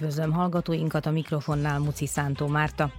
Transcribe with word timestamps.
Üdvözlöm 0.00 0.32
hallgatóinkat 0.32 1.06
a 1.06 1.10
mikrofonnál 1.10 1.78
Muci 1.78 2.06
Szántó 2.06 2.46
Márta. 2.46 2.92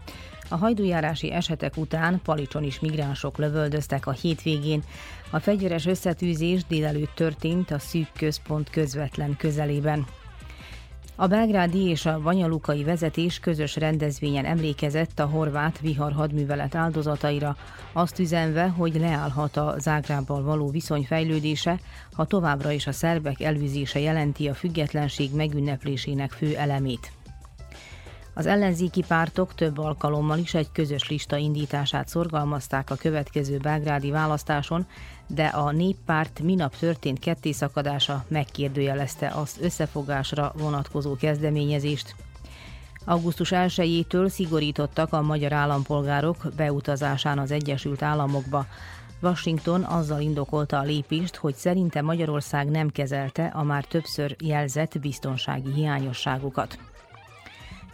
A 0.49 0.55
hajdújárási 0.55 1.31
esetek 1.31 1.77
után 1.77 2.21
Palicson 2.23 2.63
is 2.63 2.79
migránsok 2.79 3.37
lövöldöztek 3.37 4.07
a 4.07 4.11
hétvégén. 4.11 4.83
A 5.29 5.39
fegyveres 5.39 5.85
összetűzés 5.85 6.65
délelőtt 6.65 7.15
történt 7.15 7.71
a 7.71 7.79
szűk 7.79 8.07
központ 8.17 8.69
közvetlen 8.69 9.35
közelében. 9.37 10.05
A 11.15 11.27
belgrádi 11.27 11.87
és 11.87 12.05
a 12.05 12.19
banyalukai 12.19 12.83
vezetés 12.83 13.39
közös 13.39 13.75
rendezvényen 13.75 14.45
emlékezett 14.45 15.19
a 15.19 15.25
horvát 15.25 15.79
vihar 15.79 16.11
hadművelet 16.11 16.75
áldozataira, 16.75 17.55
azt 17.93 18.19
üzenve, 18.19 18.67
hogy 18.67 18.95
leállhat 18.95 19.57
a 19.57 19.75
Zágrábbal 19.79 20.43
való 20.43 20.69
viszony 20.69 21.03
fejlődése, 21.03 21.79
ha 22.13 22.25
továbbra 22.25 22.71
is 22.71 22.87
a 22.87 22.91
szerbek 22.91 23.41
elvizése 23.41 23.99
jelenti 23.99 24.47
a 24.47 24.53
függetlenség 24.53 25.35
megünneplésének 25.35 26.31
fő 26.31 26.55
elemét. 26.55 27.11
Az 28.33 28.45
ellenzéki 28.45 29.03
pártok 29.07 29.55
több 29.55 29.77
alkalommal 29.77 30.37
is 30.37 30.53
egy 30.53 30.71
közös 30.71 31.09
lista 31.09 31.37
indítását 31.37 32.07
szorgalmazták 32.07 32.89
a 32.89 32.95
következő 32.95 33.57
belgrádi 33.57 34.11
választáson, 34.11 34.87
de 35.33 35.45
a 35.45 35.71
néppárt 35.71 36.39
minap 36.39 36.77
történt 36.77 37.19
kettészakadása 37.19 38.25
megkérdőjelezte 38.27 39.27
azt 39.27 39.61
összefogásra 39.61 40.53
vonatkozó 40.57 41.15
kezdeményezést. 41.15 42.15
Augusztus 43.05 43.51
1-től 43.53 44.29
szigorítottak 44.29 45.13
a 45.13 45.21
magyar 45.21 45.53
állampolgárok 45.53 46.37
beutazásán 46.55 47.39
az 47.39 47.51
Egyesült 47.51 48.01
Államokba. 48.01 48.65
Washington 49.21 49.83
azzal 49.83 50.21
indokolta 50.21 50.79
a 50.79 50.83
lépést, 50.83 51.35
hogy 51.35 51.55
szerinte 51.55 52.01
Magyarország 52.01 52.69
nem 52.69 52.89
kezelte 52.89 53.45
a 53.45 53.63
már 53.63 53.85
többször 53.85 54.35
jelzett 54.43 54.99
biztonsági 54.99 55.73
hiányosságokat. 55.73 56.77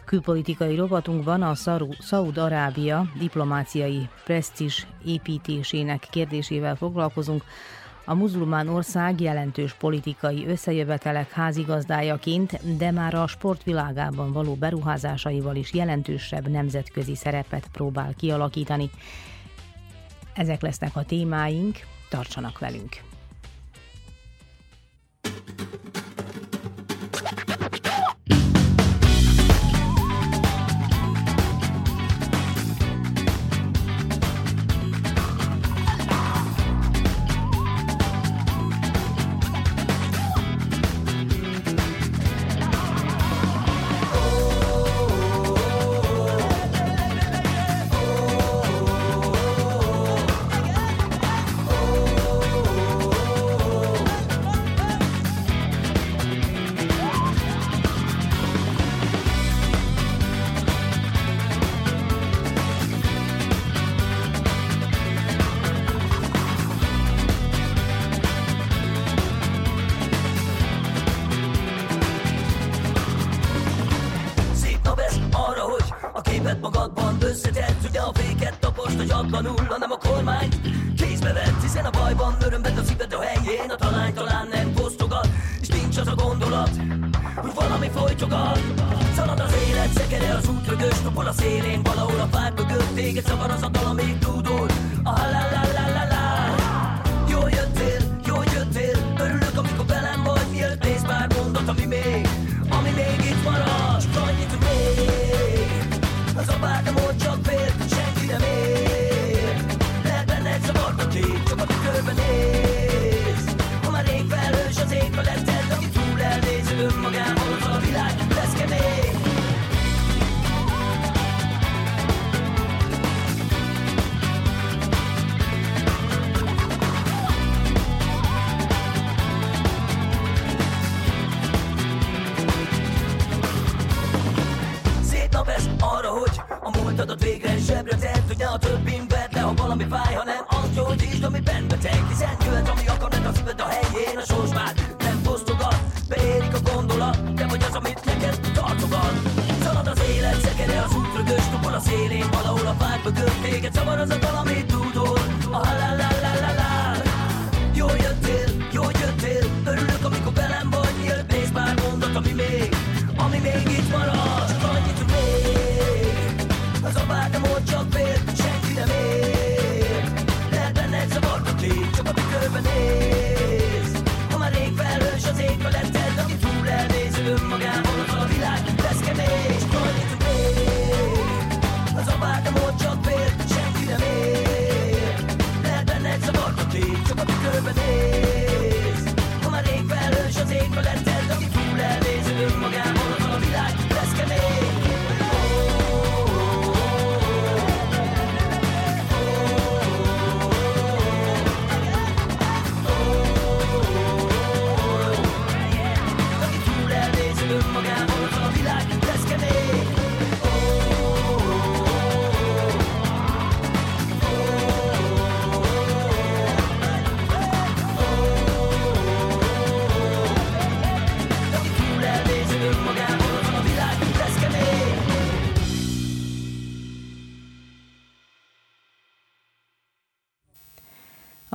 Külpolitikai 0.08 0.76
rovatunkban 0.76 1.42
a 1.42 1.54
Szaud-Arábia 1.98 3.06
diplomáciai 3.18 4.08
presztis 4.24 4.86
építésének 5.04 6.06
kérdésével 6.10 6.76
foglalkozunk. 6.76 7.44
A 8.04 8.14
muzulmán 8.14 8.68
ország 8.68 9.20
jelentős 9.20 9.72
politikai 9.72 10.46
összejövetelek 10.46 11.30
házigazdájaként, 11.30 12.76
de 12.76 12.90
már 12.90 13.14
a 13.14 13.26
sportvilágában 13.26 14.32
való 14.32 14.54
beruházásaival 14.54 15.56
is 15.56 15.72
jelentősebb 15.72 16.48
nemzetközi 16.48 17.14
szerepet 17.14 17.68
próbál 17.72 18.14
kialakítani. 18.16 18.90
Ezek 20.34 20.62
lesznek 20.62 20.96
a 20.96 21.04
témáink, 21.04 21.76
tartsanak 22.10 22.58
velünk! 22.58 23.06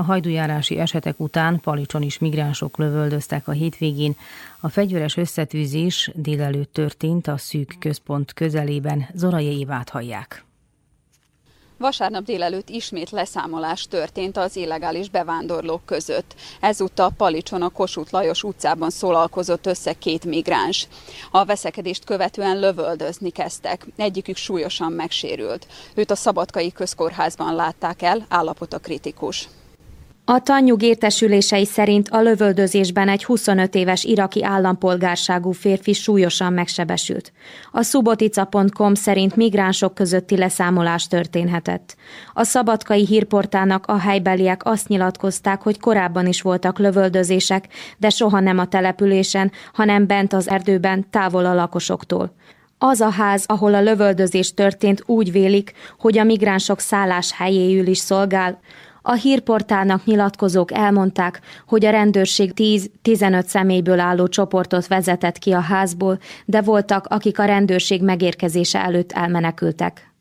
Hajdujárási 0.04 0.80
esetek 0.80 1.20
után 1.20 1.60
Palicson 1.60 2.02
is 2.02 2.20
migránsok 2.20 2.78
lövöldöztek 2.78 3.48
a 3.48 3.52
hétvégén. 3.52 4.16
A 4.60 4.70
fegyveres 4.70 5.18
összetűzés 5.18 6.12
délelőtt 6.16 6.74
történt 6.74 7.28
a 7.28 7.38
szűk 7.38 7.76
központ 7.80 8.34
közelében. 8.34 9.10
Zorai 9.14 9.60
Évát 9.60 9.90
hallják. 9.90 10.46
Vasárnap 11.78 12.24
délelőtt 12.24 12.70
ismét 12.70 13.10
leszámolás 13.10 13.88
történt 13.88 14.38
az 14.38 14.56
illegális 14.56 15.10
bevándorlók 15.10 15.86
között. 15.86 16.36
Ezúttal 16.60 17.12
Palicson 17.18 17.62
a 17.62 17.70
Kossuth 17.70 18.14
Lajos 18.14 18.44
utcában 18.44 18.90
szólalkozott 18.90 19.66
össze 19.66 19.94
két 19.94 20.26
migráns. 20.26 20.88
A 21.32 21.46
veszekedést 21.46 22.06
követően 22.06 22.60
lövöldözni 22.60 23.30
kezdtek. 23.30 23.86
Egyikük 23.96 24.36
súlyosan 24.36 24.92
megsérült. 24.92 25.68
Őt 25.96 26.12
a 26.12 26.16
Szabadkai 26.16 26.72
Közkórházban 26.72 27.56
látták 27.56 28.02
el, 28.02 28.26
állapota 28.30 28.78
kritikus. 28.78 29.50
A 30.26 30.40
tannyug 30.40 30.82
értesülései 30.82 31.66
szerint 31.66 32.10
a 32.10 32.22
lövöldözésben 32.22 33.10
egy 33.10 33.24
25 33.24 33.76
éves 33.76 34.04
iraki 34.04 34.44
állampolgárságú 34.44 35.52
férfi 35.52 35.94
súlyosan 35.94 36.54
megsebesült. 36.54 37.32
A 37.72 37.82
subotica.com 37.84 38.94
szerint 38.94 39.36
migránsok 39.36 39.94
közötti 39.94 40.38
leszámolás 40.38 41.08
történhetett. 41.08 41.96
A 42.34 42.44
szabadkai 42.44 43.06
hírportának 43.06 43.86
a 43.86 43.98
helybeliek 43.98 44.66
azt 44.66 44.88
nyilatkozták, 44.88 45.62
hogy 45.62 45.80
korábban 45.80 46.28
is 46.28 46.42
voltak 46.42 46.80
lövöldözések, 46.80 47.68
de 47.98 48.10
soha 48.10 48.40
nem 48.40 48.58
a 48.58 48.68
településen, 48.68 49.52
hanem 49.74 50.08
bent 50.08 50.34
az 50.34 50.50
erdőben, 50.50 51.10
távol 51.10 51.46
a 51.46 51.54
lakosoktól. 51.54 52.36
Az 52.78 53.02
a 53.02 53.10
ház, 53.10 53.44
ahol 53.48 53.74
a 53.74 53.82
lövöldözés 53.82 54.54
történt, 54.54 55.04
úgy 55.06 55.32
vélik, 55.32 55.74
hogy 56.00 56.18
a 56.18 56.24
migránsok 56.24 56.80
szállás 56.80 57.34
helyéül 57.34 57.88
is 57.88 57.98
szolgál, 57.98 58.60
a 59.06 59.14
hírportálnak 59.14 60.06
nyilatkozók 60.06 60.74
elmondták, 60.74 61.42
hogy 61.68 61.86
a 61.86 61.90
rendőrség 61.90 62.52
10-15 62.56 63.46
személyből 63.46 64.00
álló 64.00 64.28
csoportot 64.28 64.88
vezetett 64.88 65.38
ki 65.38 65.52
a 65.52 65.60
házból, 65.60 66.20
de 66.46 66.62
voltak, 66.62 67.06
akik 67.06 67.40
a 67.40 67.46
rendőrség 67.46 68.02
megérkezése 68.02 68.80
előtt 68.80 69.12
elmenekültek. 69.12 70.12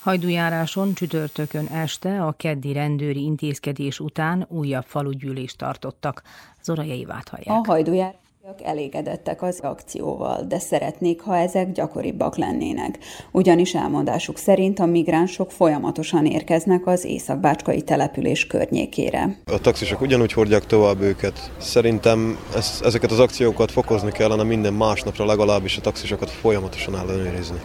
Hajdujáráson 0.00 0.94
csütörtökön 0.94 1.66
este 1.66 2.22
a 2.22 2.32
keddi 2.32 2.72
rendőri 2.72 3.22
intézkedés 3.22 4.00
után 4.00 4.46
újabb 4.48 4.84
falugyűlést 4.86 5.58
tartottak. 5.58 6.22
Zorai 6.62 7.06
hallják. 7.30 7.46
A 7.46 7.64
hajdujár 7.66 8.14
elégedettek 8.62 9.42
az 9.42 9.58
akcióval, 9.62 10.44
de 10.48 10.58
szeretnék, 10.58 11.20
ha 11.20 11.36
ezek 11.36 11.72
gyakoribbak 11.72 12.36
lennének. 12.36 12.98
Ugyanis 13.30 13.74
elmondásuk 13.74 14.38
szerint 14.38 14.78
a 14.78 14.86
migránsok 14.86 15.50
folyamatosan 15.50 16.26
érkeznek 16.26 16.86
az 16.86 17.04
északbácskai 17.04 17.82
település 17.82 18.46
környékére. 18.46 19.38
A 19.44 19.58
taxisok 19.58 20.00
ugyanúgy 20.00 20.32
hordják 20.32 20.66
tovább 20.66 21.00
őket. 21.00 21.52
Szerintem 21.58 22.38
ez, 22.54 22.80
ezeket 22.84 23.10
az 23.10 23.18
akciókat 23.18 23.70
fokozni 23.70 24.12
kellene 24.12 24.42
minden 24.42 24.74
másnapra 24.74 25.24
legalábbis 25.24 25.76
a 25.76 25.80
taxisokat 25.80 26.30
folyamatosan 26.30 26.98
ellenőrizni. 26.98 27.58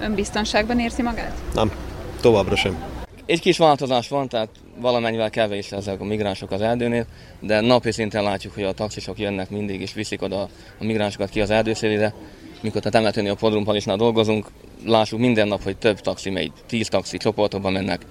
Ön 0.00 0.14
biztonságban 0.14 0.78
érzi 0.78 1.02
magát? 1.02 1.34
Nem, 1.54 1.70
továbbra 2.20 2.56
sem. 2.56 2.95
Egy 3.26 3.40
kis 3.40 3.58
változás 3.58 4.08
van, 4.08 4.28
tehát 4.28 4.48
valamennyivel 4.80 5.30
kevés 5.30 5.72
ezek 5.72 6.00
a 6.00 6.04
migránsok 6.04 6.50
az 6.50 6.60
erdőnél, 6.60 7.06
de 7.40 7.60
napi 7.60 7.92
szinten 7.92 8.22
látjuk, 8.22 8.54
hogy 8.54 8.62
a 8.62 8.72
taxisok 8.72 9.18
jönnek 9.18 9.50
mindig, 9.50 9.80
és 9.80 9.92
viszik 9.92 10.22
oda 10.22 10.40
a 10.78 10.84
migránsokat 10.84 11.30
ki 11.30 11.40
az 11.40 11.50
erdőszélére. 11.50 12.14
Mikor 12.60 12.82
a 12.84 12.90
temetőnél 12.90 13.30
a 13.30 13.34
Podrumpalisnál 13.34 13.96
dolgozunk, 13.96 14.46
lássuk 14.84 15.18
minden 15.18 15.48
nap, 15.48 15.62
hogy 15.62 15.76
több 15.76 16.00
taxi 16.00 16.30
megy, 16.30 16.52
tíz 16.66 16.88
taxi 16.88 17.16
csoportokban 17.16 17.72
mennek. 17.72 18.06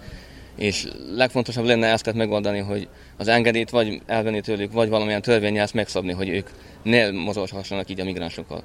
És 0.57 0.88
legfontosabb 1.15 1.65
lenne 1.65 1.88
ezt 1.88 2.13
megoldani, 2.13 2.59
hogy 2.59 2.88
az 3.17 3.27
engedélyt 3.27 3.69
vagy 3.69 4.01
elvenni 4.06 4.41
tőlük, 4.41 4.71
vagy 4.71 4.89
valamilyen 4.89 5.21
törvényel 5.21 5.63
ezt 5.63 5.73
megszabni, 5.73 6.12
hogy 6.12 6.29
ők 6.29 6.50
ne 6.83 7.12
mozoghassanak 7.12 7.89
így 7.89 8.00
a 8.00 8.03
migránsokkal. 8.03 8.63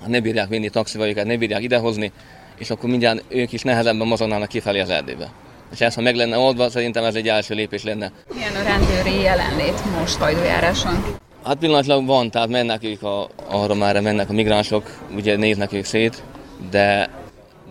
Ha 0.00 0.08
ne 0.08 0.20
bírják 0.20 0.48
vinni 0.48 0.68
taxival 0.68 1.08
őket, 1.08 1.26
ne 1.26 1.36
bírják 1.36 1.62
idehozni, 1.62 2.12
és 2.58 2.70
akkor 2.70 2.90
mindjárt 2.90 3.24
ők 3.28 3.52
is 3.52 3.62
nehezebben 3.62 4.06
mozognának 4.06 4.48
kifelé 4.48 4.80
az 4.80 4.90
erdőbe. 4.90 5.32
És 5.72 5.80
ez, 5.80 5.94
ha 5.94 6.00
meg 6.00 6.14
lenne 6.14 6.38
oldva, 6.38 6.70
szerintem 6.70 7.04
ez 7.04 7.14
egy 7.14 7.28
első 7.28 7.54
lépés 7.54 7.84
lenne. 7.84 8.12
Milyen 8.34 8.54
a 8.54 8.62
rendőri 8.62 9.20
jelenlét 9.20 9.98
most 9.98 10.16
hajdójáráson? 10.16 11.04
Hát 11.44 11.56
pillanatlag 11.56 12.06
van, 12.06 12.30
tehát 12.30 12.48
mennek 12.48 12.84
ők 12.84 13.02
a, 13.02 13.28
arra 13.46 13.74
már 13.74 14.00
mennek 14.00 14.30
a 14.30 14.32
migránsok, 14.32 14.98
ugye 15.14 15.36
néznek 15.36 15.72
ők 15.72 15.84
szét, 15.84 16.22
de, 16.70 17.10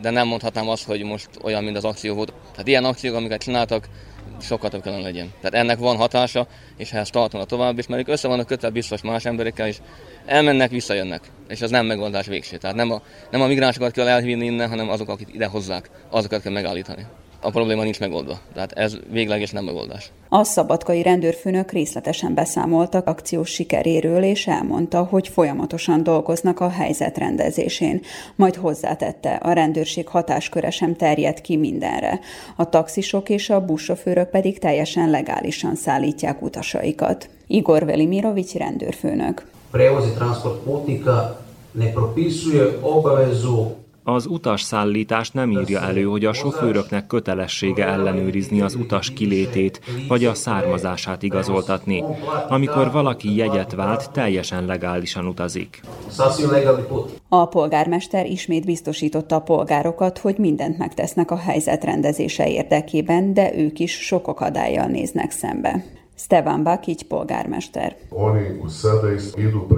de 0.01 0.09
nem 0.09 0.27
mondhatnám 0.27 0.69
azt, 0.69 0.83
hogy 0.83 1.03
most 1.03 1.29
olyan, 1.43 1.63
mint 1.63 1.77
az 1.77 1.83
akció 1.83 2.15
volt. 2.15 2.33
Tehát 2.51 2.67
ilyen 2.67 2.85
akciók, 2.85 3.15
amiket 3.15 3.41
csináltak, 3.41 3.87
sokkal 4.41 4.69
több 4.69 4.81
kellene 4.81 5.03
legyen. 5.03 5.33
Tehát 5.41 5.53
ennek 5.53 5.77
van 5.77 5.97
hatása, 5.97 6.47
és 6.77 6.91
ezt 6.91 7.11
tartana 7.11 7.45
tovább 7.45 7.77
is, 7.77 7.87
mert 7.87 8.01
ők 8.01 8.07
össze 8.07 8.27
vannak 8.27 8.47
kötve 8.47 8.69
biztos 8.69 9.01
más 9.01 9.25
emberekkel, 9.25 9.67
és 9.67 9.77
elmennek, 10.25 10.69
visszajönnek. 10.69 11.21
És 11.47 11.61
az 11.61 11.69
nem 11.69 11.85
megoldás 11.85 12.25
végső. 12.25 12.57
Tehát 12.57 12.75
nem 12.75 12.91
a, 12.91 13.01
nem 13.31 13.41
a 13.41 13.47
migránsokat 13.47 13.91
kell 13.91 14.07
elvinni 14.07 14.45
innen, 14.45 14.69
hanem 14.69 14.89
azok, 14.89 15.09
akik 15.09 15.27
ide 15.33 15.45
hozzák, 15.45 15.89
azokat 16.09 16.41
kell 16.41 16.51
megállítani 16.51 17.05
a 17.41 17.49
probléma 17.49 17.83
nincs 17.83 17.99
megoldva. 17.99 18.39
Tehát 18.53 18.71
ez 18.71 18.97
végleges 19.09 19.51
nem 19.51 19.63
megoldás. 19.63 20.11
A 20.29 20.43
szabadkai 20.43 21.01
rendőrfőnök 21.01 21.71
részletesen 21.71 22.33
beszámoltak 22.33 23.07
akciós 23.07 23.49
sikeréről, 23.49 24.23
és 24.23 24.47
elmondta, 24.47 25.03
hogy 25.03 25.27
folyamatosan 25.27 26.03
dolgoznak 26.03 26.59
a 26.59 26.69
helyzet 26.69 27.17
rendezésén. 27.17 28.01
Majd 28.35 28.55
hozzátette, 28.55 29.33
a 29.33 29.51
rendőrség 29.51 30.07
hatásköre 30.07 30.69
sem 30.69 30.95
terjed 30.95 31.41
ki 31.41 31.57
mindenre. 31.57 32.19
A 32.55 32.69
taxisok 32.69 33.29
és 33.29 33.49
a 33.49 33.65
buszsofőrök 33.65 34.29
pedig 34.29 34.59
teljesen 34.59 35.09
legálisan 35.09 35.75
szállítják 35.75 36.41
utasaikat. 36.41 37.29
Igor 37.47 37.85
Velimirovics 37.85 38.53
rendőrfőnök. 38.53 39.45
Prevozi 39.71 40.09
transport 40.09 40.63
putnika 40.63 41.45
ne 41.71 41.85
propisuje 41.85 42.63
obavezu 42.81 43.71
az 44.03 44.25
utasszállítás 44.25 45.31
nem 45.31 45.51
írja 45.51 45.81
elő, 45.81 46.03
hogy 46.03 46.25
a 46.25 46.33
sofőröknek 46.33 47.07
kötelessége 47.07 47.85
ellenőrizni 47.87 48.61
az 48.61 48.75
utas 48.75 49.13
kilétét, 49.13 49.81
vagy 50.07 50.25
a 50.25 50.33
származását 50.33 51.23
igazoltatni. 51.23 52.03
Amikor 52.47 52.91
valaki 52.91 53.35
jegyet 53.35 53.75
vált, 53.75 54.11
teljesen 54.11 54.65
legálisan 54.65 55.25
utazik. 55.25 55.81
A 57.29 57.45
polgármester 57.45 58.25
ismét 58.25 58.65
biztosította 58.65 59.35
a 59.35 59.41
polgárokat, 59.41 60.17
hogy 60.17 60.37
mindent 60.37 60.77
megtesznek 60.77 61.31
a 61.31 61.37
helyzet 61.37 61.83
rendezése 61.83 62.49
érdekében, 62.49 63.33
de 63.33 63.57
ők 63.57 63.79
is 63.79 63.91
sok 63.91 64.27
akadályjal 64.27 64.85
néznek 64.85 65.31
szembe. 65.31 65.83
Stevan 66.21 66.63
Bakic 66.63 67.01
polgármester. 67.01 67.95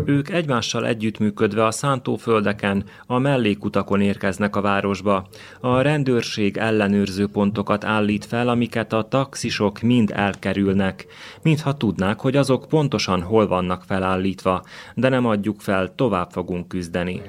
Ők 0.06 0.30
egymással 0.30 0.88
együttműködve 0.88 1.66
a 1.66 1.72
szántóföldeken, 1.72 2.84
a 3.08 3.18
mellékutakon 3.18 4.02
érkeznek 4.02 4.56
a 4.56 4.62
városba. 4.62 5.28
A 5.62 5.82
rendőrség 5.82 6.58
ellenőrző 6.58 7.28
pontokat 7.28 7.84
állít 7.84 8.26
fel, 8.26 8.48
amiket 8.48 8.94
a 8.94 9.08
taxisok 9.08 9.82
mind 9.82 10.12
elkerülnek, 10.14 11.06
mintha 11.42 11.74
tudnák, 11.74 12.20
hogy 12.20 12.36
azok 12.36 12.66
pontosan 12.70 13.22
hol 13.22 13.48
vannak 13.48 13.84
felállítva, 13.84 14.64
de 14.96 15.10
nem 15.10 15.26
adjuk 15.26 15.60
fel, 15.60 15.96
tovább 15.96 16.32
fogunk 16.32 16.68
küzdeni. 16.68 17.22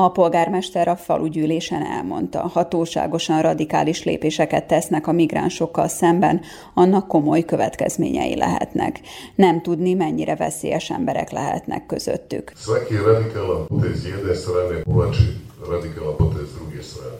A 0.00 0.10
polgármester 0.10 0.88
a 0.88 0.96
falugyűlésen 0.96 1.82
elmondta, 1.86 2.40
ha 2.40 2.68
túlságosan 2.68 3.42
radikális 3.42 4.04
lépéseket 4.04 4.66
tesznek 4.66 5.06
a 5.06 5.12
migránsokkal 5.12 5.88
szemben, 5.88 6.40
annak 6.74 7.08
komoly 7.08 7.44
következményei 7.44 8.36
lehetnek. 8.36 9.00
Nem 9.34 9.62
tudni, 9.62 9.94
mennyire 9.94 10.36
veszélyes 10.36 10.90
emberek 10.90 11.30
lehetnek 11.30 11.86
közöttük. 11.86 12.52
Svaki 12.56 12.96
radikalan 12.96 13.66
potez 13.66 14.06
jedne 14.06 14.34
strane 14.34 14.82
povlači 14.82 15.36
radikalan 15.68 16.16
potez 16.16 16.48
druge 16.54 16.82
strane. 16.82 17.18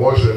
Može 0.00 0.32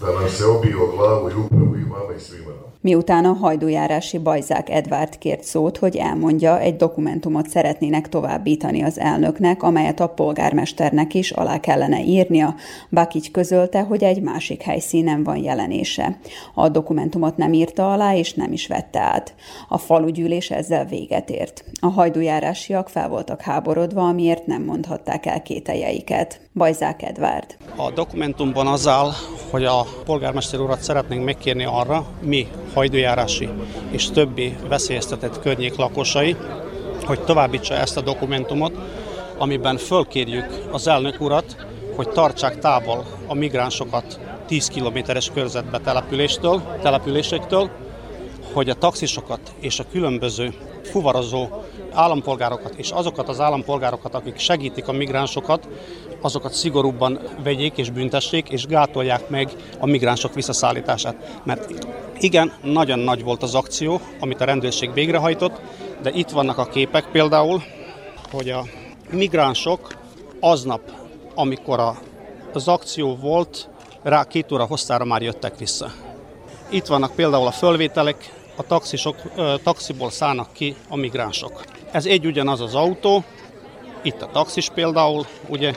da 0.00 0.06
nam 0.06 0.28
se 0.30 0.44
obije 0.44 0.76
o 0.76 0.96
glavu 0.96 1.30
i 1.30 1.34
upravo 1.34 1.76
i 1.76 1.84
vama 1.84 2.14
i 2.16 2.20
svima. 2.20 2.69
Miután 2.82 3.24
a 3.24 3.32
hajdújárási 3.32 4.18
bajzák 4.18 4.70
Edvard 4.70 5.18
kért 5.18 5.44
szót, 5.44 5.76
hogy 5.76 5.96
elmondja, 5.96 6.60
egy 6.60 6.76
dokumentumot 6.76 7.48
szeretnének 7.48 8.08
továbbítani 8.08 8.82
az 8.82 8.98
elnöknek, 8.98 9.62
amelyet 9.62 10.00
a 10.00 10.08
polgármesternek 10.08 11.14
is 11.14 11.30
alá 11.30 11.60
kellene 11.60 12.04
írnia. 12.04 12.54
Bakics 12.90 13.30
közölte, 13.30 13.80
hogy 13.80 14.04
egy 14.04 14.22
másik 14.22 14.62
helyszínen 14.62 15.24
van 15.24 15.36
jelenése. 15.36 16.18
A 16.54 16.68
dokumentumot 16.68 17.36
nem 17.36 17.52
írta 17.52 17.92
alá, 17.92 18.14
és 18.14 18.34
nem 18.34 18.52
is 18.52 18.66
vette 18.66 19.00
át. 19.00 19.34
A 19.68 19.78
falugyűlés 19.78 20.50
ezzel 20.50 20.84
véget 20.84 21.30
ért. 21.30 21.64
A 21.80 21.86
hajdújárásiak 21.86 22.88
fel 22.88 23.08
voltak 23.08 23.40
háborodva, 23.40 24.08
amiért 24.08 24.46
nem 24.46 24.62
mondhatták 24.62 25.26
el 25.26 25.42
kételjeiket. 25.42 26.40
Bajzák 26.54 27.02
Edvard. 27.02 27.56
A 27.76 27.90
dokumentumban 27.90 28.66
az 28.66 28.86
áll, 28.86 29.10
hogy 29.50 29.64
a 29.64 29.86
polgármester 30.04 30.60
urat 30.60 30.80
szeretnénk 30.80 31.24
megkérni 31.24 31.64
arra, 31.64 32.06
mi 32.20 32.46
hajdújárási 32.74 33.48
és 33.90 34.10
többi 34.10 34.56
veszélyeztetett 34.68 35.40
környék 35.40 35.76
lakosai, 35.76 36.36
hogy 37.04 37.20
továbbítsa 37.20 37.74
ezt 37.74 37.96
a 37.96 38.00
dokumentumot, 38.00 38.72
amiben 39.38 39.76
fölkérjük 39.76 40.46
az 40.70 40.88
elnök 40.88 41.20
urat, 41.20 41.66
hogy 41.96 42.08
tartsák 42.08 42.58
távol 42.58 43.06
a 43.26 43.34
migránsokat 43.34 44.20
10 44.46 44.68
kilométeres 44.68 45.30
körzetbe 45.34 45.78
településtől, 45.78 46.62
településektől, 46.82 47.70
hogy 48.52 48.70
a 48.70 48.74
taxisokat 48.74 49.40
és 49.60 49.78
a 49.78 49.84
különböző 49.90 50.54
fuvarozó 50.90 51.48
állampolgárokat 51.92 52.74
és 52.76 52.90
azokat 52.90 53.28
az 53.28 53.40
állampolgárokat, 53.40 54.14
akik 54.14 54.38
segítik 54.38 54.88
a 54.88 54.92
migránsokat, 54.92 55.68
azokat 56.20 56.52
szigorúbban 56.52 57.18
vegyék 57.42 57.78
és 57.78 57.90
büntessék, 57.90 58.48
és 58.48 58.66
gátolják 58.66 59.28
meg 59.28 59.50
a 59.78 59.86
migránsok 59.86 60.34
visszaszállítását. 60.34 61.40
Mert 61.44 61.86
igen, 62.18 62.52
nagyon 62.62 62.98
nagy 62.98 63.24
volt 63.24 63.42
az 63.42 63.54
akció, 63.54 64.00
amit 64.20 64.40
a 64.40 64.44
rendőrség 64.44 64.92
végrehajtott, 64.92 65.60
de 66.02 66.10
itt 66.10 66.30
vannak 66.30 66.58
a 66.58 66.66
képek 66.66 67.04
például, 67.12 67.62
hogy 68.32 68.50
a 68.50 68.64
migránsok 69.10 69.94
aznap, 70.40 70.80
amikor 71.34 71.80
a, 71.80 71.98
az 72.52 72.68
akció 72.68 73.16
volt, 73.16 73.68
rá 74.02 74.24
két 74.24 74.52
óra 74.52 74.64
hosszára 74.64 75.04
már 75.04 75.22
jöttek 75.22 75.58
vissza. 75.58 75.90
Itt 76.68 76.86
vannak 76.86 77.14
például 77.14 77.46
a 77.46 77.50
fölvételek, 77.50 78.39
a 78.60 78.66
taxisok, 78.66 79.16
taxiból 79.62 80.10
szállnak 80.10 80.52
ki 80.52 80.76
a 80.88 80.96
migránsok. 80.96 81.64
Ez 81.90 82.06
egy 82.06 82.26
ugyanaz 82.26 82.60
az 82.60 82.74
autó, 82.74 83.24
itt 84.02 84.22
a 84.22 84.30
taxis 84.32 84.68
például, 84.74 85.26
ugye, 85.48 85.74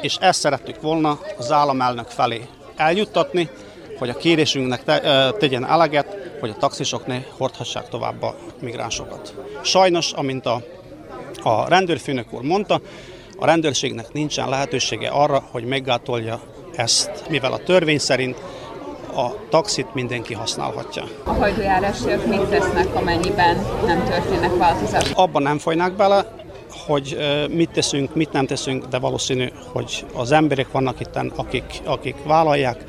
és 0.00 0.16
ezt 0.20 0.40
szerettük 0.40 0.80
volna 0.80 1.18
az 1.38 1.52
államelnök 1.52 2.08
felé 2.08 2.46
eljuttatni, 2.76 3.50
hogy 3.98 4.08
a 4.08 4.16
kérésünknek 4.16 4.84
te, 4.84 5.32
tegyen 5.38 5.66
eleget, 5.66 6.16
hogy 6.40 6.50
a 6.50 6.56
taxisok 6.56 7.06
ne 7.06 7.18
hordhassák 7.36 7.88
tovább 7.88 8.22
a 8.22 8.36
migránsokat. 8.60 9.34
Sajnos, 9.62 10.12
amint 10.12 10.46
a, 10.46 10.62
a 11.42 11.68
rendőrfőnök 11.68 12.32
úr 12.32 12.42
mondta, 12.42 12.80
a 13.38 13.46
rendőrségnek 13.46 14.12
nincsen 14.12 14.48
lehetősége 14.48 15.08
arra, 15.08 15.48
hogy 15.50 15.64
meggátolja 15.64 16.40
ezt, 16.76 17.28
mivel 17.28 17.52
a 17.52 17.58
törvény 17.58 17.98
szerint 17.98 18.36
a 19.16 19.46
taxit 19.48 19.94
mindenki 19.94 20.34
használhatja. 20.34 21.04
A 21.24 21.30
hajdójárásért 21.30 22.26
mit 22.26 22.40
tesznek, 22.40 22.94
amennyiben 22.94 23.56
nem 23.86 24.04
történnek 24.04 24.56
változások? 24.56 25.18
Abban 25.18 25.42
nem 25.42 25.58
folynak 25.58 25.92
bele, 25.92 26.26
hogy 26.86 27.16
mit 27.50 27.70
teszünk, 27.70 28.14
mit 28.14 28.32
nem 28.32 28.46
teszünk, 28.46 28.86
de 28.86 28.98
valószínű, 28.98 29.48
hogy 29.72 30.06
az 30.14 30.32
emberek 30.32 30.72
vannak 30.72 31.00
itt, 31.00 31.16
akik, 31.36 31.80
akik 31.84 32.16
vállalják, 32.26 32.84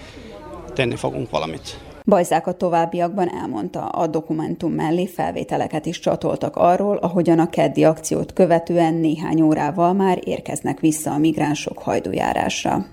tenni 0.74 0.96
fogunk 0.96 1.30
valamit. 1.30 1.80
Bajzák 2.06 2.48
a 2.48 2.54
továbbiakban 2.54 3.30
elmondta, 3.30 3.86
a 3.86 4.08
dokumentum 4.08 4.72
mellé 4.72 5.08
felvételeket 5.08 5.86
is 5.86 6.00
csatoltak 6.00 6.56
arról, 6.56 6.98
ahogyan 6.98 7.40
a 7.40 7.50
keddi 7.50 7.84
akciót 7.84 8.34
követően 8.34 8.94
néhány 8.94 9.42
órával 9.42 9.94
már 9.94 10.20
érkeznek 10.24 10.80
vissza 10.80 11.12
a 11.12 11.18
migránsok 11.18 11.78
hajdójárásra. 11.78 12.86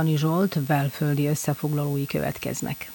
Dani 0.00 0.16
Zsolt 0.16 0.58
belföldi 0.66 1.26
összefoglalói 1.26 2.06
következnek. 2.06 2.90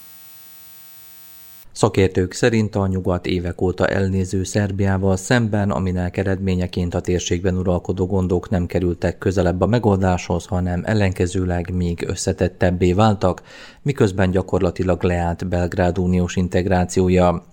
Szakértők 1.71 2.33
szerint 2.33 2.75
a 2.75 2.87
nyugat 2.87 3.25
évek 3.25 3.61
óta 3.61 3.87
elnéző 3.87 4.43
Szerbiával 4.43 5.15
szemben, 5.17 5.71
aminek 5.71 6.17
eredményeként 6.17 6.93
a 6.93 6.99
térségben 6.99 7.57
uralkodó 7.57 8.05
gondok 8.05 8.49
nem 8.49 8.65
kerültek 8.65 9.17
közelebb 9.17 9.61
a 9.61 9.65
megoldáshoz, 9.65 10.45
hanem 10.45 10.81
ellenkezőleg 10.85 11.73
még 11.73 12.03
összetettebbé 12.07 12.93
váltak, 12.93 13.41
miközben 13.81 14.31
gyakorlatilag 14.31 15.03
leállt 15.03 15.47
Belgrád 15.47 15.97
uniós 15.97 16.35
integrációja. 16.35 17.43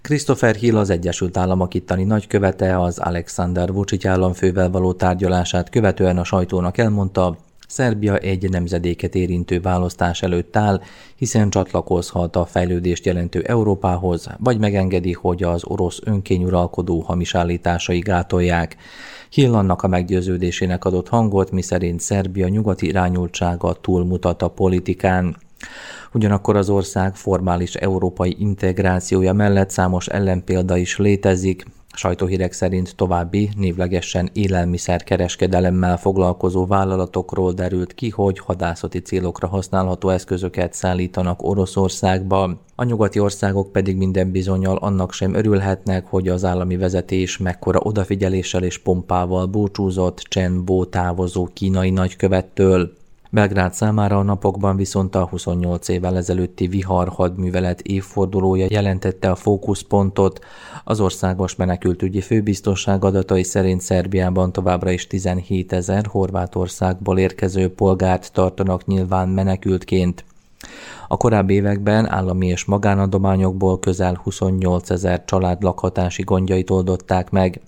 Christopher 0.00 0.54
Hill 0.54 0.76
az 0.76 0.90
Egyesült 0.90 1.36
Államok 1.36 1.74
ittani 1.74 2.04
nagykövete 2.04 2.80
az 2.80 2.98
Alexander 2.98 3.72
Vucic 3.72 4.04
államfővel 4.04 4.70
való 4.70 4.92
tárgyalását 4.92 5.70
követően 5.70 6.18
a 6.18 6.24
sajtónak 6.24 6.78
elmondta, 6.78 7.36
Szerbia 7.72 8.16
egy 8.16 8.50
nemzedéket 8.50 9.14
érintő 9.14 9.60
választás 9.60 10.22
előtt 10.22 10.56
áll, 10.56 10.80
hiszen 11.16 11.50
csatlakozhat 11.50 12.36
a 12.36 12.46
fejlődést 12.46 13.06
jelentő 13.06 13.42
Európához, 13.42 14.28
vagy 14.38 14.58
megengedi, 14.58 15.12
hogy 15.12 15.42
az 15.42 15.64
orosz 15.64 16.00
önkényuralkodó 16.04 17.00
hamis 17.00 17.34
állításai 17.34 17.98
gátolják. 17.98 18.76
Hill 19.30 19.54
annak 19.54 19.82
a 19.82 19.88
meggyőződésének 19.88 20.84
adott 20.84 21.08
hangot, 21.08 21.50
miszerint 21.50 22.00
Szerbia 22.00 22.48
nyugati 22.48 22.86
irányultsága 22.86 23.72
túlmutat 23.72 24.42
a 24.42 24.48
politikán. 24.48 25.36
Ugyanakkor 26.12 26.56
az 26.56 26.68
ország 26.68 27.14
formális 27.16 27.74
európai 27.74 28.36
integrációja 28.38 29.32
mellett 29.32 29.70
számos 29.70 30.06
ellenpélda 30.06 30.76
is 30.76 30.98
létezik, 30.98 31.64
Sajtóhírek 31.94 32.52
szerint 32.52 32.96
további 32.96 33.50
névlegesen 33.56 34.30
élelmiszerkereskedelemmel 34.32 35.96
foglalkozó 35.96 36.66
vállalatokról 36.66 37.52
derült 37.52 37.94
ki, 37.94 38.08
hogy 38.08 38.38
hadászati 38.38 38.98
célokra 38.98 39.46
használható 39.46 40.08
eszközöket 40.08 40.72
szállítanak 40.72 41.42
Oroszországba. 41.42 42.60
A 42.74 42.84
nyugati 42.84 43.18
országok 43.18 43.72
pedig 43.72 43.96
minden 43.96 44.30
bizonyal 44.30 44.76
annak 44.76 45.12
sem 45.12 45.34
örülhetnek, 45.34 46.06
hogy 46.06 46.28
az 46.28 46.44
állami 46.44 46.76
vezetés 46.76 47.38
mekkora 47.38 47.80
odafigyeléssel 47.82 48.62
és 48.62 48.78
pompával 48.78 49.46
búcsúzott 49.46 50.18
Chen 50.18 50.64
Bo 50.64 50.84
távozó 50.84 51.48
kínai 51.52 51.90
nagykövettől. 51.90 53.00
Belgrád 53.34 53.74
számára 53.74 54.18
a 54.18 54.22
napokban 54.22 54.76
viszont 54.76 55.14
a 55.14 55.26
28 55.26 55.88
évvel 55.88 56.16
ezelőtti 56.16 56.66
vihar 56.66 57.08
hadművelet 57.08 57.80
évfordulója 57.80 58.66
jelentette 58.70 59.30
a 59.30 59.34
fókuszpontot. 59.34 60.44
Az 60.84 61.00
országos 61.00 61.56
menekültügyi 61.56 62.20
főbiztosság 62.20 63.04
adatai 63.04 63.42
szerint 63.42 63.80
Szerbiában 63.80 64.52
továbbra 64.52 64.90
is 64.90 65.06
17 65.06 65.72
ezer 65.72 66.06
Horvátországból 66.06 67.18
érkező 67.18 67.74
polgárt 67.74 68.32
tartanak 68.32 68.86
nyilván 68.86 69.28
menekültként. 69.28 70.24
A 71.08 71.16
korábbi 71.16 71.54
években 71.54 72.10
állami 72.10 72.46
és 72.46 72.64
magánadományokból 72.64 73.78
közel 73.78 74.20
28 74.22 74.90
ezer 74.90 75.24
család 75.24 75.62
lakhatási 75.62 76.22
gondjait 76.22 76.70
oldották 76.70 77.30
meg. 77.30 77.60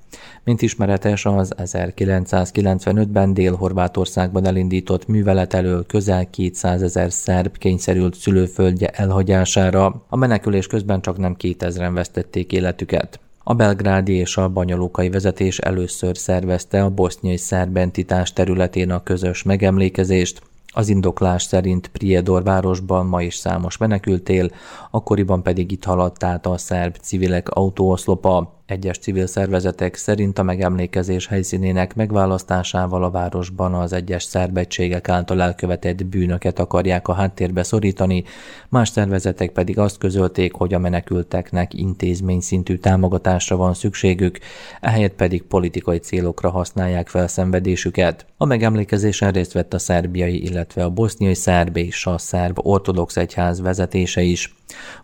Mint 0.44 0.62
ismeretes, 0.62 1.26
az 1.26 1.54
1995-ben 1.56 3.34
Dél-Horvátországban 3.34 4.46
elindított 4.46 5.06
művelet 5.06 5.54
elől 5.54 5.86
közel 5.86 6.30
200 6.30 6.82
ezer 6.82 7.12
szerb 7.12 7.58
kényszerült 7.58 8.14
szülőföldje 8.14 8.88
elhagyására. 8.88 10.02
A 10.08 10.16
menekülés 10.16 10.66
közben 10.66 11.00
csak 11.00 11.18
nem 11.18 11.36
2000-en 11.38 11.90
vesztették 11.94 12.52
életüket. 12.52 13.20
A 13.46 13.54
belgrádi 13.54 14.12
és 14.12 14.36
a 14.36 14.48
banyalókai 14.48 15.10
vezetés 15.10 15.58
először 15.58 16.16
szervezte 16.16 16.82
a 16.82 16.90
boszniai 16.90 17.36
szerb 17.36 17.76
entitás 17.76 18.32
területén 18.32 18.90
a 18.90 19.02
közös 19.02 19.42
megemlékezést, 19.42 20.42
az 20.74 20.88
indoklás 20.88 21.42
szerint 21.42 21.88
Priedor 21.88 22.42
városban 22.42 23.06
ma 23.06 23.22
is 23.22 23.34
számos 23.34 23.76
menekültél, 23.76 24.50
akkoriban 24.94 25.42
pedig 25.42 25.72
itt 25.72 25.84
haladt 25.84 26.24
át 26.24 26.46
a 26.46 26.58
szerb 26.58 26.96
civilek 26.96 27.48
autóoszlopa. 27.48 28.62
Egyes 28.66 28.98
civil 28.98 29.26
szervezetek 29.26 29.94
szerint 29.94 30.38
a 30.38 30.42
megemlékezés 30.42 31.26
helyszínének 31.26 31.94
megválasztásával 31.94 33.04
a 33.04 33.10
városban 33.10 33.74
az 33.74 33.92
egyes 33.92 34.22
szerbegységek 34.22 35.08
által 35.08 35.42
elkövetett 35.42 36.06
bűnöket 36.06 36.58
akarják 36.58 37.08
a 37.08 37.12
háttérbe 37.12 37.62
szorítani, 37.62 38.24
más 38.68 38.88
szervezetek 38.88 39.50
pedig 39.50 39.78
azt 39.78 39.98
közölték, 39.98 40.54
hogy 40.54 40.74
a 40.74 40.78
menekülteknek 40.78 41.74
intézmény 41.74 42.40
szintű 42.40 42.76
támogatásra 42.76 43.56
van 43.56 43.74
szükségük, 43.74 44.38
ehelyett 44.80 45.14
pedig 45.14 45.42
politikai 45.42 45.98
célokra 45.98 46.50
használják 46.50 47.08
fel 47.08 47.28
szenvedésüket. 47.28 48.26
A 48.36 48.44
megemlékezésen 48.44 49.32
részt 49.32 49.52
vett 49.52 49.74
a 49.74 49.78
szerbiai, 49.78 50.42
illetve 50.42 50.84
a 50.84 50.90
boszniai 50.90 51.34
szerb 51.34 51.76
és 51.76 52.06
a 52.06 52.18
szerb 52.18 52.58
ortodox 52.62 53.16
egyház 53.16 53.60
vezetése 53.60 54.22
is. 54.22 54.54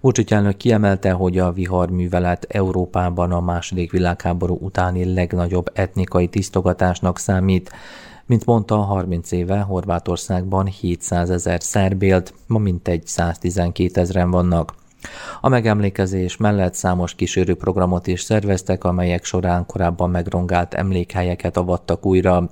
Vucic 0.01 0.33
elnök 0.33 0.57
kiemelte, 0.57 1.11
hogy 1.11 1.39
a 1.39 1.53
viharművelet 1.53 2.47
Európában 2.49 3.33
a 3.33 3.41
második 3.41 3.91
világháború 3.91 4.59
utáni 4.61 5.15
legnagyobb 5.15 5.71
etnikai 5.75 6.29
tisztogatásnak 6.29 7.19
számít, 7.19 7.71
mint 8.27 8.47
mondta, 8.47 8.77
30 8.77 9.33
éve 9.33 9.61
Horvátországban 9.61 10.67
700 10.67 11.31
ezer 11.31 11.63
szerb 11.63 12.03
élt, 12.03 12.35
ma 12.47 12.59
mintegy 12.59 13.07
112 13.07 14.01
ezeren 14.01 14.31
vannak. 14.31 14.75
A 15.41 15.49
megemlékezés 15.49 16.37
mellett 16.37 16.75
számos 16.75 17.15
kísérő 17.15 17.55
programot 17.55 18.07
is 18.07 18.21
szerveztek, 18.21 18.85
amelyek 18.85 19.25
során 19.25 19.67
korábban 19.67 20.11
megrongált 20.11 20.75
emlékhelyeket 20.75 21.57
avattak 21.57 22.07
újra. 22.07 22.51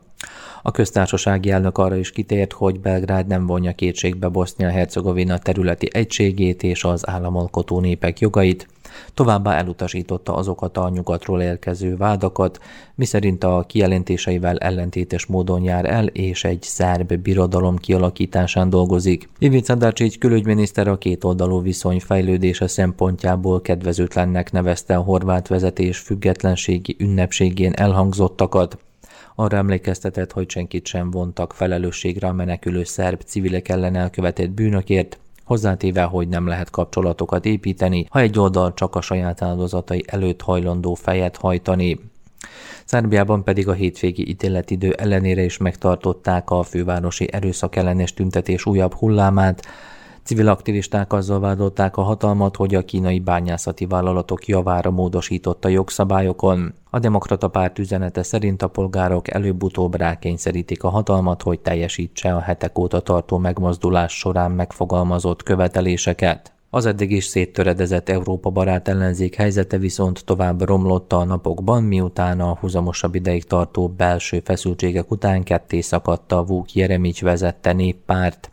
A 0.63 0.71
köztársasági 0.71 1.51
elnök 1.51 1.79
arra 1.79 1.97
is 1.97 2.11
kitért, 2.11 2.53
hogy 2.53 2.81
Belgrád 2.81 3.27
nem 3.27 3.47
vonja 3.47 3.73
kétségbe 3.73 4.29
Bosznia-Hercegovina 4.29 5.39
területi 5.39 5.89
egységét 5.93 6.63
és 6.63 6.85
az 6.85 7.09
államalkotó 7.09 7.81
népek 7.81 8.19
jogait, 8.19 8.67
Továbbá 9.15 9.57
elutasította 9.57 10.35
azokat 10.35 10.77
a 10.77 10.89
nyugatról 10.89 11.43
érkező 11.43 11.97
vádakat, 11.97 12.59
miszerint 12.95 13.45
a 13.45 13.65
kijelentéseivel 13.67 14.59
ellentétes 14.59 15.27
módon 15.27 15.63
jár 15.63 15.85
el, 15.85 16.07
és 16.07 16.45
egy 16.45 16.63
szerb 16.63 17.15
birodalom 17.15 17.77
kialakításán 17.77 18.71
dolgozik. 18.71 19.29
Ivica 19.39 19.75
Dacic 19.75 20.19
külügyminiszter 20.19 20.89
a 20.89 20.99
kétoldalú 20.99 21.63
viszony 21.63 22.01
fejlődése 22.01 22.67
szempontjából 22.67 23.61
kedvezőtlennek 23.61 24.53
nevezte 24.53 24.97
a 24.97 25.03
horvát 25.03 25.49
vezetés 25.49 25.99
függetlenségi 25.99 26.97
ünnepségén 26.99 27.73
elhangzottakat, 27.73 28.79
arra 29.41 29.57
emlékeztetett, 29.57 30.33
hogy 30.33 30.51
senkit 30.51 30.87
sem 30.87 31.11
vontak 31.11 31.53
felelősségre 31.53 32.29
a 32.29 32.33
menekülő 32.33 32.85
szerb 32.85 33.21
civilek 33.21 33.69
ellen 33.69 33.97
elkövetett 33.97 34.51
bűnökért, 34.51 35.19
hozzátéve, 35.45 36.03
hogy 36.03 36.29
nem 36.29 36.47
lehet 36.47 36.71
kapcsolatokat 36.71 37.45
építeni, 37.45 38.07
ha 38.11 38.21
egy 38.21 38.39
oldal 38.39 38.75
csak 38.75 38.95
a 38.95 39.01
saját 39.01 39.43
áldozatai 39.43 40.05
előtt 40.07 40.43
hajlandó 40.43 40.95
fejet 40.95 41.37
hajtani. 41.37 42.01
Szerbiában 42.85 43.45
pedig 43.45 43.69
a 43.69 43.73
hétvégi 43.73 44.29
ítéletidő 44.29 44.93
ellenére 44.93 45.43
is 45.43 45.57
megtartották 45.57 46.51
a 46.51 46.63
fővárosi 46.63 47.33
erőszak 47.33 47.77
ellenes 47.77 48.15
tüntetés 48.15 48.67
újabb 48.67 48.95
hullámát, 48.95 49.67
Civil 50.29 50.49
aktivisták 50.49 51.13
azzal 51.13 51.41
vádolták 51.41 51.97
a 51.97 52.03
hatalmat, 52.03 52.57
hogy 52.57 52.75
a 52.75 52.85
kínai 52.85 53.21
bányászati 53.21 53.87
vállalatok 53.87 54.47
javára 54.47 54.91
módosította 54.91 55.69
jogszabályokon. 55.69 56.75
A 56.91 56.99
demokrata 56.99 57.49
párt 57.49 57.79
üzenete 57.79 58.23
szerint 58.23 58.63
a 58.63 58.69
polgárok 58.69 59.31
előbb-utóbb 59.31 59.95
rákényszerítik 59.95 60.83
a 60.83 60.89
hatalmat, 60.89 61.43
hogy 61.43 61.61
teljesítse 61.61 62.35
a 62.35 62.41
hetek 62.41 62.79
óta 62.79 63.01
tartó 63.01 63.39
megmozdulás 63.39 64.19
során 64.19 64.51
megfogalmazott 64.51 65.43
követeléseket. 65.43 66.53
Az 66.71 66.87
eddig 66.87 67.11
is 67.11 67.25
széttöredezett 67.25 68.09
Európa 68.09 68.51
barát 68.51 68.89
ellenzék 68.89 69.35
helyzete 69.35 69.79
viszont 69.79 70.25
tovább 70.25 70.63
romlott 70.63 71.13
a 71.13 71.25
napokban, 71.25 71.83
miután 71.83 72.41
a 72.41 72.57
húzamosabb 72.61 73.15
ideig 73.15 73.45
tartó 73.45 73.89
belső 73.89 74.43
feszültségek 74.45 75.11
után 75.11 75.43
ketté 75.43 75.81
szakadta 75.81 76.39
a 76.39 76.45
Vuk 76.45 76.75
Jeremics 76.75 77.23
vezette 77.23 77.73
néppárt. 77.73 78.51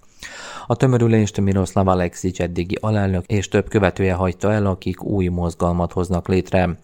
A 0.67 0.75
tömörülést 0.75 1.41
Miroslav 1.41 1.87
Alexic 1.87 2.39
eddigi 2.39 2.77
alelnök 2.81 3.25
és 3.25 3.47
több 3.47 3.69
követője 3.69 4.13
hagyta 4.13 4.51
el, 4.51 4.65
akik 4.65 5.03
új 5.03 5.27
mozgalmat 5.27 5.91
hoznak 5.91 6.27
létre. 6.27 6.77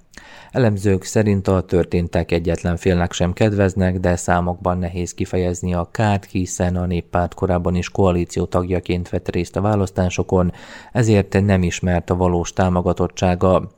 Elemzők 0.52 1.04
szerint 1.04 1.48
a 1.48 1.62
történtek 1.62 2.32
egyetlen 2.32 2.78
félnek 2.78 3.12
sem 3.12 3.34
kedveznek, 3.34 4.00
de 4.00 4.15
számokban 4.15 4.78
nehéz 4.78 5.13
kifejezni 5.13 5.74
a 5.74 5.89
kárt, 5.91 6.26
hiszen 6.26 6.76
a 6.76 6.86
néppárt 6.86 7.34
korábban 7.34 7.76
is 7.76 7.89
koalíció 7.89 8.46
tagjaként 8.46 9.10
vett 9.10 9.30
részt 9.30 9.56
a 9.56 9.62
választásokon, 9.62 10.54
ezért 10.91 11.41
nem 11.41 11.63
ismert 11.63 12.10
a 12.10 12.15
valós 12.15 12.54
támogatottsága. 12.54 13.72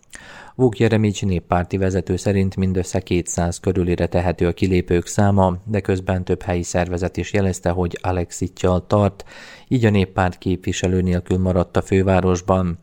Vuk 0.55 0.79
Jeremics 0.79 1.25
néppárti 1.25 1.77
vezető 1.77 2.15
szerint 2.15 2.55
mindössze 2.55 2.99
200 2.99 3.59
körülire 3.59 4.07
tehető 4.07 4.47
a 4.47 4.53
kilépők 4.53 5.07
száma, 5.07 5.57
de 5.65 5.81
közben 5.81 6.23
több 6.23 6.41
helyi 6.41 6.63
szervezet 6.63 7.17
is 7.17 7.33
jelezte, 7.33 7.69
hogy 7.69 7.97
Alexitjal 8.01 8.87
tart, 8.87 9.23
így 9.67 9.85
a 9.85 9.89
néppárt 9.89 10.37
képviselő 10.37 11.01
nélkül 11.01 11.37
maradt 11.37 11.77
a 11.77 11.81
fővárosban. 11.81 12.77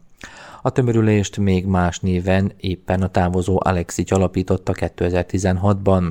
A 0.62 0.70
tömörülést 0.70 1.36
még 1.36 1.66
más 1.66 2.00
néven 2.00 2.52
éppen 2.56 3.02
a 3.02 3.08
távozó 3.08 3.60
Alexic 3.62 4.10
alapította 4.10 4.72
2016-ban. 4.76 6.10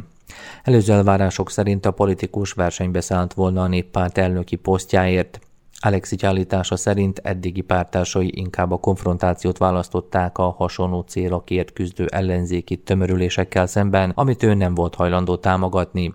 Előző 0.64 0.94
elvárások 0.94 1.52
szerint 1.52 1.86
a 1.86 1.92
politikus 1.92 2.52
versenybe 2.52 3.02
szállt 3.02 3.34
volna 3.34 3.64
a 3.64 3.68
néppárt 3.68 4.18
elnöki 4.18 4.56
posztjáért. 4.56 5.40
Alexi 5.82 6.16
állítása 6.22 6.76
szerint 6.76 7.20
eddigi 7.24 7.62
pártársai 7.62 8.32
inkább 8.36 8.72
a 8.72 8.78
konfrontációt 8.78 9.58
választották 9.58 10.38
a 10.38 10.50
hasonló 10.50 11.02
célokért 11.02 11.74
küzdő 11.74 12.06
ellenzéki 12.06 12.78
tömörülésekkel 12.78 13.68
szemben, 13.68 14.12
amit 14.16 14.44
ő 14.44 14.54
nem 14.54 14.74
volt 14.74 14.96
hajlandó 14.96 15.36
támogatni. 15.36 16.14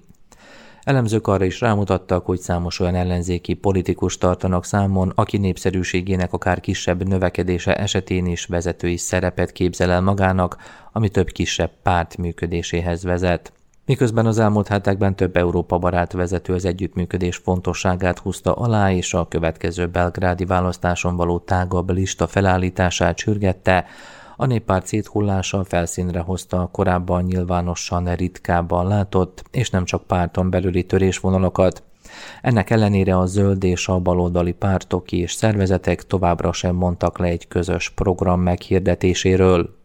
Elemzők 0.83 1.27
arra 1.27 1.45
is 1.45 1.61
rámutattak, 1.61 2.27
hogy 2.27 2.39
számos 2.39 2.81
olyan 2.81 2.95
ellenzéki 2.95 3.55
politikus 3.55 4.19
tartanak 4.19 4.65
számon, 4.65 5.13
aki 5.15 5.37
népszerűségének 5.37 6.33
akár 6.33 6.61
kisebb 6.61 7.09
növekedése 7.09 7.77
esetén 7.77 8.27
is 8.27 8.47
vezetői 8.47 8.97
szerepet 8.97 9.53
képzel 9.53 9.91
el 9.91 10.01
magának, 10.01 10.57
ami 10.93 11.09
több 11.09 11.29
kisebb 11.29 11.71
párt 11.83 12.17
működéséhez 12.17 13.03
vezet. 13.03 13.53
Miközben 13.87 14.27
az 14.27 14.39
elmúlt 14.39 14.69
hetekben 14.69 15.17
több 15.17 15.37
Európa 15.37 15.79
barát 15.79 16.13
vezető 16.13 16.53
az 16.55 16.65
együttműködés 16.65 17.37
fontosságát 17.37 18.19
húzta 18.19 18.53
alá, 18.53 18.93
és 18.93 19.15
a 19.15 19.29
következő 19.29 19.87
belgrádi 19.87 20.45
választáson 20.45 21.17
való 21.17 21.39
tágabb 21.39 21.91
lista 21.91 22.27
felállítását 22.27 23.19
sürgette, 23.19 23.85
a 24.37 24.47
néppárt 24.47 24.87
széthullása 24.87 25.65
felszínre 25.65 26.21
hozta 26.21 26.61
a 26.61 26.67
korábban 26.67 27.23
nyilvánosan 27.23 28.15
ritkábban 28.15 28.89
látott, 28.89 29.45
és 29.51 29.71
nem 29.71 29.85
csak 29.85 30.03
párton 30.07 30.51
belüli 30.51 30.85
törésvonalakat. 30.85 31.83
Ennek 32.43 32.71
ellenére 32.71 33.19
a 33.19 33.27
zöld 33.27 33.65
és 33.65 33.89
a 33.89 33.99
baloldali 33.99 34.53
pártok 34.53 35.13
és 35.13 35.33
szervezetek 35.33 36.07
továbbra 36.07 36.53
sem 36.53 36.75
mondtak 36.75 37.19
le 37.19 37.27
egy 37.27 37.49
közös 37.49 37.91
program 37.91 38.41
meghirdetéséről. 38.41 39.77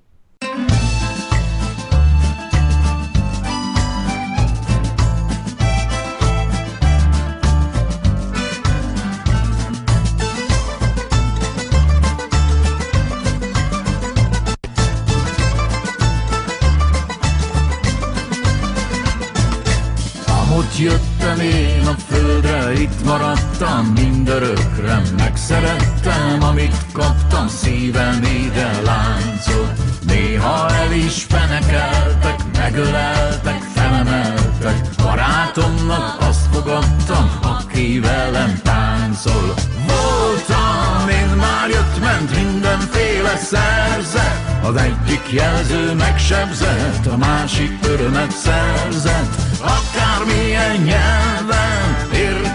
Maradtam 23.60 23.94
mindörökre 23.94 25.02
Megszerettem, 25.18 26.42
amit 26.42 26.76
kaptam, 26.94 27.48
szívem 27.48 28.24
ide 28.24 28.72
láncolt. 28.82 29.80
Néha 30.08 30.70
el 30.70 30.92
is 30.92 31.24
fenekeltek, 31.30 32.40
megöleltek, 32.58 33.62
felemeltek. 33.76 34.76
Barátomnak 35.04 36.18
azt 36.20 36.48
fogadtam, 36.54 37.32
aki 37.42 38.00
velem 38.00 38.60
táncol. 38.64 39.54
Voltam, 39.88 41.10
én 41.10 41.36
már 41.38 41.70
jött-ment 41.70 42.36
mindenféle 42.36 43.38
szerzet. 43.38 44.60
Az 44.64 44.76
egyik 44.76 45.32
jelző 45.32 45.94
megsebzett, 45.94 47.06
a 47.06 47.18
másik 47.18 47.72
örömet 47.84 48.32
szerzett. 48.32 49.36
Akármilyen 49.62 50.76
nyelven 50.76 51.59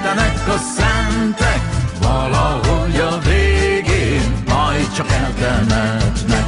értenek 0.04 0.48
a 0.48 0.56
szentek, 0.76 1.60
valahogy 2.00 2.96
a 2.96 3.18
végén 3.18 4.42
majd 4.48 4.92
csak 4.92 5.10
eltemetnek. 5.10 6.44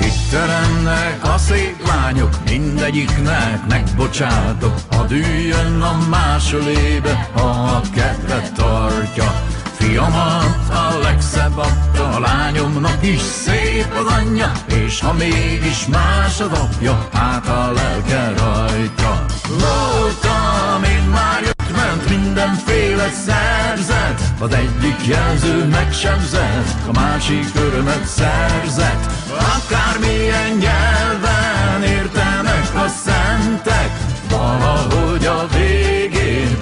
Itt 0.00 0.30
teremnek 0.30 1.18
a 1.22 1.38
szép 1.38 1.86
lányok, 1.86 2.34
mindegyiknek 2.44 3.66
megbocsátok, 3.68 4.74
ha 4.90 5.06
üljön 5.10 5.82
a 5.82 6.08
másolébe, 6.08 7.30
ha 7.34 7.48
a 7.48 7.80
kedvet 7.94 8.52
tartja. 8.52 9.53
Fiamat 9.84 10.68
a 10.70 10.98
legszebb 11.02 11.56
a 11.56 12.18
lányomnak 12.18 12.98
is 13.00 13.20
szép 13.20 13.86
az 13.98 14.12
anyja, 14.12 14.52
és 14.66 15.00
ha 15.00 15.12
mégis 15.12 15.86
más 15.86 16.40
az 16.40 16.58
apja, 16.58 17.08
hát 17.12 17.48
a 17.48 17.72
lelke 17.72 18.32
rajta. 18.36 19.24
Voltam, 19.48 20.82
én 20.84 21.08
már 21.12 21.42
jött, 21.42 21.76
ment 21.76 22.08
mindenféle 22.08 23.10
szerzet, 23.26 24.20
az 24.40 24.52
egyik 24.52 25.06
jelző 25.06 25.64
megsebzett, 25.64 26.88
a 26.88 26.92
másik 26.92 27.46
örömet 27.54 28.06
szerzett. 28.06 29.10
Akármilyen 29.56 30.50
nyelven 30.50 31.82
értenek 31.82 32.74
a 32.74 32.88
szentek, 32.88 33.90
valahogy 34.30 35.26
a 35.26 35.46
végén 35.52 36.56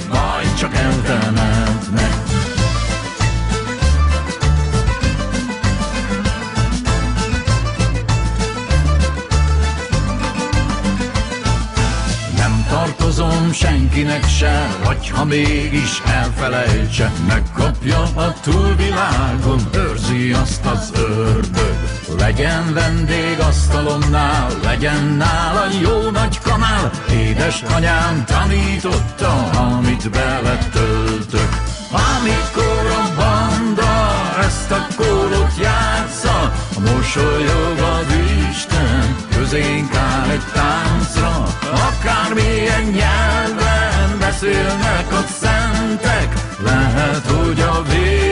senkinek 13.52 14.28
se, 14.28 14.68
vagy 14.84 15.08
ha 15.08 15.24
mégis 15.24 16.02
elfelejtse, 16.06 17.12
megkapja 17.28 18.00
a 18.00 18.34
túlvilágon, 18.40 19.60
őrzi 19.74 20.32
azt 20.32 20.66
az 20.66 20.92
ördög. 20.94 21.76
Legyen 22.18 22.74
vendég 22.74 23.40
asztalomnál, 23.40 24.50
legyen 24.62 25.04
nála 25.04 25.66
jó 25.82 26.10
nagy 26.10 26.38
kanál, 26.38 26.90
édes 27.10 27.62
anyám 27.62 28.24
tanította, 28.24 29.50
amit 29.50 30.10
beletöltök. 30.10 31.48
Amikor 31.90 32.86
a 32.86 33.14
banda 33.16 34.12
ezt 34.40 34.70
a 34.70 34.86
kólot 34.96 35.52
játsza, 35.62 36.52
mosolyog 36.78 37.78
az 37.78 38.06
Isten, 38.50 39.16
közénk 39.36 39.94
áll 39.94 40.30
egy 40.30 40.44
táncra, 40.52 41.51
akármilyen 41.72 42.82
nyelven 42.82 44.18
beszélnek 44.18 45.12
a 45.12 45.24
szentek, 45.40 46.34
lehet, 46.64 47.26
hogy 47.26 47.60
a 47.60 47.82
végén 47.82 48.31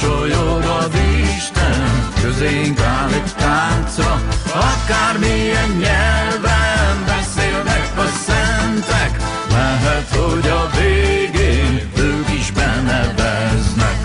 mosolyog 0.00 0.62
az 0.62 0.90
Isten, 1.36 2.08
közénk 2.22 2.80
áll 2.80 3.08
egy 3.08 3.32
táncra, 3.36 4.20
akármilyen 4.54 5.68
nyelven 5.68 7.04
beszélnek 7.06 7.92
a 7.96 8.06
szentek, 8.26 9.22
lehet, 9.50 10.08
hogy 10.08 10.48
a 10.48 10.70
végén 10.78 11.90
ők 11.96 12.30
is 12.38 12.50
beneveznek. 12.50 14.04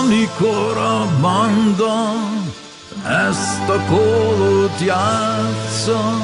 Amikor 0.00 0.76
a 0.76 1.20
banda 1.20 2.12
ezt 3.26 3.68
a 3.68 3.80
kólót 3.88 4.80
játsza, 4.80 6.18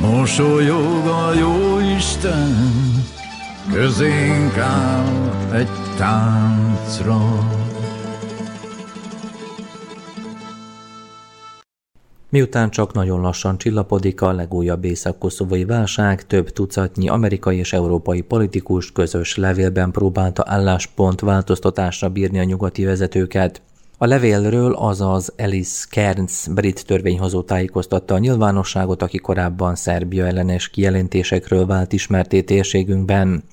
mosolyog 0.00 1.06
a 1.06 1.32
jó 1.34 1.78
Isten, 1.96 3.04
közénk 3.72 4.56
áll 4.56 5.30
egy 5.52 5.68
táncra. 5.96 7.58
Miután 12.30 12.70
csak 12.70 12.92
nagyon 12.92 13.20
lassan 13.20 13.58
csillapodik 13.58 14.20
a 14.20 14.32
legújabb 14.32 14.84
észak-koszovai 14.84 15.64
válság, 15.64 16.26
több 16.26 16.50
tucatnyi 16.50 17.08
amerikai 17.08 17.56
és 17.56 17.72
európai 17.72 18.20
politikus 18.20 18.92
közös 18.92 19.36
levélben 19.36 19.90
próbálta 19.90 20.42
álláspont 20.46 21.20
változtatásra 21.20 22.08
bírni 22.08 22.38
a 22.38 22.44
nyugati 22.44 22.84
vezetőket. 22.84 23.62
A 24.02 24.06
levélről 24.06 24.72
azaz 24.72 25.32
Alice 25.38 25.86
Kearns 25.90 26.46
brit 26.48 26.86
törvényhozó 26.86 27.42
tájékoztatta 27.42 28.14
a 28.14 28.18
nyilvánosságot, 28.18 29.02
aki 29.02 29.18
korábban 29.18 29.74
Szerbia 29.74 30.26
ellenes 30.26 30.68
kijelentésekről 30.68 31.66
vált 31.66 31.92
ismerté 31.92 32.42
térségünkben. 32.42 33.44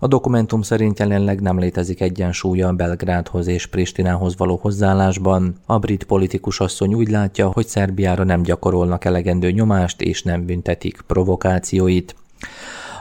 A 0.00 0.06
dokumentum 0.06 0.62
szerint 0.62 0.98
jelenleg 0.98 1.40
nem 1.40 1.58
létezik 1.58 2.00
egyensúlya 2.00 2.72
Belgrádhoz 2.72 3.46
és 3.46 3.66
Pristinához 3.66 4.36
való 4.36 4.58
hozzáállásban. 4.62 5.54
A 5.66 5.78
brit 5.78 6.04
politikus 6.04 6.60
asszony 6.60 6.94
úgy 6.94 7.08
látja, 7.08 7.50
hogy 7.52 7.66
Szerbiára 7.66 8.24
nem 8.24 8.42
gyakorolnak 8.42 9.04
elegendő 9.04 9.50
nyomást 9.50 10.00
és 10.00 10.22
nem 10.22 10.46
büntetik 10.46 11.00
provokációit. 11.06 12.14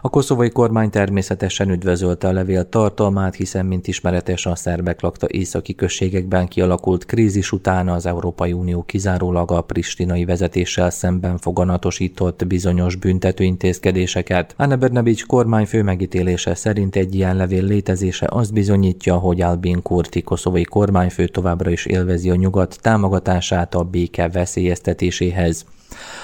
A 0.04 0.10
koszovai 0.10 0.50
kormány 0.50 0.90
természetesen 0.90 1.70
üdvözölte 1.70 2.28
a 2.28 2.32
levél 2.32 2.70
tartalmát, 2.70 3.36
hiszen, 3.36 3.66
mint 3.66 3.88
ismeretes, 3.88 4.46
a 4.46 4.56
szerbek 4.56 5.02
lakta 5.02 5.28
északi 5.30 5.76
községekben 5.76 6.48
kialakult 6.48 7.06
krízis 7.06 7.52
után 7.52 7.90
az 7.90 8.06
Európai 8.06 8.54
Unió 8.54 8.84
kizárólag 8.84 9.52
a 9.52 9.62
pristinai 9.62 10.26
vezetéssel 10.26 10.90
szemben 10.90 11.38
foganatosított 11.38 12.48
bizonyos 12.48 12.96
büntető 12.96 13.44
intézkedéseket. 13.44 14.54
Anna 14.58 14.76
Bernabics 14.76 15.26
kormányfő 15.26 15.84
megítélése 15.84 16.56
szerint 16.56 16.96
egy 16.96 17.16
ilyen 17.16 17.36
levél 17.36 17.64
létezése 17.64 18.28
azt 18.30 18.54
bizonyítja, 18.54 19.18
hogy 19.18 19.42
Albin 19.42 19.82
Kurti 19.82 20.22
koszovai 20.22 20.64
kormányfő 20.64 21.28
továbbra 21.28 21.70
is 21.70 21.86
élvezi 21.86 22.30
a 22.30 22.36
nyugat 22.36 22.78
támogatását 22.82 23.76
a 23.76 23.84
béke 23.84 24.30
veszélyeztetéséhez. 24.30 25.66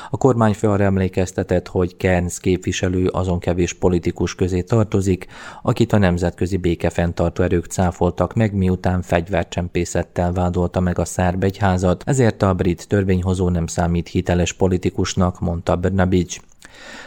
A 0.09 0.17
kormányfő 0.17 0.69
arra 0.69 0.83
emlékeztetett, 0.83 1.67
hogy 1.67 1.97
Kerns 1.97 2.39
képviselő 2.39 3.07
azon 3.07 3.39
kevés 3.39 3.73
politikus 3.73 4.35
közé 4.35 4.61
tartozik, 4.61 5.27
akit 5.61 5.93
a 5.93 5.97
nemzetközi 5.97 6.57
békefenntartó 6.57 7.43
erők 7.43 7.65
cáfoltak 7.65 8.33
meg, 8.33 8.53
miután 8.53 9.01
fegyvercsempészettel 9.01 10.31
vádolta 10.31 10.79
meg 10.79 10.99
a 10.99 11.05
szerb 11.05 11.43
egyházat, 11.43 12.03
ezért 12.05 12.41
a 12.41 12.53
brit 12.53 12.87
törvényhozó 12.87 13.49
nem 13.49 13.67
számít 13.67 14.07
hiteles 14.07 14.53
politikusnak, 14.53 15.39
mondta 15.39 15.75
Brnabic. 15.75 16.37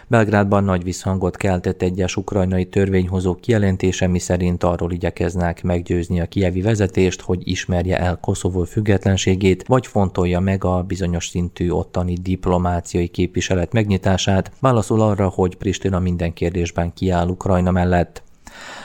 Belgrádban 0.06 0.64
nagy 0.64 0.84
visszhangot 0.84 1.36
keltett 1.36 1.82
egyes 1.82 2.16
ukrajnai 2.16 2.66
törvényhozók 2.66 3.40
kijelentése, 3.40 4.06
miszerint 4.06 4.64
arról 4.64 4.92
igyekeznek 4.92 5.62
meggyőzni 5.62 6.20
a 6.20 6.26
kievi 6.26 6.60
vezetést, 6.60 7.20
hogy 7.20 7.48
ismerje 7.48 7.98
el 7.98 8.18
Koszovó 8.20 8.64
függetlenségét, 8.64 9.66
vagy 9.66 9.86
fontolja 9.86 10.40
meg 10.40 10.64
a 10.64 10.82
bizonyos 10.82 11.28
szintű 11.28 11.70
ottani 11.70 12.14
diplomáciai 12.14 13.08
képviselet 13.08 13.72
megnyitását, 13.72 14.52
válaszol 14.60 15.00
arra, 15.00 15.28
hogy 15.28 15.56
Pristina 15.56 15.98
minden 15.98 16.32
kérdésben 16.32 16.92
kiáll 16.94 17.28
Ukrajna 17.28 17.70
mellett. 17.70 18.22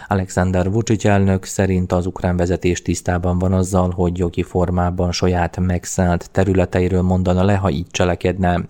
Alexander 0.07 0.71
Vucic 0.71 1.05
elnök 1.05 1.43
szerint 1.43 1.91
az 1.91 2.05
ukrán 2.05 2.37
vezetés 2.37 2.81
tisztában 2.81 3.39
van 3.39 3.53
azzal, 3.53 3.89
hogy 3.89 4.17
jogi 4.17 4.43
formában 4.43 5.11
saját 5.11 5.59
megszállt 5.59 6.29
területeiről 6.31 7.01
mondana 7.01 7.43
le, 7.43 7.55
ha 7.55 7.69
így 7.69 7.87
cselekedne. 7.91 8.67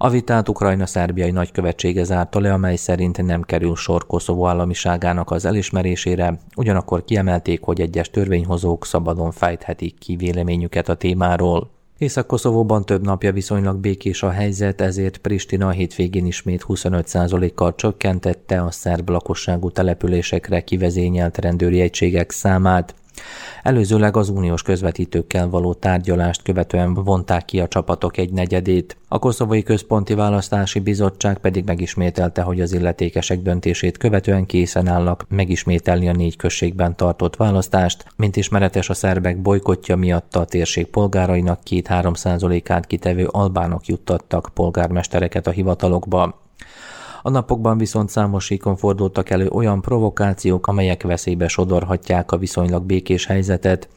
A 0.00 0.10
vitát 0.10 0.48
Ukrajna 0.48 0.86
szerbiai 0.86 1.30
nagykövetsége 1.30 2.04
zárta 2.04 2.40
le, 2.40 2.52
amely 2.52 2.76
szerint 2.76 3.22
nem 3.22 3.42
kerül 3.42 3.76
sor 3.76 4.06
Koszovó 4.06 4.46
államiságának 4.46 5.30
az 5.30 5.44
elismerésére, 5.44 6.38
ugyanakkor 6.56 7.04
kiemelték, 7.04 7.62
hogy 7.62 7.80
egyes 7.80 8.10
törvényhozók 8.10 8.86
szabadon 8.86 9.30
fejthetik 9.30 9.98
ki 9.98 10.16
véleményüket 10.16 10.88
a 10.88 10.94
témáról. 10.94 11.70
Észak-Koszovóban 11.98 12.84
több 12.84 13.04
napja 13.04 13.32
viszonylag 13.32 13.76
békés 13.76 14.22
a 14.22 14.30
helyzet, 14.30 14.80
ezért 14.80 15.18
Pristina 15.18 15.66
a 15.66 15.70
hétvégén 15.70 16.26
ismét 16.26 16.64
25%-kal 16.68 17.74
csökkentette 17.74 18.62
a 18.62 18.70
szerb 18.70 19.08
lakosságú 19.08 19.70
településekre 19.70 20.60
kivezényelt 20.60 21.38
rendőri 21.38 21.80
egységek 21.80 22.30
számát. 22.30 22.94
Előzőleg 23.62 24.16
az 24.16 24.28
uniós 24.28 24.62
közvetítőkkel 24.62 25.48
való 25.48 25.74
tárgyalást 25.74 26.42
követően 26.42 26.94
vonták 26.94 27.44
ki 27.44 27.60
a 27.60 27.68
csapatok 27.68 28.16
egy 28.16 28.32
negyedét. 28.32 28.96
A 29.08 29.18
Koszovai 29.18 29.62
Központi 29.62 30.14
Választási 30.14 30.78
Bizottság 30.78 31.38
pedig 31.38 31.64
megismételte, 31.64 32.42
hogy 32.42 32.60
az 32.60 32.72
illetékesek 32.72 33.42
döntését 33.42 33.96
követően 33.96 34.46
készen 34.46 34.86
állnak 34.86 35.24
megismételni 35.28 36.08
a 36.08 36.12
négy 36.12 36.36
községben 36.36 36.96
tartott 36.96 37.36
választást, 37.36 38.04
mint 38.16 38.36
ismeretes 38.36 38.88
a 38.88 38.94
szerbek 38.94 39.42
bolykotja 39.42 39.96
miatt 39.96 40.36
a 40.36 40.44
térség 40.44 40.86
polgárainak 40.86 41.62
két-három 41.62 42.14
százalékát 42.14 42.86
kitevő 42.86 43.26
albánok 43.26 43.86
juttattak 43.86 44.50
polgármestereket 44.54 45.46
a 45.46 45.50
hivatalokba. 45.50 46.46
A 47.22 47.30
napokban 47.30 47.78
viszont 47.78 48.08
számos 48.08 48.44
síkon 48.44 48.76
fordultak 48.76 49.30
elő 49.30 49.48
olyan 49.48 49.80
provokációk, 49.80 50.66
amelyek 50.66 51.02
veszélybe 51.02 51.48
sodorhatják 51.48 52.32
a 52.32 52.38
viszonylag 52.38 52.82
békés 52.82 53.26
helyzetet, 53.26 53.88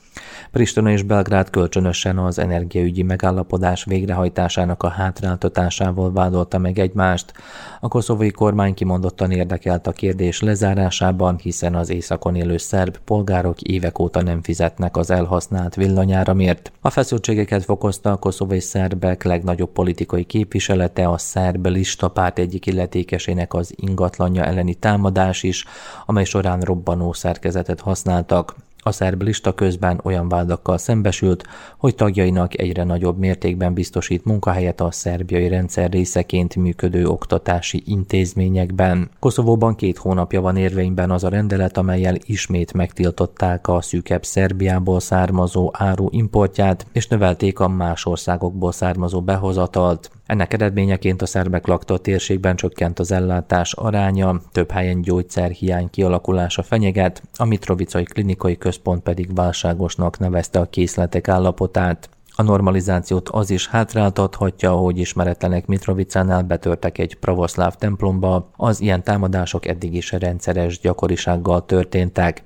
Pristina 0.52 0.92
és 0.92 1.04
Belgrád 1.04 1.50
kölcsönösen 1.50 2.18
az 2.18 2.40
energiaügyi 2.40 3.04
megállapodás 3.04 3.84
végrehajtásának 3.84 4.84
a 4.84 4.88
hátráltatásával 4.88 6.12
vádolta 6.12 6.58
meg 6.58 6.80
egymást. 6.80 7.34
A 7.80 7.88
koszovai 7.88 8.32
kormány 8.32 8.74
kimondottan 8.74 9.32
érdekelt 9.32 9.88
a 9.88 9.92
kérdés 9.92 10.42
lezárásában, 10.42 11.38
hiszen 11.38 11.76
az 11.76 11.90
északon 11.90 12.36
élő 12.36 12.58
szerb 12.58 12.98
polgárok 12.98 13.62
évek 13.62 14.00
óta 14.00 14.22
nem 14.22 14.42
fizetnek 14.42 14.98
az 14.98 15.12
elhasznált 15.12 15.76
villanyáramért. 15.76 16.72
A 16.82 16.90
feszültségeket 16.90 17.64
fokozta 17.64 18.12
a 18.12 18.18
koszovai 18.18 18.60
szerbek 18.60 19.24
legnagyobb 19.24 19.72
politikai 19.72 20.24
képviselete, 20.24 21.08
a 21.08 21.18
szerb 21.18 21.66
listapárt 21.66 22.40
egyik 22.40 22.66
illetékesének 22.66 23.54
az 23.54 23.74
ingatlanja 23.76 24.44
elleni 24.44 24.74
támadás 24.74 25.44
is, 25.44 25.66
amely 26.06 26.26
során 26.26 26.60
robbanó 26.60 27.14
szerkezetet 27.14 27.80
használtak. 27.82 28.56
A 28.84 28.92
szerb 28.92 29.22
lista 29.22 29.54
közben 29.54 30.00
olyan 30.04 30.30
vádakkal 30.30 30.78
szembesült, 30.78 31.44
hogy 31.78 31.96
tagjainak 31.96 32.60
egyre 32.60 32.84
nagyobb 32.84 33.18
mértékben 33.18 33.74
biztosít 33.74 34.26
munkahelyet 34.26 34.82
a 34.82 34.92
szerbiai 34.92 35.48
rendszer 35.48 35.90
részeként 35.90 36.56
működő 36.56 37.08
oktatási 37.08 37.84
intézményekben. 37.86 39.10
Koszovóban 39.20 39.76
két 39.76 39.98
hónapja 39.98 40.42
van 40.42 40.58
érvényben 40.58 41.12
az 41.12 41.24
a 41.24 41.30
rendelet, 41.30 41.78
amelyel 41.78 42.16
ismét 42.26 42.74
megtiltották 42.74 43.68
a 43.68 43.82
szűkebb 43.82 44.24
Szerbiából 44.24 45.00
származó 45.00 45.70
áru 45.74 46.08
importját, 46.10 46.86
és 46.92 47.08
növelték 47.08 47.60
a 47.60 47.68
más 47.68 48.06
országokból 48.06 48.72
származó 48.72 49.22
behozatalt. 49.22 50.12
Ennek 50.32 50.54
eredményeként 50.54 51.22
a 51.22 51.26
szerbek 51.26 51.68
lakta 51.68 51.98
térségben 51.98 52.56
csökkent 52.56 53.00
az 53.00 53.12
ellátás 53.12 53.74
aránya, 53.74 54.42
több 54.52 54.72
helyen 54.72 55.02
gyógyszerhiány 55.02 55.90
kialakulása 55.90 56.64
fenyeget, 56.64 57.24
a 57.38 57.46
Mitrovicai 57.46 58.04
Klinikai 58.04 58.58
Központ 58.58 59.04
pedig 59.04 59.36
válságosnak 59.36 60.20
nevezte 60.20 60.60
a 60.60 60.70
készletek 60.70 61.28
állapotát. 61.28 62.10
A 62.36 62.42
normalizációt 62.42 63.30
az 63.30 63.50
is 63.50 63.68
hátráltathatja, 63.68 64.72
hogy 64.72 64.98
ismeretlenek 64.98 65.66
Mitrovicánál 65.66 66.44
betörtek 66.44 66.98
egy 66.98 67.16
pravoszláv 67.16 67.76
templomba, 67.76 68.50
az 68.58 68.82
ilyen 68.82 69.04
támadások 69.04 69.68
eddig 69.68 69.94
is 69.94 70.12
rendszeres 70.12 70.80
gyakorisággal 70.80 71.66
történtek. 71.66 72.44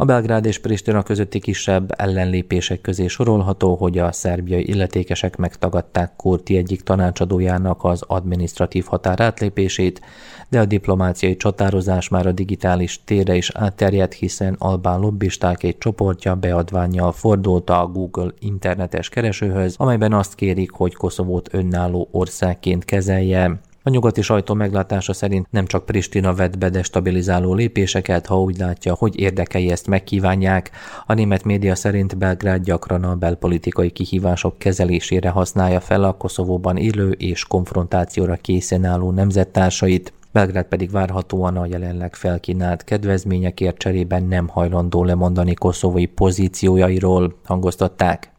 A 0.00 0.04
Belgrád 0.04 0.46
és 0.46 0.58
Pristina 0.58 1.02
közötti 1.02 1.40
kisebb 1.40 1.92
ellenlépések 1.96 2.80
közé 2.80 3.06
sorolható, 3.06 3.74
hogy 3.74 3.98
a 3.98 4.12
szerbiai 4.12 4.68
illetékesek 4.68 5.36
megtagadták 5.36 6.16
Kurti 6.16 6.56
egyik 6.56 6.82
tanácsadójának 6.82 7.84
az 7.84 8.02
administratív 8.06 8.84
határátlépését, 8.84 10.00
de 10.48 10.60
a 10.60 10.64
diplomáciai 10.64 11.36
csatározás 11.36 12.08
már 12.08 12.26
a 12.26 12.32
digitális 12.32 13.04
térre 13.04 13.34
is 13.34 13.50
átterjedt, 13.54 14.12
hiszen 14.12 14.56
albán 14.58 15.00
lobbisták 15.00 15.62
egy 15.62 15.78
csoportja 15.78 16.34
beadványjal 16.34 17.12
fordult 17.12 17.70
a 17.70 17.90
Google 17.92 18.32
internetes 18.38 19.08
keresőhöz, 19.08 19.74
amelyben 19.78 20.12
azt 20.12 20.34
kérik, 20.34 20.70
hogy 20.70 20.94
Koszovót 20.94 21.54
önálló 21.54 22.08
országként 22.10 22.84
kezelje. 22.84 23.60
A 23.88 23.90
nyugati 23.90 24.22
sajtó 24.22 24.54
meglátása 24.54 25.12
szerint 25.12 25.46
nem 25.50 25.66
csak 25.66 25.86
Pristina 25.86 26.34
vett 26.34 26.58
be 26.58 26.68
destabilizáló 26.68 27.54
lépéseket, 27.54 28.26
ha 28.26 28.40
úgy 28.40 28.58
látja, 28.58 28.94
hogy 28.94 29.20
érdekei 29.20 29.70
ezt 29.70 29.86
megkívánják. 29.86 30.70
A 31.06 31.14
német 31.14 31.44
média 31.44 31.74
szerint 31.74 32.16
Belgrád 32.16 32.64
gyakran 32.64 33.04
a 33.04 33.14
belpolitikai 33.14 33.90
kihívások 33.90 34.58
kezelésére 34.58 35.28
használja 35.28 35.80
fel 35.80 36.04
a 36.04 36.12
Koszovóban 36.12 36.76
élő 36.76 37.10
és 37.10 37.44
konfrontációra 37.44 38.36
készen 38.36 38.84
álló 38.84 39.10
nemzettársait. 39.10 40.12
Belgrád 40.32 40.66
pedig 40.66 40.90
várhatóan 40.90 41.56
a 41.56 41.66
jelenleg 41.66 42.14
felkínált 42.14 42.84
kedvezményekért 42.84 43.78
cserében 43.78 44.24
nem 44.24 44.48
hajlandó 44.48 45.04
lemondani 45.04 45.54
koszovói 45.54 46.06
pozíciójairól, 46.06 47.38
hangoztatták. 47.44 48.32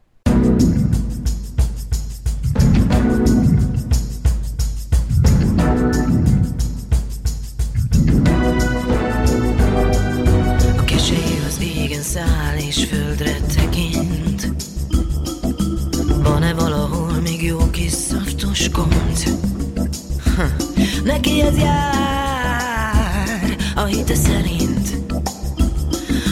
Neki 21.10 21.40
ez 21.40 21.58
jár 21.58 23.56
a 23.74 23.84
hite 23.84 24.14
szerint. 24.14 24.88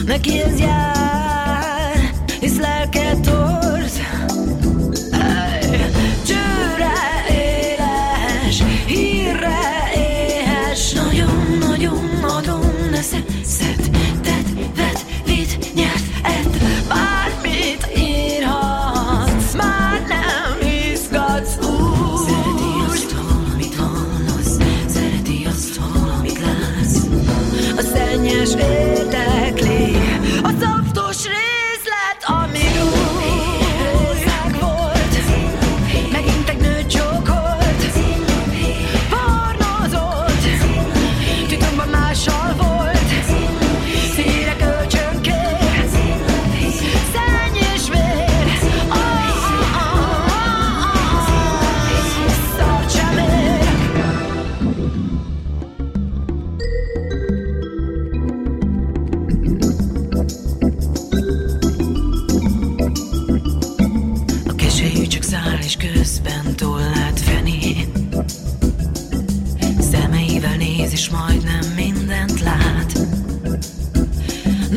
Neki 0.05 0.41
ez 0.41 0.59
jár 0.59 0.98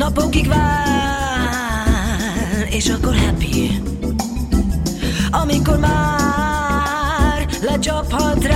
napokig 0.03 0.47
vár, 0.47 1.87
és 2.69 2.89
akkor 2.89 3.15
happy. 3.15 3.81
Amikor 5.31 5.77
már 5.79 7.47
lecsaphat 7.61 8.43
rá, 8.43 8.52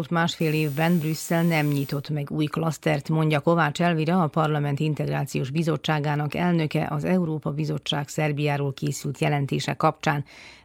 elmúlt 0.00 0.20
másfél 0.22 0.54
évben 0.64 0.92
Brüsszel 1.02 1.44
nem 1.56 1.66
nyitott 1.66 2.08
meg 2.16 2.26
új 2.38 2.48
klasztert, 2.56 3.08
mondja 3.08 3.40
Kovács 3.40 3.80
Elvira, 3.80 4.16
a 4.22 4.28
Parlament 4.40 4.78
Integrációs 4.90 5.50
Bizottságának 5.50 6.34
elnöke 6.34 6.88
az 6.90 7.04
Európa 7.04 7.50
Bizottság 7.50 8.08
Szerbiáról 8.08 8.72
készült 8.72 9.18
jelentése 9.18 9.74
kapcsán. 9.84 10.20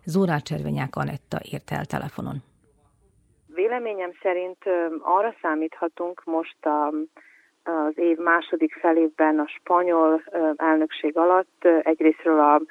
Zórát 0.05 0.43
Cservenyák 0.49 0.95
Anetta 0.95 1.37
ért 1.51 1.71
el 1.77 1.85
telefonon. 1.85 2.37
Véleményem 3.61 4.11
szerint 4.21 4.61
arra 5.01 5.31
számíthatunk 5.41 6.23
most 6.25 6.65
a, 6.65 6.85
az 7.71 7.95
év 7.95 8.17
második 8.17 8.73
felében 8.73 9.39
a 9.39 9.47
spanyol 9.47 10.21
elnökség 10.55 11.17
alatt 11.17 11.67
egyrésztről 11.81 12.39
a 12.39 12.61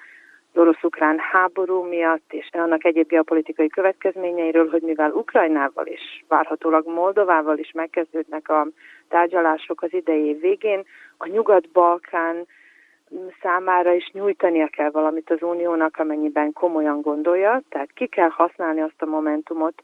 orosz-ukrán 0.58 1.18
háború 1.18 1.82
miatt 1.82 2.32
és 2.32 2.48
annak 2.52 2.84
egyéb 2.84 3.08
geopolitikai 3.08 3.68
következményeiről, 3.68 4.70
hogy 4.70 4.82
mivel 4.82 5.10
Ukrajnával 5.10 5.86
és 5.86 6.22
várhatólag 6.28 6.88
Moldovával 6.88 7.58
is 7.58 7.70
megkezdődnek 7.72 8.48
a 8.48 8.66
tárgyalások 9.08 9.82
az 9.82 9.92
idei 9.92 10.24
év 10.24 10.40
végén, 10.40 10.84
a 11.16 11.28
Nyugat-Balkán 11.28 12.46
számára 13.42 13.92
is 13.92 14.10
nyújtania 14.12 14.66
kell 14.66 14.90
valamit 14.90 15.30
az 15.30 15.42
uniónak, 15.42 15.98
amennyiben 15.98 16.52
komolyan 16.52 17.00
gondolja, 17.00 17.62
tehát 17.68 17.92
ki 17.92 18.06
kell 18.06 18.28
használni 18.28 18.80
azt 18.80 19.02
a 19.02 19.06
momentumot, 19.06 19.82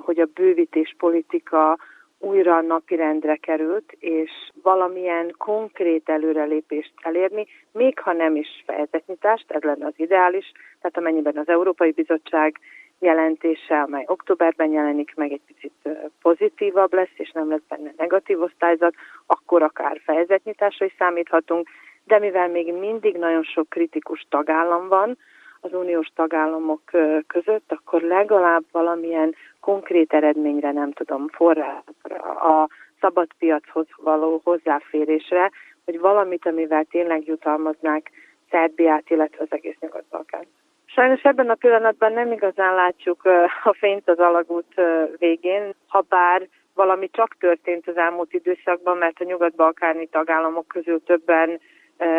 hogy 0.00 0.18
a 0.18 0.28
bővítés 0.34 0.94
politika 0.98 1.78
újra 2.22 2.60
napirendre 2.60 3.36
került, 3.36 3.92
és 3.98 4.30
valamilyen 4.62 5.34
konkrét 5.38 6.08
előrelépést 6.08 6.92
elérni, 7.02 7.46
még 7.72 7.98
ha 7.98 8.12
nem 8.12 8.36
is 8.36 8.62
fejezetnyitást, 8.66 9.50
ez 9.50 9.62
lenne 9.62 9.86
az 9.86 9.92
ideális, 9.96 10.52
tehát 10.80 10.96
amennyiben 10.96 11.36
az 11.36 11.48
Európai 11.48 11.90
Bizottság 11.90 12.58
jelentése, 12.98 13.80
amely 13.80 14.04
októberben 14.06 14.70
jelenik 14.70 15.14
meg, 15.14 15.32
egy 15.32 15.40
picit 15.46 15.72
pozitívabb 16.22 16.92
lesz, 16.92 17.14
és 17.16 17.30
nem 17.30 17.48
lesz 17.48 17.66
benne 17.68 17.92
negatív 17.96 18.40
osztályzat, 18.40 18.94
akkor 19.26 19.62
akár 19.62 20.00
fejezetnyitásra 20.04 20.86
is 20.86 20.94
számíthatunk, 20.98 21.68
de 22.04 22.18
mivel 22.18 22.48
még 22.48 22.72
mindig 22.72 23.16
nagyon 23.16 23.42
sok 23.42 23.68
kritikus 23.68 24.26
tagállam 24.28 24.88
van, 24.88 25.18
az 25.60 25.72
uniós 25.72 26.08
tagállamok 26.14 26.82
között, 27.26 27.72
akkor 27.72 28.02
legalább 28.02 28.64
valamilyen 28.72 29.34
konkrét 29.62 30.12
eredményre 30.12 30.72
nem 30.72 30.92
tudom 30.92 31.28
forrásra, 31.28 32.16
a 32.34 32.68
szabad 33.00 33.28
piachoz 33.38 33.86
való 33.96 34.40
hozzáférésre, 34.44 35.50
hogy 35.84 36.00
valamit, 36.00 36.46
amivel 36.46 36.84
tényleg 36.84 37.26
jutalmaznák 37.26 38.10
Szerbiát, 38.50 39.10
illetve 39.10 39.42
az 39.42 39.48
egész 39.50 39.76
Nyugat-Balkán. 39.80 40.46
Sajnos 40.84 41.22
ebben 41.22 41.50
a 41.50 41.54
pillanatban 41.54 42.12
nem 42.12 42.32
igazán 42.32 42.74
látjuk 42.74 43.24
a 43.64 43.74
fényt 43.78 44.08
az 44.08 44.18
alagút 44.18 44.80
végén, 45.18 45.74
ha 45.88 46.04
bár 46.08 46.48
valami 46.74 47.10
csak 47.10 47.36
történt 47.38 47.88
az 47.88 47.96
elmúlt 47.96 48.32
időszakban, 48.32 48.96
mert 48.96 49.20
a 49.20 49.24
nyugat-balkáni 49.24 50.06
tagállamok 50.06 50.68
közül 50.68 51.02
többen 51.04 51.60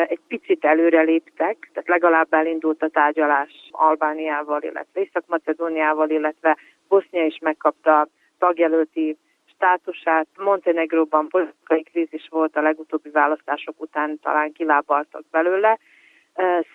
egy 0.08 0.20
picit 0.28 0.66
előreléptek, 0.66 1.70
tehát 1.74 1.89
legalább 1.89 2.34
elindult 2.34 2.84
a 2.84 2.88
tárgyalás 2.88 3.70
Albániával, 3.72 4.62
illetve 4.62 5.02
Észak-Macedóniával, 5.02 6.10
illetve 6.10 6.58
Bosznia 6.94 7.26
is 7.26 7.38
megkapta 7.41 8.08
tagjelölti 8.39 9.18
státusát. 9.46 10.28
Montenegróban 10.38 11.28
politikai 11.28 11.84
krízis 11.84 12.28
volt 12.30 12.56
a 12.56 12.62
legutóbbi 12.62 13.10
választások 13.10 13.82
után, 13.82 14.20
talán 14.22 14.52
kilábaltak 14.52 15.24
belőle. 15.32 15.80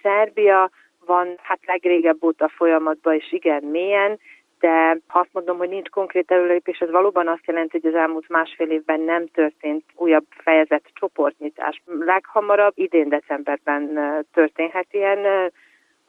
Szerbia 0.03 0.71
van 1.07 1.35
hát 1.43 1.59
legrégebb 1.66 2.25
óta 2.25 2.49
folyamatban, 2.49 3.14
és 3.14 3.33
igen 3.33 3.64
mélyen, 3.64 4.19
de 4.59 4.99
ha 5.07 5.19
azt 5.19 5.33
mondom, 5.33 5.59
hogy 5.59 5.69
nincs 5.69 5.89
konkrét 5.89 6.31
előlépés, 6.31 6.79
ez 6.79 6.91
valóban 6.91 7.29
azt 7.29 7.47
jelenti, 7.47 7.79
hogy 7.81 7.91
az 7.91 8.01
elmúlt 8.01 8.29
másfél 8.29 8.71
évben 8.71 9.01
nem 9.01 9.27
történt 9.27 9.85
újabb 9.95 10.27
fejezet 10.31 10.91
csoportnyitás. 10.93 11.83
Leghamarabb 11.87 12.73
idén 12.75 13.09
decemberben 13.09 13.99
történhet 14.33 14.87
ilyen. 14.91 15.53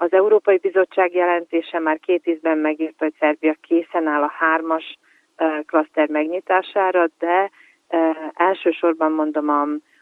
Az 0.02 0.14
Európai 0.14 0.58
Bizottság 0.58 1.14
jelentése 1.14 1.80
már 1.80 2.00
két 2.00 2.28
ízben 2.28 2.58
megírta, 2.58 3.04
hogy 3.04 3.14
Szerbia 3.20 3.56
készen 3.62 4.08
áll 4.08 4.22
a 4.24 4.34
hármas 4.38 4.98
klaszter 5.66 6.10
megnyitására, 6.10 7.08
de 7.18 7.52
elsősorban 8.34 9.12
mondom 9.12 9.50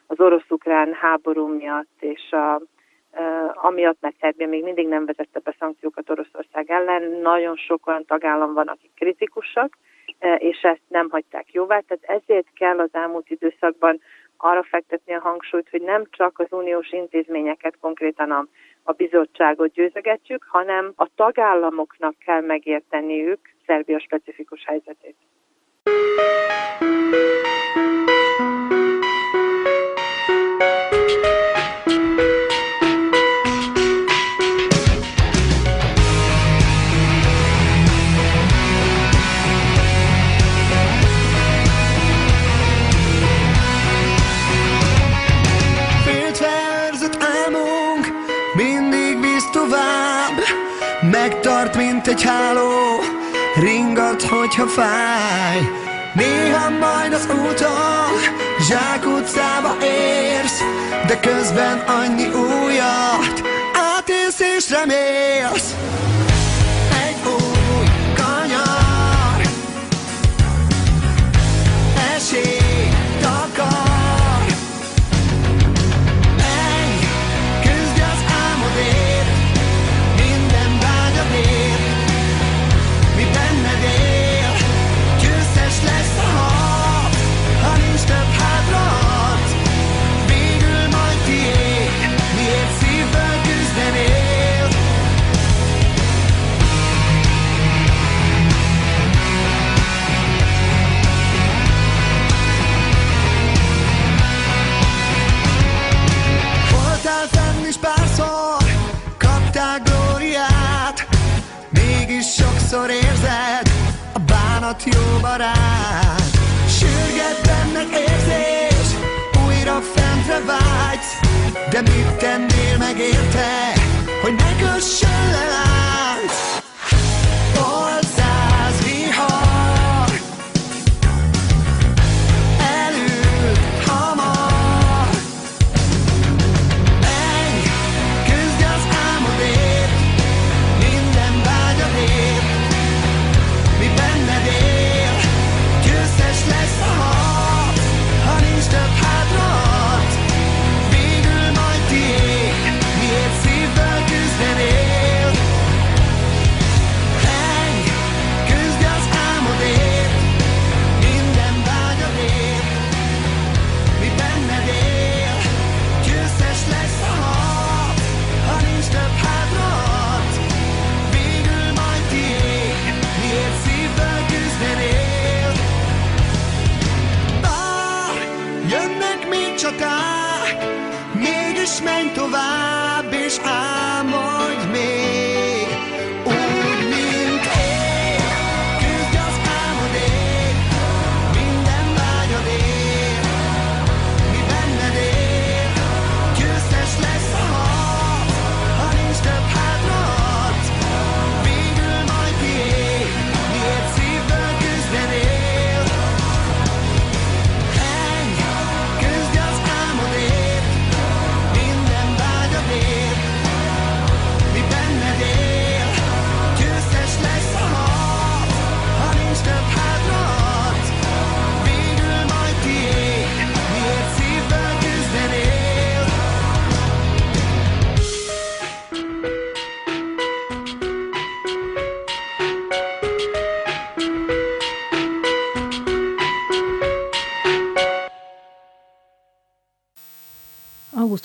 az 0.08 0.20
orosz-ukrán 0.20 0.94
háború 0.94 1.48
miatt 1.48 1.96
és 2.00 2.32
a 2.32 2.62
amiatt, 3.54 3.98
mert 4.02 4.16
Szerbia 4.20 4.48
még 4.48 4.64
mindig 4.64 4.88
nem 4.88 5.06
vezette 5.06 5.40
be 5.40 5.56
szankciókat 5.60 6.10
Oroszország 6.10 6.72
ellen. 6.72 7.04
Nagyon 7.22 7.56
sok 7.56 7.88
olyan 7.88 8.06
tagállam 8.06 8.54
van, 8.54 8.68
akik 8.68 8.92
kritikusak, 8.96 9.78
és 10.38 10.62
ezt 10.62 10.84
nem 10.88 11.10
hagyták 11.10 11.52
jóvá. 11.52 11.80
Tehát 11.80 12.22
ezért 12.22 12.48
kell 12.54 12.80
az 12.80 12.90
elmúlt 12.92 13.30
időszakban 13.30 14.00
arra 14.38 14.64
fektetni 14.64 15.14
a 15.14 15.20
hangsúlyt, 15.20 15.70
hogy 15.70 15.82
nem 15.82 16.04
csak 16.10 16.40
az 16.40 16.48
uniós 16.50 16.92
intézményeket, 16.92 17.78
konkrétan 17.80 18.32
a, 18.32 18.48
a 18.84 18.92
bizottságot 18.92 19.72
győzegetjük, 19.72 20.46
hanem 20.48 20.94
a 20.96 21.08
tagállamoknak 21.16 22.16
kell 22.26 22.42
megérteniük 22.42 23.40
Szerbia 23.66 24.00
specifikus 24.00 24.64
helyzetét. 24.66 25.16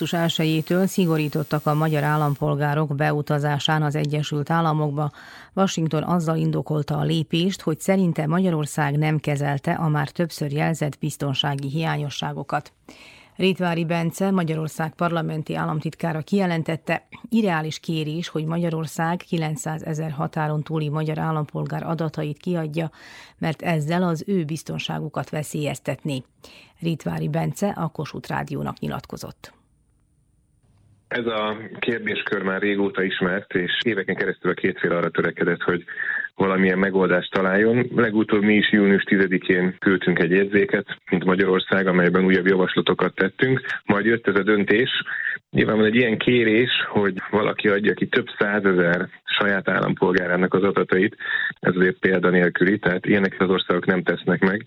Augusztus 0.03 0.46
1-től 0.46 0.86
szigorítottak 0.86 1.66
a 1.66 1.74
magyar 1.74 2.03
állampolgárok 2.03 2.94
beutazásán 2.94 3.82
az 3.82 3.94
Egyesült 3.94 4.50
Államokba. 4.50 5.11
Washington 5.55 6.03
azzal 6.03 6.36
indokolta 6.36 6.96
a 6.96 7.03
lépést, 7.03 7.61
hogy 7.61 7.80
szerinte 7.80 8.26
Magyarország 8.26 8.98
nem 8.98 9.18
kezelte 9.18 9.72
a 9.72 9.88
már 9.88 10.09
többször 10.11 10.53
jelzett 10.53 10.98
biztonsági 10.98 11.68
hiányosságokat. 11.68 12.72
Rétvári 13.36 13.84
Bence, 13.84 14.30
Magyarország 14.30 14.94
parlamenti 14.94 15.55
államtitkára 15.55 16.20
kijelentette, 16.20 17.07
irreális 17.28 17.78
kérés, 17.78 18.28
hogy 18.28 18.44
Magyarország 18.44 19.16
900 19.16 19.82
ezer 19.82 20.11
határon 20.11 20.62
túli 20.62 20.88
magyar 20.88 21.18
állampolgár 21.18 21.82
adatait 21.82 22.38
kiadja, 22.38 22.90
mert 23.38 23.62
ezzel 23.62 24.03
az 24.03 24.24
ő 24.26 24.44
biztonságukat 24.44 25.30
veszélyeztetné. 25.30 26.22
Rétvári 26.80 27.28
Bence 27.28 27.68
a 27.68 27.88
Kossuth 27.88 28.28
Rádiónak 28.28 28.78
nyilatkozott. 28.78 29.61
Ez 31.12 31.26
a 31.26 31.56
kérdéskör 31.78 32.42
már 32.42 32.60
régóta 32.60 33.02
ismert, 33.02 33.54
és 33.54 33.78
éveken 33.84 34.14
keresztül 34.14 34.50
a 34.50 34.54
két 34.54 34.78
fél 34.78 34.92
arra 34.92 35.10
törekedett, 35.10 35.62
hogy 35.62 35.84
valamilyen 36.34 36.78
megoldást 36.78 37.30
találjon. 37.30 37.86
Legutóbb 37.94 38.42
mi 38.42 38.54
is 38.54 38.72
június 38.72 39.04
10-én 39.06 39.76
küldtünk 39.78 40.18
egy 40.18 40.30
érzéket, 40.30 40.86
mint 41.10 41.24
Magyarország, 41.24 41.86
amelyben 41.86 42.24
újabb 42.24 42.46
javaslatokat 42.46 43.14
tettünk. 43.14 43.60
Majd 43.84 44.04
jött 44.04 44.28
ez 44.28 44.34
a 44.34 44.42
döntés. 44.42 44.90
Nyilván 45.50 45.76
van 45.76 45.84
egy 45.84 45.94
ilyen 45.94 46.18
kérés, 46.18 46.70
hogy 46.88 47.14
valaki 47.30 47.68
adja 47.68 47.94
ki 47.94 48.06
több 48.06 48.26
százezer 48.38 49.08
saját 49.24 49.68
állampolgárának 49.68 50.54
az 50.54 50.62
adatait. 50.62 51.16
Ez 51.60 51.76
azért 51.76 51.98
példanélküli, 51.98 52.78
tehát 52.78 53.06
ilyenek 53.06 53.36
az 53.38 53.48
országok 53.50 53.86
nem 53.86 54.02
tesznek 54.02 54.40
meg 54.40 54.66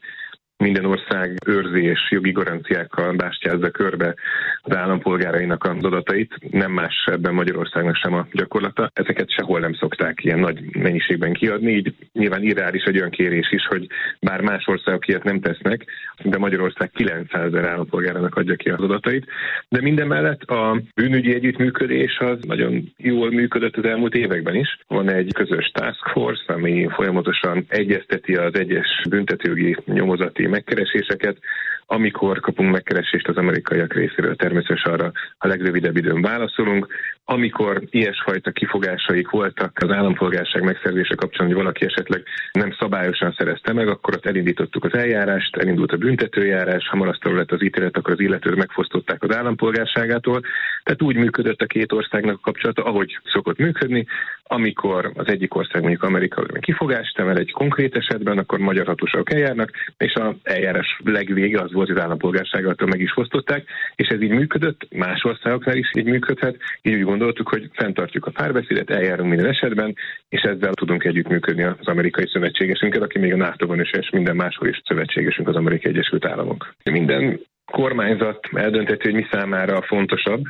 minden 0.57 0.85
ország 0.85 1.37
őrzi 1.45 1.83
és 1.83 1.99
jogi 2.09 2.31
garanciákkal 2.31 3.13
bástyázza 3.13 3.69
körbe 3.69 4.15
az 4.61 4.75
állampolgárainak 4.75 5.63
az 5.63 5.83
adatait. 5.83 6.33
Nem 6.51 6.71
más 6.71 7.03
ebben 7.11 7.33
Magyarországnak 7.33 7.95
sem 7.95 8.13
a 8.13 8.27
gyakorlata. 8.31 8.89
Ezeket 8.93 9.31
sehol 9.31 9.59
nem 9.59 9.73
szokták 9.73 10.23
ilyen 10.23 10.39
nagy 10.39 10.75
mennyiségben 10.77 11.33
kiadni, 11.33 11.71
így 11.71 11.95
nyilván 12.13 12.43
irreális 12.43 12.83
egy 12.83 12.97
olyan 12.97 13.09
kérés 13.09 13.51
is, 13.51 13.65
hogy 13.67 13.87
bár 14.19 14.41
más 14.41 14.67
országok 14.67 15.07
ilyet 15.07 15.23
nem 15.23 15.39
tesznek, 15.39 15.85
de 16.23 16.37
Magyarország 16.37 16.91
900 16.91 17.45
ezer 17.45 17.65
állampolgárának 17.65 18.35
adja 18.35 18.55
ki 18.55 18.69
az 18.69 18.81
adatait. 18.81 19.25
De 19.69 19.81
minden 19.81 20.07
mellett 20.07 20.43
a 20.43 20.81
bűnügyi 20.95 21.33
együttműködés 21.33 22.17
az 22.17 22.37
nagyon 22.47 22.93
jól 22.97 23.31
működött 23.31 23.77
az 23.77 23.85
elmúlt 23.85 24.15
években 24.15 24.55
is. 24.55 24.79
Van 24.87 25.11
egy 25.11 25.33
közös 25.33 25.71
task 25.73 26.07
force, 26.07 26.53
ami 26.53 26.87
folyamatosan 26.89 27.65
egyezteti 27.67 28.35
az 28.35 28.53
egyes 28.53 29.01
büntetőgi 29.09 29.77
nyomozati 29.85 30.44
megkereséseket, 30.47 31.37
amikor 31.85 32.39
kapunk 32.39 32.71
megkeresést 32.71 33.27
az 33.27 33.37
amerikaiak 33.37 33.93
részéről, 33.93 34.35
természetesen 34.35 34.93
arra 34.93 35.11
a 35.37 35.47
legrövidebb 35.47 35.95
időn 35.95 36.21
válaszolunk. 36.21 36.87
Amikor 37.27 37.81
ilyesfajta 37.89 38.51
kifogásaik 38.51 39.29
voltak 39.29 39.77
az 39.81 39.91
állampolgárság 39.91 40.63
megszerzése 40.63 41.15
kapcsolatban, 41.15 41.45
hogy 41.45 41.63
valaki 41.63 41.85
esetleg 41.85 42.23
nem 42.51 42.75
szabályosan 42.79 43.35
szerezte 43.37 43.73
meg, 43.73 43.87
akkor 43.87 44.15
ott 44.15 44.25
elindítottuk 44.25 44.83
az 44.83 44.93
eljárást, 44.93 45.55
elindult 45.55 45.91
a 45.91 45.97
büntetőjárás, 45.97 46.87
ha 46.87 46.95
marasztaló 46.95 47.35
lett 47.35 47.51
az 47.51 47.63
ítélet, 47.63 47.97
akkor 47.97 48.13
az 48.13 48.19
illetőt 48.19 48.55
megfosztották 48.55 49.23
az 49.23 49.35
állampolgárságától. 49.35 50.41
Tehát 50.83 51.01
úgy 51.01 51.15
működött 51.15 51.61
a 51.61 51.65
két 51.65 51.91
országnak 51.91 52.35
a 52.35 52.39
kapcsolata, 52.41 52.83
ahogy 52.83 53.19
szokott 53.33 53.57
működni. 53.57 54.05
Amikor 54.43 55.11
az 55.15 55.27
egyik 55.27 55.55
ország 55.55 55.81
mondjuk 55.81 56.03
Amerika 56.03 56.43
kifogást 56.59 57.19
emel 57.19 57.37
egy 57.37 57.51
konkrét 57.51 57.95
esetben, 57.95 58.37
akkor 58.37 58.59
magyar 58.59 58.85
hatóságok 58.85 59.33
eljárnak, 59.33 59.71
és 59.97 60.13
a 60.13 60.35
eljárás 60.43 60.99
legvége 61.03 61.61
az 61.61 61.73
volt, 61.73 61.89
az 61.89 61.99
állampolgárságától 61.99 62.87
meg 62.87 62.99
is 62.99 63.11
fosztották, 63.11 63.63
és 63.95 64.07
ez 64.07 64.21
így 64.21 64.31
működött, 64.31 64.87
más 64.95 65.23
országoknál 65.23 65.75
is 65.75 65.91
így 65.97 66.05
működhet, 66.05 66.57
így 66.81 66.95
úgy 66.95 67.03
gondoltuk, 67.17 67.49
hogy 67.49 67.69
fenntartjuk 67.73 68.25
a 68.25 68.31
párbeszédet, 68.31 68.89
eljárunk 68.89 69.29
minden 69.29 69.49
esetben, 69.49 69.95
és 70.29 70.41
ezzel 70.41 70.73
tudunk 70.73 71.03
együttműködni 71.03 71.63
az 71.63 71.87
amerikai 71.87 72.27
szövetségesünket, 72.27 73.01
aki 73.01 73.19
még 73.19 73.33
a 73.33 73.37
NATO-ban 73.37 73.79
is, 73.79 73.91
és 73.91 74.09
minden 74.09 74.35
máshol 74.35 74.67
is 74.67 74.81
szövetségesünk 74.85 75.47
az 75.47 75.55
Amerikai 75.55 75.91
Egyesült 75.91 76.25
Államok. 76.25 76.75
Minden 76.91 77.39
kormányzat 77.65 78.39
eldönteti, 78.53 79.03
hogy 79.03 79.13
mi 79.13 79.27
számára 79.31 79.81
fontosabb, 79.81 80.43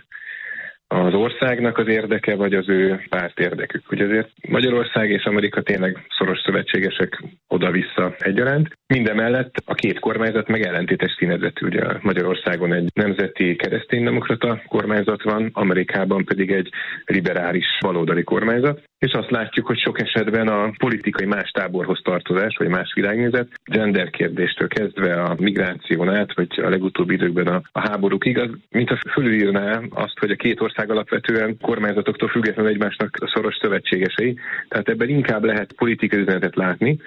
az 0.88 1.14
országnak 1.14 1.78
az 1.78 1.88
érdeke, 1.88 2.36
vagy 2.36 2.54
az 2.54 2.70
ő 2.70 3.06
párt 3.10 3.40
érdekük. 3.40 3.92
Ugye 3.92 4.04
azért 4.06 4.30
Magyarország 4.48 5.10
és 5.10 5.24
Amerika 5.24 5.62
tényleg 5.62 6.06
szoros 6.18 6.40
szövetségesek 6.46 7.24
oda-vissza 7.48 8.16
egyaránt. 8.20 8.78
Mindemellett 8.88 9.54
a 9.66 9.74
két 9.74 10.00
kormányzat 10.00 10.48
meg 10.48 10.62
ellentétes 10.62 11.16
színezetű. 11.18 11.66
Ugye 11.66 11.84
Magyarországon 12.02 12.74
egy 12.74 12.90
nemzeti 12.94 13.56
kereszténydemokrata 13.56 14.62
kormányzat 14.68 15.24
van, 15.24 15.50
Amerikában 15.54 16.26
pedig 16.26 16.52
egy 16.52 16.70
liberális 17.06 17.66
baloldali 17.82 18.24
kormányzat 18.24 18.82
és 19.06 19.14
azt 19.14 19.32
látjuk, 19.32 19.66
hogy 19.66 19.80
sok 19.80 20.02
esetben 20.02 20.48
a 20.48 20.72
politikai 20.78 21.26
más 21.26 21.52
táborhoz 21.52 22.00
tartozás, 22.04 22.56
vagy 22.58 22.68
más 22.68 22.94
világnézet, 22.94 23.48
gender 23.66 24.10
kérdéstől 24.10 24.68
kezdve 24.68 25.22
a 25.22 25.36
migráción 25.40 26.10
át, 26.10 26.34
vagy 26.34 26.60
a 26.64 26.70
legutóbbi 26.70 27.14
időkben 27.14 27.48
a, 27.48 27.62
a 27.72 27.80
háborúkig, 27.90 28.38
az 28.40 28.50
mintha 28.70 28.98
fölülírná 29.12 29.82
azt, 29.90 30.20
hogy 30.20 30.32
a 30.32 30.36
két 30.36 30.62
ország 30.62 30.92
alapvetően 30.92 31.58
kormányzatoktól 31.62 32.30
függetlenül 32.30 32.72
egymásnak 32.72 33.18
szoros 33.34 33.58
szövetségesei. 33.62 34.40
Tehát 34.68 34.90
ebben 34.90 35.10
inkább 35.10 35.44
lehet 35.44 35.74
politikai 35.74 36.20
üzenetet 36.20 36.56
látni, 36.56 36.98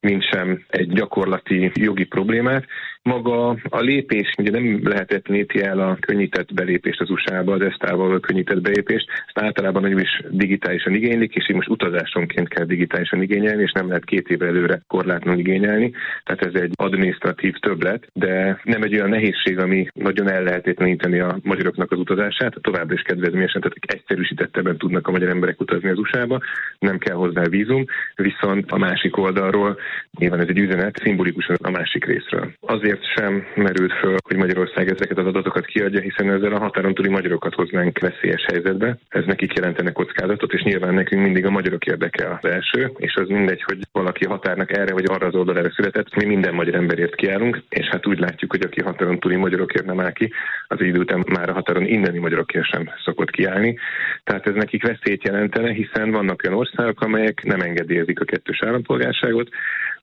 mint 0.00 0.28
sem 0.30 0.64
egy 0.68 0.88
gyakorlati 0.88 1.70
jogi 1.74 2.04
problémát. 2.04 2.64
Maga 3.06 3.48
a 3.68 3.80
lépés, 3.80 4.32
ugye 4.38 4.50
nem 4.50 4.80
lehetetleníti 4.88 5.62
el 5.62 5.78
a 5.78 5.96
könnyített 6.00 6.54
belépést 6.54 7.00
az 7.00 7.10
USA-ba, 7.10 7.52
az 7.52 7.60
esztával 7.60 8.14
a 8.14 8.20
könnyített 8.20 8.60
belépést, 8.60 9.08
ezt 9.26 9.38
általában 9.38 9.82
nagyon 9.82 10.00
is 10.00 10.22
digitálisan 10.30 10.94
igénylik, 10.94 11.34
és 11.34 11.48
így 11.48 11.54
most 11.54 11.68
utazásonként 11.68 12.48
kell 12.48 12.64
digitálisan 12.64 13.22
igényelni, 13.22 13.62
és 13.62 13.72
nem 13.72 13.88
lehet 13.88 14.04
két 14.04 14.28
év 14.28 14.42
előre 14.42 14.80
korlátlanul 14.86 15.40
igényelni. 15.40 15.92
Tehát 16.24 16.54
ez 16.54 16.62
egy 16.62 16.72
administratív 16.74 17.54
többlet, 17.54 18.08
de 18.12 18.60
nem 18.62 18.82
egy 18.82 18.94
olyan 18.94 19.08
nehézség, 19.08 19.58
ami 19.58 19.86
nagyon 19.94 20.30
el 20.30 20.42
lehetetleníteni 20.42 21.18
a 21.18 21.38
magyaroknak 21.42 21.92
az 21.92 21.98
utazását. 21.98 22.54
Továbbra 22.60 22.94
is 22.94 23.02
kedvezményesen, 23.02 23.60
tehát 23.60 23.76
egyszerűsítettebben 23.80 24.76
tudnak 24.76 25.08
a 25.08 25.10
magyar 25.10 25.28
emberek 25.28 25.60
utazni 25.60 25.88
az 25.88 25.98
USA-ba, 25.98 26.40
nem 26.78 26.98
kell 26.98 27.14
hozzá 27.14 27.42
vízum, 27.42 27.84
viszont 28.14 28.70
a 28.70 28.78
másik 28.78 29.16
oldalról 29.16 29.78
nyilván 30.18 30.40
ez 30.40 30.48
egy 30.48 30.58
üzenet 30.58 30.98
szimbolikusan 31.02 31.56
a 31.62 31.70
másik 31.70 32.04
részről. 32.04 32.52
Azért 32.60 32.94
azért 32.96 33.14
sem 33.16 33.46
merült 33.54 33.92
föl, 33.92 34.16
hogy 34.28 34.36
Magyarország 34.36 34.88
ezeket 34.88 35.18
az 35.18 35.26
adatokat 35.26 35.66
kiadja, 35.66 36.00
hiszen 36.00 36.30
ezzel 36.30 36.52
a 36.52 36.58
határon 36.58 36.94
túli 36.94 37.08
magyarokat 37.08 37.54
hoznánk 37.54 37.98
veszélyes 37.98 38.44
helyzetbe. 38.52 38.98
Ez 39.08 39.24
nekik 39.26 39.52
jelentene 39.52 39.92
kockázatot, 39.92 40.52
és 40.52 40.62
nyilván 40.62 40.94
nekünk 40.94 41.22
mindig 41.22 41.46
a 41.46 41.50
magyarok 41.50 41.86
érdeke 41.86 42.38
az 42.40 42.50
első, 42.50 42.90
és 42.96 43.14
az 43.14 43.28
mindegy, 43.28 43.62
hogy 43.62 43.78
valaki 43.92 44.24
határnak 44.26 44.76
erre 44.76 44.92
vagy 44.92 45.04
arra 45.08 45.26
az 45.26 45.34
oldalára 45.34 45.70
született, 45.70 46.14
mi 46.14 46.24
minden 46.24 46.54
magyar 46.54 46.74
emberért 46.74 47.14
kiállunk, 47.14 47.62
és 47.68 47.86
hát 47.86 48.06
úgy 48.06 48.18
látjuk, 48.18 48.50
hogy 48.50 48.64
aki 48.64 48.80
határon 48.82 49.18
túli 49.18 49.36
magyarokért 49.36 49.86
nem 49.86 50.00
áll 50.00 50.12
ki, 50.12 50.32
az 50.68 50.80
idő 50.80 50.98
után 50.98 51.24
már 51.28 51.48
a 51.48 51.52
határon 51.52 51.86
inneni 51.86 52.18
magyarokért 52.18 52.66
sem 52.66 52.90
szokott 53.04 53.30
kiállni. 53.30 53.78
Tehát 54.24 54.46
ez 54.46 54.54
nekik 54.54 54.82
veszélyt 54.82 55.24
jelentene, 55.24 55.72
hiszen 55.72 56.10
vannak 56.10 56.42
olyan 56.44 56.58
országok, 56.58 57.00
amelyek 57.00 57.42
nem 57.44 57.60
engedélyezik 57.60 58.20
a 58.20 58.24
kettős 58.24 58.62
állampolgárságot, 58.62 59.48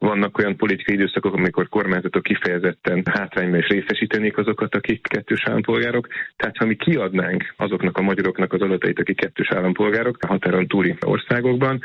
vannak 0.08 0.38
olyan 0.38 0.56
politikai 0.56 0.96
időszakok, 0.96 1.34
amikor 1.34 1.70
kormányzatok 1.70 2.24
kifejezetten 2.24 3.04
hátrányban 3.12 3.60
is 3.60 3.68
részesítenék 3.68 4.38
azokat, 4.38 4.76
akik 4.76 5.08
kettős 5.08 5.44
állampolgárok. 5.46 6.08
Tehát 6.36 6.58
ha 6.58 6.66
mi 6.66 6.76
kiadnánk 6.76 7.54
azoknak 7.58 7.98
a 7.98 8.02
magyaroknak 8.02 8.54
az 8.54 8.62
adatait, 8.62 9.00
akik 9.00 9.16
kettős 9.16 9.52
állampolgárok 9.52 10.18
a 10.20 10.28
határon 10.28 10.68
túli 10.68 10.96
országokban, 11.06 11.84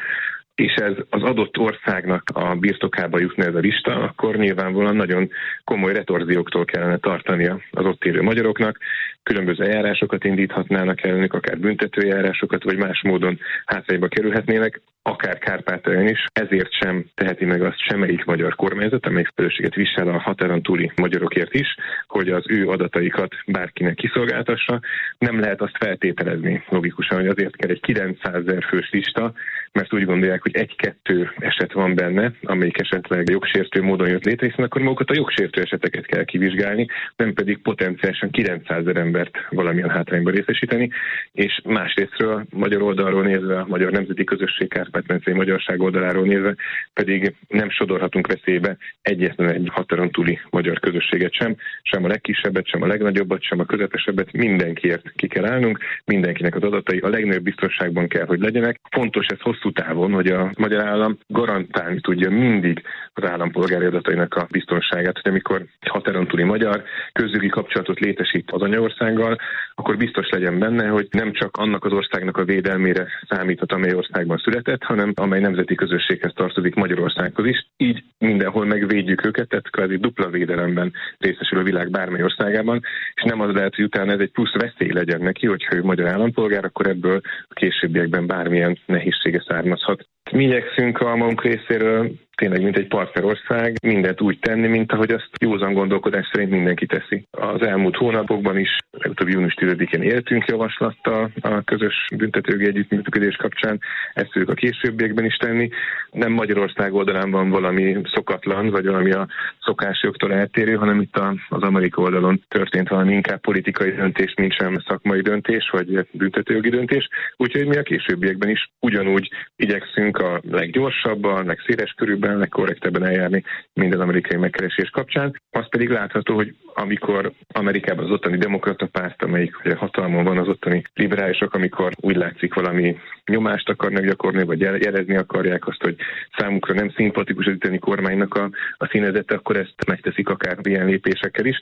és 0.54 0.74
ez 0.74 0.92
az 1.10 1.22
adott 1.22 1.58
országnak 1.58 2.22
a 2.34 2.54
birtokába 2.54 3.18
jutna 3.18 3.44
ez 3.44 3.54
a 3.54 3.58
lista, 3.58 3.94
akkor 4.02 4.36
nyilvánvalóan 4.36 4.96
nagyon 4.96 5.30
komoly 5.64 5.92
retorzióktól 5.92 6.64
kellene 6.64 6.96
tartania 6.96 7.60
az 7.70 7.84
ott 7.84 8.04
élő 8.04 8.22
magyaroknak, 8.22 8.78
különböző 9.22 9.64
eljárásokat 9.64 10.24
indíthatnának 10.24 11.02
ellenük, 11.02 11.34
akár 11.34 11.58
büntetőjárásokat, 11.58 12.62
vagy 12.62 12.76
más 12.76 13.02
módon 13.02 13.38
hátrányba 13.64 14.08
kerülhetnének, 14.08 14.80
akár 15.08 15.38
Kárpátalján 15.38 16.08
is. 16.08 16.24
Ezért 16.32 16.72
sem 16.72 17.04
teheti 17.14 17.44
meg 17.44 17.62
azt 17.62 17.84
semmelyik 17.88 18.24
magyar 18.24 18.54
kormányzat, 18.54 19.06
amely 19.06 19.24
felelősséget 19.34 19.74
visel 19.74 20.08
a 20.08 20.18
határon 20.18 20.62
túli 20.62 20.92
magyarokért 20.96 21.54
is, 21.54 21.74
hogy 22.06 22.28
az 22.28 22.44
ő 22.48 22.68
adataikat 22.68 23.34
bárkinek 23.46 23.94
kiszolgáltassa. 23.94 24.80
Nem 25.18 25.40
lehet 25.40 25.60
azt 25.60 25.76
feltételezni 25.78 26.64
logikusan, 26.68 27.18
hogy 27.18 27.26
azért 27.26 27.56
kell 27.56 27.70
egy 27.70 27.80
900 27.80 28.34
ezer 28.34 28.62
fős 28.62 28.90
lista, 28.90 29.32
mert 29.72 29.94
úgy 29.94 30.04
gondolják, 30.04 30.42
hogy 30.42 30.56
egy-kettő 30.56 31.30
eset 31.38 31.72
van 31.72 31.94
benne, 31.94 32.32
amelyik 32.42 32.80
esetleg 32.80 33.30
jogsértő 33.30 33.82
módon 33.82 34.08
jött 34.08 34.24
létre, 34.24 34.46
hiszen 34.46 34.64
akkor 34.64 34.80
magukat 34.82 35.10
a 35.10 35.14
jogsértő 35.14 35.60
eseteket 35.60 36.06
kell 36.06 36.24
kivizsgálni, 36.24 36.86
nem 37.16 37.32
pedig 37.32 37.62
potenciálisan 37.62 38.30
900 38.30 38.78
ezer 38.78 38.96
embert 38.96 39.36
valamilyen 39.50 39.90
hátrányba 39.90 40.30
részesíteni, 40.30 40.90
és 41.32 41.60
másrésztről 41.64 42.44
magyar 42.50 42.82
oldalról 42.82 43.22
nézve, 43.22 43.58
a 43.60 43.66
magyar 43.68 43.92
nemzeti 43.92 44.24
közösség 44.24 44.68
kárpát 44.68 44.97
magyarság 45.32 45.80
oldaláról 45.80 46.26
nézve 46.26 46.54
pedig 46.92 47.34
nem 47.48 47.70
sodorhatunk 47.70 48.26
veszélybe 48.26 48.76
egyetlen 49.02 49.48
egy 49.48 49.68
határon 49.72 50.10
túli 50.10 50.38
magyar 50.50 50.80
közösséget 50.80 51.32
sem, 51.32 51.56
sem 51.82 52.04
a 52.04 52.08
legkisebbet, 52.08 52.66
sem 52.66 52.82
a 52.82 52.86
legnagyobbat, 52.86 53.42
sem 53.42 53.60
a 53.60 53.64
közepesebbet, 53.64 54.32
mindenkiért 54.32 55.12
ki 55.16 55.26
kell 55.26 55.46
állnunk, 55.46 55.78
mindenkinek 56.04 56.54
az 56.54 56.62
adatai 56.62 56.98
a 56.98 57.08
legnagyobb 57.08 57.42
biztonságban 57.42 58.08
kell, 58.08 58.26
hogy 58.26 58.40
legyenek. 58.40 58.80
Fontos 58.90 59.26
ez 59.26 59.40
hosszú 59.40 59.72
távon, 59.72 60.12
hogy 60.12 60.26
a 60.26 60.52
magyar 60.56 60.86
állam 60.86 61.18
garantálni 61.26 62.00
tudja 62.00 62.30
mindig 62.30 62.82
az 63.12 63.24
állampolgári 63.24 63.84
adatainak 63.84 64.34
a 64.34 64.46
biztonságát, 64.50 65.18
hogy 65.22 65.30
amikor 65.30 65.64
határon 65.80 66.26
túli 66.26 66.42
magyar 66.42 66.82
közügyi 67.12 67.48
kapcsolatot 67.48 67.98
létesít 67.98 68.50
az 68.50 68.62
anyaországgal, 68.62 69.38
akkor 69.74 69.96
biztos 69.96 70.28
legyen 70.28 70.58
benne, 70.58 70.86
hogy 70.86 71.08
nem 71.10 71.32
csak 71.32 71.56
annak 71.56 71.84
az 71.84 71.92
országnak 71.92 72.36
a 72.36 72.44
védelmére 72.44 73.06
számíthat, 73.28 73.72
amely 73.72 73.94
országban 73.94 74.38
született, 74.38 74.82
hanem 74.88 75.12
amely 75.14 75.40
nemzeti 75.40 75.74
közösséghez 75.74 76.32
tartozik 76.34 76.74
Magyarországhoz 76.74 77.46
is. 77.46 77.66
Így 77.76 78.04
mindenhol 78.18 78.64
megvédjük 78.64 79.26
őket, 79.26 79.48
tehát 79.48 79.70
kvázi 79.70 79.96
dupla 79.96 80.28
védelemben 80.28 80.92
részesül 81.18 81.58
a 81.58 81.62
világ 81.62 81.90
bármely 81.90 82.22
országában, 82.22 82.80
és 83.14 83.22
nem 83.22 83.40
az 83.40 83.54
lehet, 83.54 83.74
hogy 83.74 83.84
utána 83.84 84.12
ez 84.12 84.20
egy 84.20 84.32
plusz 84.32 84.52
veszély 84.52 84.92
legyen 84.92 85.20
neki, 85.20 85.46
hogyha 85.46 85.74
ő 85.74 85.82
magyar 85.82 86.08
állampolgár, 86.08 86.64
akkor 86.64 86.86
ebből 86.86 87.20
a 87.48 87.54
későbbiekben 87.54 88.26
bármilyen 88.26 88.78
nehézsége 88.86 89.44
származhat. 89.48 90.06
Mi 90.32 90.44
igyekszünk 90.44 91.00
a 91.00 91.16
magunk 91.16 91.42
részéről 91.42 92.10
tényleg, 92.38 92.62
mint 92.62 92.76
egy 92.76 92.88
partnerország, 92.88 93.74
mindent 93.82 94.20
úgy 94.20 94.38
tenni, 94.38 94.66
mint 94.66 94.92
ahogy 94.92 95.10
azt 95.10 95.30
józan 95.40 95.72
gondolkodás 95.72 96.28
szerint 96.32 96.50
mindenki 96.50 96.86
teszi. 96.86 97.24
Az 97.30 97.62
elmúlt 97.62 97.96
hónapokban 97.96 98.58
is, 98.58 98.76
legutóbb 98.90 99.28
június 99.28 99.54
10-én 99.60 100.02
éltünk 100.02 100.44
javaslattal 100.44 101.30
a 101.40 101.62
közös 101.62 101.94
büntetőgi 102.16 102.66
együttműködés 102.66 103.36
kapcsán, 103.36 103.80
ezt 104.12 104.30
tudjuk 104.30 104.50
a 104.50 104.54
későbbiekben 104.54 105.24
is 105.24 105.36
tenni. 105.36 105.68
Nem 106.10 106.32
Magyarország 106.32 106.94
oldalán 106.94 107.30
van 107.30 107.50
valami 107.50 107.96
szokatlan, 108.12 108.70
vagy 108.70 108.86
valami 108.86 109.12
a 109.12 109.28
szokásjoktól 109.60 110.32
eltérő, 110.32 110.74
hanem 110.74 111.00
itt 111.00 111.16
az 111.48 111.62
Amerika 111.62 112.02
oldalon 112.02 112.42
történt 112.48 112.88
valami 112.88 113.12
inkább 113.12 113.40
politikai 113.40 113.90
döntés, 113.90 114.34
mint 114.36 114.54
sem 114.54 114.78
szakmai 114.86 115.20
döntés, 115.20 115.70
vagy 115.72 116.06
büntetőjogi 116.12 116.68
döntés. 116.68 117.08
Úgyhogy 117.36 117.66
mi 117.66 117.76
a 117.76 117.82
későbbiekben 117.82 118.48
is 118.48 118.70
ugyanúgy 118.80 119.30
igyekszünk 119.56 120.17
a 120.18 120.40
leggyorsabban, 120.50 121.46
legszéles 121.46 121.92
körülben 121.96 122.38
legkorrektebben, 122.38 123.04
eljárni 123.04 123.44
minden 123.72 124.00
amerikai 124.00 124.36
megkeresés 124.38 124.90
kapcsán. 124.90 125.40
Az 125.50 125.68
pedig 125.68 125.88
látható, 125.88 126.34
hogy 126.34 126.54
amikor 126.74 127.32
Amerikában 127.52 128.04
az 128.04 128.10
ottani 128.10 128.36
demokrata 128.36 128.86
párt, 128.86 129.22
amelyik 129.22 129.54
hatalmon 129.76 130.24
van 130.24 130.38
az 130.38 130.48
ottani 130.48 130.82
liberálisok, 130.94 131.54
amikor 131.54 131.92
úgy 132.00 132.16
látszik 132.16 132.54
valami 132.54 132.96
nyomást 133.26 133.68
akarnak 133.68 134.04
gyakorolni, 134.04 134.46
vagy 134.46 134.60
jelezni 134.60 135.16
akarják 135.16 135.66
azt, 135.66 135.82
hogy 135.82 135.96
számukra 136.36 136.74
nem 136.74 136.90
szimpatikus 136.90 137.46
az 137.46 137.52
itteni 137.52 137.78
kormánynak 137.78 138.34
a, 138.34 138.50
a 138.76 138.86
színezete, 138.86 139.34
akkor 139.34 139.56
ezt 139.56 139.86
megteszik 139.86 140.28
akár 140.28 140.56
ilyen 140.62 140.86
lépésekkel 140.86 141.44
is. 141.44 141.60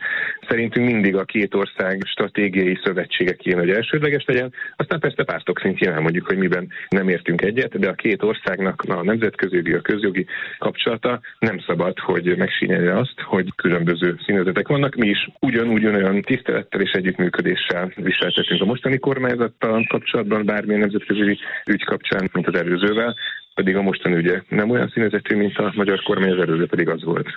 Szerintünk 0.48 0.86
mindig 0.86 1.16
a 1.16 1.24
két 1.24 1.54
ország 1.54 2.02
stratégiai 2.04 2.78
szövetsége 2.84 3.32
kéne, 3.32 3.58
hogy 3.58 3.70
elsődleges 3.70 4.24
legyen. 4.24 4.52
Aztán 4.76 5.00
persze 5.00 5.24
pártok 5.24 5.60
szintjén 5.60 5.92
elmondjuk, 5.92 6.26
hogy 6.26 6.38
miben 6.38 6.68
nem 6.88 7.08
értünk 7.08 7.42
egyet, 7.42 7.78
de 7.78 7.88
a 7.88 7.94
két 7.94 8.22
országnak 8.46 8.82
a 8.88 9.02
nemzetközi, 9.02 9.72
a 9.72 9.80
közjogi 9.80 10.26
kapcsolata 10.58 11.20
nem 11.38 11.58
szabad, 11.66 11.98
hogy 11.98 12.36
megsínelje 12.36 12.98
azt, 12.98 13.20
hogy 13.20 13.54
különböző 13.56 14.18
színezetek 14.26 14.68
vannak. 14.68 14.94
Mi 14.94 15.08
is 15.08 15.28
ugyanúgy 15.40 15.86
olyan 15.86 16.20
tisztelettel 16.22 16.80
és 16.80 16.90
együttműködéssel 16.90 17.92
viseltetünk 17.94 18.60
a 18.60 18.64
mostani 18.64 18.98
kormányzattal 18.98 19.86
kapcsolatban, 19.88 20.44
bármilyen 20.44 20.80
nemzetközi 20.80 21.38
ügy 21.66 21.84
kapcsán, 21.84 22.30
mint 22.32 22.46
az 22.46 22.54
előzővel, 22.54 23.14
pedig 23.54 23.76
a 23.76 23.82
mostani 23.82 24.14
ügye 24.14 24.42
nem 24.48 24.70
olyan 24.70 24.90
színezetű, 24.94 25.36
mint 25.36 25.58
a 25.58 25.72
magyar 25.74 26.02
kormány, 26.02 26.30
az 26.30 26.38
előző 26.38 26.66
pedig 26.66 26.88
az 26.88 27.04
volt. 27.04 27.28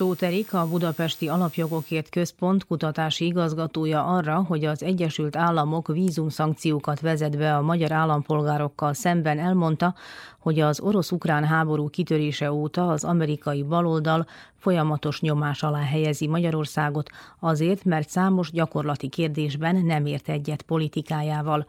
Tóth 0.00 0.24
Erik, 0.24 0.54
a 0.54 0.68
Budapesti 0.68 1.28
Alapjogokért 1.28 2.08
Központ 2.08 2.66
kutatási 2.66 3.24
igazgatója 3.24 4.04
arra, 4.04 4.44
hogy 4.48 4.64
az 4.64 4.82
Egyesült 4.82 5.36
Államok 5.36 5.86
vízumszankciókat 5.86 7.00
vezet 7.00 7.36
be 7.36 7.56
a 7.56 7.62
magyar 7.62 7.92
állampolgárokkal 7.92 8.94
szemben 8.94 9.38
elmondta, 9.38 9.94
hogy 10.38 10.60
az 10.60 10.80
orosz-ukrán 10.80 11.44
háború 11.44 11.88
kitörése 11.88 12.52
óta 12.52 12.88
az 12.88 13.04
amerikai 13.04 13.62
baloldal 13.62 14.26
folyamatos 14.56 15.20
nyomás 15.20 15.62
alá 15.62 15.82
helyezi 15.82 16.26
Magyarországot 16.26 17.10
azért, 17.38 17.84
mert 17.84 18.08
számos 18.08 18.50
gyakorlati 18.50 19.08
kérdésben 19.08 19.76
nem 19.76 20.06
ért 20.06 20.28
egyet 20.28 20.62
politikájával. 20.62 21.66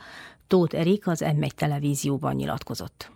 Tóth 0.48 0.76
Erik 0.76 1.08
az 1.08 1.24
M1 1.26 1.50
televízióban 1.50 2.36
nyilatkozott 2.36 3.12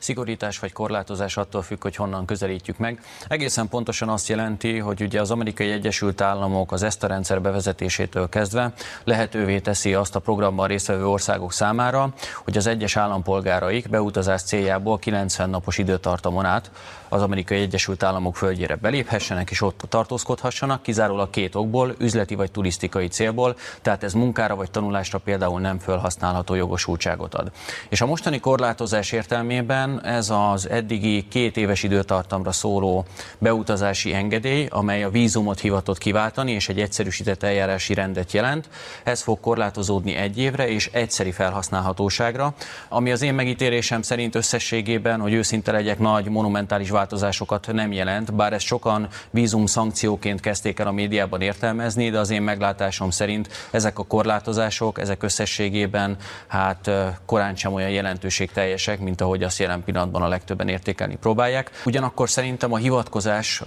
szigorítás 0.00 0.58
vagy 0.58 0.72
korlátozás 0.72 1.36
attól 1.36 1.62
függ, 1.62 1.82
hogy 1.82 1.96
honnan 1.96 2.26
közelítjük 2.26 2.78
meg. 2.78 3.02
Egészen 3.28 3.68
pontosan 3.68 4.08
azt 4.08 4.28
jelenti, 4.28 4.78
hogy 4.78 5.02
ugye 5.02 5.20
az 5.20 5.30
Amerikai 5.30 5.70
Egyesült 5.70 6.20
Államok 6.20 6.72
az 6.72 6.82
ESTA 6.82 7.06
rendszer 7.06 7.40
bevezetésétől 7.40 8.28
kezdve 8.28 8.72
lehetővé 9.04 9.58
teszi 9.58 9.94
azt 9.94 10.14
a 10.14 10.20
programban 10.20 10.68
résztvevő 10.68 11.06
országok 11.06 11.52
számára, 11.52 12.14
hogy 12.44 12.56
az 12.56 12.66
egyes 12.66 12.96
állampolgáraik 12.96 13.88
beutazás 13.88 14.42
céljából 14.42 14.98
90 14.98 15.50
napos 15.50 15.78
időtartamon 15.78 16.44
át 16.44 16.70
az 17.10 17.22
Amerikai 17.22 17.60
Egyesült 17.60 18.02
Államok 18.02 18.36
földjére 18.36 18.76
beléphessenek 18.76 19.50
és 19.50 19.60
ott 19.60 19.80
tartózkodhassanak, 19.88 20.82
kizárólag 20.82 21.30
két 21.30 21.54
okból, 21.54 21.94
üzleti 21.98 22.34
vagy 22.34 22.50
turisztikai 22.50 23.08
célból, 23.08 23.56
tehát 23.82 24.02
ez 24.02 24.12
munkára 24.12 24.56
vagy 24.56 24.70
tanulásra 24.70 25.18
például 25.18 25.60
nem 25.60 25.78
felhasználható 25.78 26.54
jogosultságot 26.54 27.34
ad. 27.34 27.50
És 27.88 28.00
a 28.00 28.06
mostani 28.06 28.40
korlátozás 28.40 29.12
értelmében 29.12 29.89
esetben 29.90 30.14
ez 30.14 30.30
az 30.30 30.68
eddigi 30.68 31.28
két 31.28 31.56
éves 31.56 31.82
időtartamra 31.82 32.52
szóló 32.52 33.04
beutazási 33.38 34.14
engedély, 34.14 34.66
amely 34.70 35.02
a 35.02 35.10
vízumot 35.10 35.60
hivatott 35.60 35.98
kiváltani 35.98 36.52
és 36.52 36.68
egy 36.68 36.80
egyszerűsített 36.80 37.42
eljárási 37.42 37.94
rendet 37.94 38.32
jelent, 38.32 38.68
ez 39.04 39.22
fog 39.22 39.40
korlátozódni 39.40 40.14
egy 40.14 40.38
évre 40.38 40.68
és 40.68 40.90
egyszeri 40.92 41.32
felhasználhatóságra, 41.32 42.54
ami 42.88 43.12
az 43.12 43.22
én 43.22 43.34
megítélésem 43.34 44.02
szerint 44.02 44.34
összességében, 44.34 45.20
hogy 45.20 45.32
őszinte 45.32 45.72
legyek, 45.72 45.98
nagy 45.98 46.28
monumentális 46.28 46.90
változásokat 46.90 47.72
nem 47.72 47.92
jelent, 47.92 48.34
bár 48.34 48.52
ezt 48.52 48.66
sokan 48.66 49.08
vízum 49.30 49.66
szankcióként 49.66 50.40
kezdték 50.40 50.78
el 50.78 50.86
a 50.86 50.92
médiában 50.92 51.40
értelmezni, 51.40 52.10
de 52.10 52.18
az 52.18 52.30
én 52.30 52.42
meglátásom 52.42 53.10
szerint 53.10 53.48
ezek 53.70 53.98
a 53.98 54.04
korlátozások, 54.04 55.00
ezek 55.00 55.22
összességében 55.22 56.16
hát 56.46 56.90
korán 57.26 57.56
sem 57.56 57.72
olyan 57.72 57.90
jelentőségteljesek, 57.90 59.00
mint 59.00 59.20
ahogy 59.20 59.42
azt 59.42 59.58
jelent 59.58 59.79
jelen 59.80 59.84
pillanatban 59.84 60.22
a 60.22 60.28
legtöbben 60.28 60.68
értékelni 60.68 61.16
próbálják. 61.16 61.70
Ugyanakkor 61.84 62.30
szerintem 62.30 62.72
a 62.72 62.76
hivatkozás, 62.76 63.62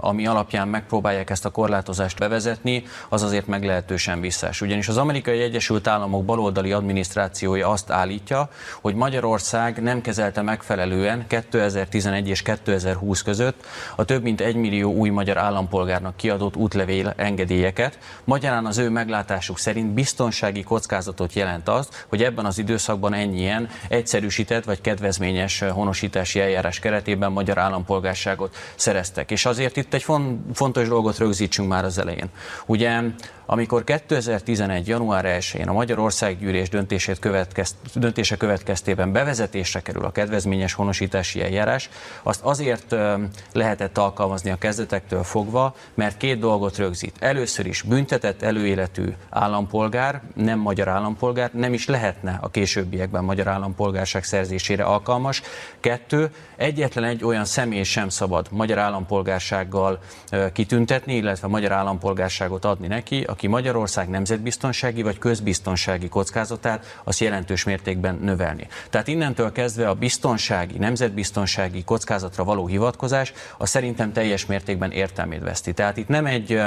ami 0.00 0.26
alapján 0.26 0.68
megpróbálják 0.68 1.30
ezt 1.30 1.44
a 1.44 1.50
korlátozást 1.50 2.18
bevezetni, 2.18 2.84
az 3.08 3.22
azért 3.22 3.46
meglehetősen 3.46 4.20
visszás. 4.20 4.60
Ugyanis 4.60 4.88
az 4.88 4.96
Amerikai 4.96 5.40
Egyesült 5.40 5.86
Államok 5.86 6.24
baloldali 6.24 6.72
adminisztrációja 6.72 7.68
azt 7.68 7.90
állítja, 7.90 8.48
hogy 8.80 8.94
Magyarország 8.94 9.82
nem 9.82 10.00
kezelte 10.00 10.42
megfelelően 10.42 11.26
2011 11.26 12.28
és 12.28 12.42
2020 12.42 13.22
között 13.22 13.66
a 13.96 14.04
több 14.04 14.22
mint 14.22 14.40
egy 14.40 14.56
millió 14.56 14.92
új 14.92 15.08
magyar 15.08 15.36
állampolgárnak 15.36 16.16
kiadott 16.16 16.56
útlevél 16.56 17.12
engedélyeket. 17.16 17.98
Magyarán 18.24 18.66
az 18.66 18.78
ő 18.78 18.90
meglátásuk 18.90 19.58
szerint 19.58 19.90
biztonsági 19.90 20.62
kockázatot 20.62 21.32
jelent 21.32 21.68
az, 21.68 21.88
hogy 22.08 22.22
ebben 22.22 22.44
az 22.44 22.58
időszakban 22.58 23.12
ennyien 23.14 23.68
egyszerűsített 23.88 24.64
vagy 24.64 24.80
kedvezményes 24.80 25.47
törvényes 25.56 25.76
honosítási 25.76 26.40
eljárás 26.40 26.78
keretében 26.78 27.32
magyar 27.32 27.58
állampolgárságot 27.58 28.56
szereztek. 28.74 29.30
És 29.30 29.46
azért 29.46 29.76
itt 29.76 29.94
egy 29.94 30.06
fontos 30.52 30.88
dolgot 30.88 31.18
rögzítsünk 31.18 31.68
már 31.68 31.84
az 31.84 31.98
elején. 31.98 32.28
Ugye 32.66 33.00
amikor 33.50 33.84
2011. 33.84 34.88
január 34.88 35.24
1-én 35.26 35.68
a 35.68 35.72
Magyarországgyűlés 35.72 36.68
döntését 36.68 37.18
következ, 37.18 37.76
döntése 37.94 38.36
következtében 38.36 39.12
bevezetésre 39.12 39.80
kerül 39.80 40.04
a 40.04 40.10
kedvezményes 40.10 40.72
honosítási 40.72 41.42
eljárás, 41.42 41.90
azt 42.22 42.40
azért 42.42 42.94
lehetett 43.52 43.98
alkalmazni 43.98 44.50
a 44.50 44.58
kezdetektől 44.58 45.22
fogva, 45.22 45.74
mert 45.94 46.16
két 46.16 46.38
dolgot 46.38 46.76
rögzít. 46.76 47.16
Először 47.18 47.66
is 47.66 47.82
büntetett 47.82 48.42
előéletű 48.42 49.14
állampolgár, 49.30 50.22
nem 50.34 50.58
magyar 50.58 50.88
állampolgár, 50.88 51.50
nem 51.52 51.72
is 51.72 51.86
lehetne 51.86 52.38
a 52.40 52.50
későbbiekben 52.50 53.24
magyar 53.24 53.46
állampolgárság 53.46 54.24
szerzésére 54.24 54.84
alkalmas. 54.84 55.42
Kettő, 55.80 56.30
egyetlen 56.56 57.04
egy 57.04 57.24
olyan 57.24 57.44
személy 57.44 57.82
sem 57.82 58.08
szabad 58.08 58.46
magyar 58.50 58.78
állampolgársággal 58.78 59.98
kitüntetni, 60.52 61.14
illetve 61.14 61.46
magyar 61.48 61.72
állampolgárságot 61.72 62.64
adni 62.64 62.86
neki, 62.86 63.24
aki 63.38 63.46
Magyarország 63.46 64.08
nemzetbiztonsági 64.08 65.02
vagy 65.02 65.18
közbiztonsági 65.18 66.08
kockázatát 66.08 67.00
az 67.04 67.20
jelentős 67.20 67.64
mértékben 67.64 68.18
növelni. 68.22 68.66
Tehát 68.90 69.08
innentől 69.08 69.52
kezdve 69.52 69.88
a 69.88 69.94
biztonsági, 69.94 70.78
nemzetbiztonsági 70.78 71.84
kockázatra 71.84 72.44
való 72.44 72.66
hivatkozás 72.66 73.32
a 73.58 73.66
szerintem 73.66 74.12
teljes 74.12 74.46
mértékben 74.46 74.90
értelmét 74.90 75.42
veszti. 75.42 75.72
Tehát 75.72 75.96
itt 75.96 76.08
nem 76.08 76.26
egy 76.26 76.60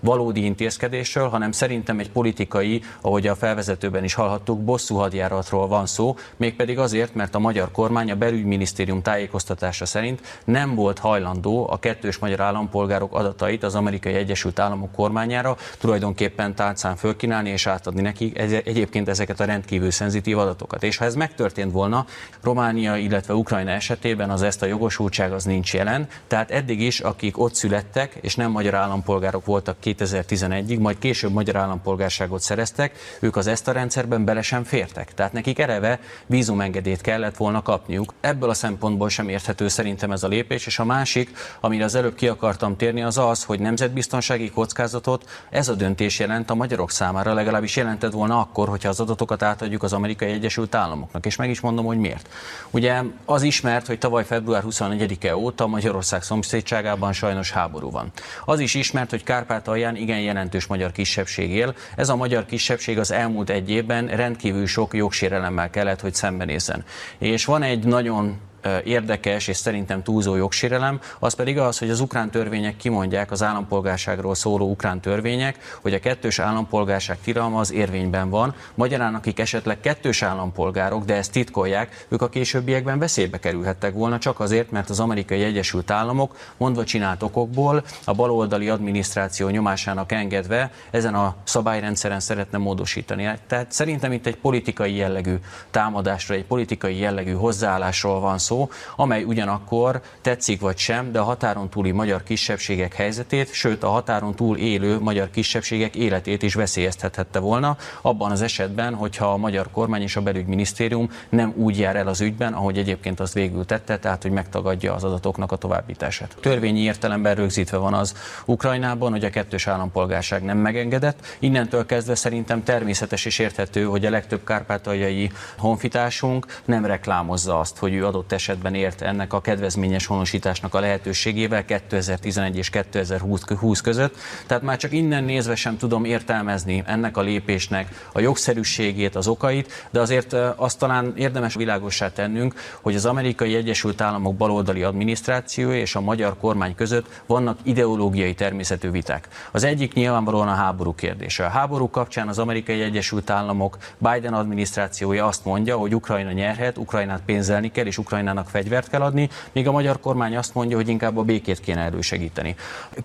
valódi 0.00 0.44
intézkedésről, 0.44 1.28
hanem 1.28 1.52
szerintem 1.52 1.98
egy 1.98 2.10
politikai, 2.10 2.82
ahogy 3.00 3.26
a 3.26 3.34
felvezetőben 3.34 4.04
is 4.04 4.14
hallhattuk, 4.14 4.60
bosszú 4.60 4.96
hadjáratról 4.96 5.66
van 5.66 5.86
szó, 5.86 6.16
mégpedig 6.36 6.78
azért, 6.78 7.14
mert 7.14 7.34
a 7.34 7.38
magyar 7.38 7.70
kormány 7.70 8.10
a 8.10 8.16
belügyminisztérium 8.16 9.02
tájékoztatása 9.02 9.86
szerint 9.86 10.20
nem 10.44 10.74
volt 10.74 10.98
hajlandó 10.98 11.70
a 11.70 11.78
kettős 11.78 12.18
magyar 12.18 12.40
állampolgárok 12.40 13.14
adatait 13.14 13.62
az 13.62 13.74
Amerikai 13.74 14.14
Egyesült 14.14 14.58
Államok 14.58 14.92
kormányára 14.92 15.56
tulajdonképpen 15.78 16.10
tulajdonképpen 16.14 16.54
tálcán 16.54 16.96
fölkínálni 16.96 17.50
és 17.50 17.66
átadni 17.66 18.00
neki 18.00 18.32
egyébként 18.64 19.08
ezeket 19.08 19.40
a 19.40 19.44
rendkívül 19.44 19.90
szenzitív 19.90 20.38
adatokat. 20.38 20.82
És 20.82 20.96
ha 20.96 21.04
ez 21.04 21.14
megtörtént 21.14 21.72
volna, 21.72 22.06
Románia, 22.42 22.96
illetve 22.96 23.34
Ukrajna 23.34 23.70
esetében 23.70 24.30
az 24.30 24.42
ezt 24.42 24.62
a 24.62 24.66
jogosultság 24.66 25.32
az 25.32 25.44
nincs 25.44 25.74
jelen, 25.74 26.08
tehát 26.26 26.50
eddig 26.50 26.80
is, 26.80 27.00
akik 27.00 27.38
ott 27.38 27.54
születtek, 27.54 28.18
és 28.20 28.36
nem 28.36 28.50
magyar 28.50 28.74
állampolgárok 28.74 29.44
voltak 29.44 29.76
2011-ig, 29.84 30.78
majd 30.78 30.98
később 30.98 31.32
magyar 31.32 31.56
állampolgárságot 31.56 32.40
szereztek, 32.40 32.98
ők 33.20 33.36
az 33.36 33.46
ezt 33.46 33.68
a 33.68 33.72
rendszerben 33.72 34.24
bele 34.24 34.42
sem 34.42 34.64
fértek. 34.64 35.14
Tehát 35.14 35.32
nekik 35.32 35.58
ereve 35.58 36.00
vízumengedélyt 36.26 37.00
kellett 37.00 37.36
volna 37.36 37.62
kapniuk. 37.62 38.14
Ebből 38.20 38.50
a 38.50 38.54
szempontból 38.54 39.08
sem 39.08 39.28
érthető 39.28 39.68
szerintem 39.68 40.10
ez 40.10 40.22
a 40.22 40.28
lépés, 40.28 40.66
és 40.66 40.78
a 40.78 40.84
másik, 40.84 41.30
amire 41.60 41.84
az 41.84 41.94
előbb 41.94 42.14
ki 42.14 42.28
akartam 42.28 42.76
térni, 42.76 43.02
az 43.02 43.18
az, 43.18 43.44
hogy 43.44 43.60
nemzetbiztonsági 43.60 44.50
kockázatot 44.50 45.24
ez 45.50 45.68
a 45.68 45.74
döntés 45.74 46.01
könnyítés 46.02 46.26
jelent 46.26 46.50
a 46.50 46.54
magyarok 46.54 46.90
számára, 46.90 47.34
legalábbis 47.34 47.76
jelentett 47.76 48.12
volna 48.12 48.40
akkor, 48.40 48.68
hogyha 48.68 48.88
az 48.88 49.00
adatokat 49.00 49.42
átadjuk 49.42 49.82
az 49.82 49.92
Amerikai 49.92 50.30
Egyesült 50.30 50.74
Államoknak. 50.74 51.26
És 51.26 51.36
meg 51.36 51.50
is 51.50 51.60
mondom, 51.60 51.84
hogy 51.84 51.98
miért. 51.98 52.28
Ugye 52.70 53.02
az 53.24 53.42
ismert, 53.42 53.86
hogy 53.86 53.98
tavaly 53.98 54.24
február 54.24 54.62
24-e 54.66 55.36
óta 55.36 55.66
Magyarország 55.66 56.22
szomszédságában 56.22 57.12
sajnos 57.12 57.50
háború 57.50 57.90
van. 57.90 58.12
Az 58.44 58.60
is 58.60 58.74
ismert, 58.74 59.10
hogy 59.10 59.22
Kárpátalján 59.22 59.96
igen 59.96 60.20
jelentős 60.20 60.66
magyar 60.66 60.92
kisebbség 60.92 61.50
él. 61.50 61.74
Ez 61.96 62.08
a 62.08 62.16
magyar 62.16 62.46
kisebbség 62.46 62.98
az 62.98 63.10
elmúlt 63.10 63.50
egy 63.50 63.70
évben 63.70 64.06
rendkívül 64.06 64.66
sok 64.66 64.94
jogsérelemmel 64.94 65.70
kellett, 65.70 66.00
hogy 66.00 66.14
szembenézzen. 66.14 66.84
És 67.18 67.44
van 67.44 67.62
egy 67.62 67.84
nagyon 67.84 68.40
érdekes 68.84 69.48
és 69.48 69.56
szerintem 69.56 70.02
túlzó 70.02 70.34
jogsérelem, 70.34 71.00
az 71.18 71.34
pedig 71.34 71.58
az, 71.58 71.78
hogy 71.78 71.90
az 71.90 72.00
ukrán 72.00 72.30
törvények 72.30 72.76
kimondják 72.76 73.30
az 73.30 73.42
állampolgárságról 73.42 74.34
szóló 74.34 74.70
ukrán 74.70 75.00
törvények, 75.00 75.78
hogy 75.80 75.94
a 75.94 75.98
kettős 75.98 76.38
állampolgárság 76.38 77.18
tilalma 77.20 77.58
az 77.58 77.72
érvényben 77.72 78.30
van. 78.30 78.54
Magyarán, 78.74 79.14
akik 79.14 79.38
esetleg 79.38 79.80
kettős 79.80 80.22
állampolgárok, 80.22 81.04
de 81.04 81.14
ezt 81.14 81.32
titkolják, 81.32 82.06
ők 82.08 82.22
a 82.22 82.28
későbbiekben 82.28 82.98
veszélybe 82.98 83.38
kerülhettek 83.38 83.94
volna, 83.94 84.18
csak 84.18 84.40
azért, 84.40 84.70
mert 84.70 84.90
az 84.90 85.00
amerikai 85.00 85.42
Egyesült 85.42 85.90
Államok 85.90 86.36
mondva 86.56 86.84
csinált 86.84 87.22
okokból 87.22 87.84
a 88.04 88.14
baloldali 88.14 88.68
adminisztráció 88.68 89.48
nyomásának 89.48 90.12
engedve 90.12 90.70
ezen 90.90 91.14
a 91.14 91.36
szabályrendszeren 91.44 92.20
szeretne 92.20 92.58
módosítani. 92.58 93.30
Tehát 93.46 93.72
szerintem 93.72 94.12
itt 94.12 94.26
egy 94.26 94.36
politikai 94.36 94.96
jellegű 94.96 95.34
támadásra, 95.70 96.34
egy 96.34 96.44
politikai 96.44 96.98
jellegű 96.98 97.32
hozzáállásról 97.32 98.20
van 98.20 98.38
szó, 98.38 98.51
szó, 98.52 98.70
amely 98.96 99.22
ugyanakkor 99.22 100.00
tetszik 100.20 100.60
vagy 100.60 100.78
sem, 100.78 101.12
de 101.12 101.18
a 101.18 101.22
határon 101.22 101.68
túli 101.68 101.90
magyar 101.90 102.22
kisebbségek 102.22 102.94
helyzetét, 102.94 103.52
sőt 103.52 103.82
a 103.82 103.88
határon 103.88 104.34
túl 104.34 104.56
élő 104.56 104.98
magyar 104.98 105.30
kisebbségek 105.30 105.94
életét 105.94 106.42
is 106.42 106.54
veszélyeztethette 106.54 107.38
volna, 107.38 107.76
abban 108.00 108.30
az 108.30 108.42
esetben, 108.42 108.94
hogyha 108.94 109.32
a 109.32 109.36
magyar 109.36 109.70
kormány 109.70 110.02
és 110.02 110.16
a 110.16 110.20
belügyminisztérium 110.20 111.10
nem 111.28 111.52
úgy 111.56 111.78
jár 111.78 111.96
el 111.96 112.06
az 112.06 112.20
ügyben, 112.20 112.52
ahogy 112.52 112.78
egyébként 112.78 113.20
azt 113.20 113.34
végül 113.34 113.64
tette, 113.64 113.98
tehát 113.98 114.22
hogy 114.22 114.30
megtagadja 114.30 114.94
az 114.94 115.04
adatoknak 115.04 115.52
a 115.52 115.56
továbbítását. 115.56 116.36
Törvényi 116.40 116.80
értelemben 116.80 117.34
rögzítve 117.34 117.76
van 117.76 117.94
az 117.94 118.14
Ukrajnában, 118.44 119.10
hogy 119.10 119.24
a 119.24 119.30
kettős 119.30 119.66
állampolgárság 119.66 120.42
nem 120.42 120.58
megengedett. 120.58 121.36
Innentől 121.38 121.86
kezdve 121.86 122.14
szerintem 122.14 122.62
természetes 122.62 123.24
és 123.24 123.38
érthető, 123.38 123.84
hogy 123.84 124.06
a 124.06 124.10
legtöbb 124.10 124.44
kárpátaljai 124.44 125.30
honfitársunk 125.58 126.46
nem 126.64 126.86
reklámozza 126.86 127.58
azt, 127.58 127.76
hogy 127.78 127.94
ő 127.94 128.06
adott 128.06 128.32
esetben 128.32 128.41
ért 128.72 129.02
ennek 129.02 129.32
a 129.32 129.40
kedvezményes 129.40 130.06
honosításnak 130.06 130.74
a 130.74 130.80
lehetőségével 130.80 131.64
2011 131.64 132.56
és 132.56 132.70
2020 132.70 133.80
között. 133.80 134.16
Tehát 134.46 134.62
már 134.62 134.76
csak 134.76 134.92
innen 134.92 135.24
nézve 135.24 135.54
sem 135.54 135.76
tudom 135.76 136.04
értelmezni 136.04 136.82
ennek 136.86 137.16
a 137.16 137.20
lépésnek 137.20 138.08
a 138.12 138.20
jogszerűségét, 138.20 139.16
az 139.16 139.26
okait, 139.26 139.86
de 139.90 140.00
azért 140.00 140.32
azt 140.56 140.78
talán 140.78 141.12
érdemes 141.16 141.54
világossá 141.54 142.12
tennünk, 142.12 142.54
hogy 142.80 142.94
az 142.94 143.06
amerikai 143.06 143.54
Egyesült 143.54 144.00
Államok 144.00 144.34
baloldali 144.34 144.82
adminisztrációja 144.82 145.80
és 145.80 145.94
a 145.94 146.00
magyar 146.00 146.36
kormány 146.36 146.74
között 146.74 147.22
vannak 147.26 147.58
ideológiai 147.62 148.34
természetű 148.34 148.90
viták. 148.90 149.28
Az 149.52 149.64
egyik 149.64 149.92
nyilvánvalóan 149.92 150.48
a 150.48 150.54
háború 150.54 150.94
kérdése. 150.94 151.44
A 151.44 151.48
háború 151.48 151.90
kapcsán 151.90 152.28
az 152.28 152.38
amerikai 152.38 152.80
Egyesült 152.82 153.30
Államok 153.30 153.76
Biden 153.98 154.34
adminisztrációja 154.34 155.26
azt 155.26 155.44
mondja, 155.44 155.76
hogy 155.76 155.94
Ukrajna 155.94 156.32
nyerhet, 156.32 156.78
Ukrajnát 156.78 157.22
pénzelni 157.26 157.70
kell, 157.70 157.86
és 157.86 157.98
Ukrajna 157.98 158.31
Ukrajnának 158.32 158.48
fegyvert 158.48 158.88
kell 158.88 159.00
adni, 159.00 159.28
míg 159.52 159.68
a 159.68 159.72
magyar 159.72 160.00
kormány 160.00 160.36
azt 160.36 160.54
mondja, 160.54 160.76
hogy 160.76 160.88
inkább 160.88 161.16
a 161.16 161.22
békét 161.22 161.60
kéne 161.60 161.80
elősegíteni. 161.80 162.54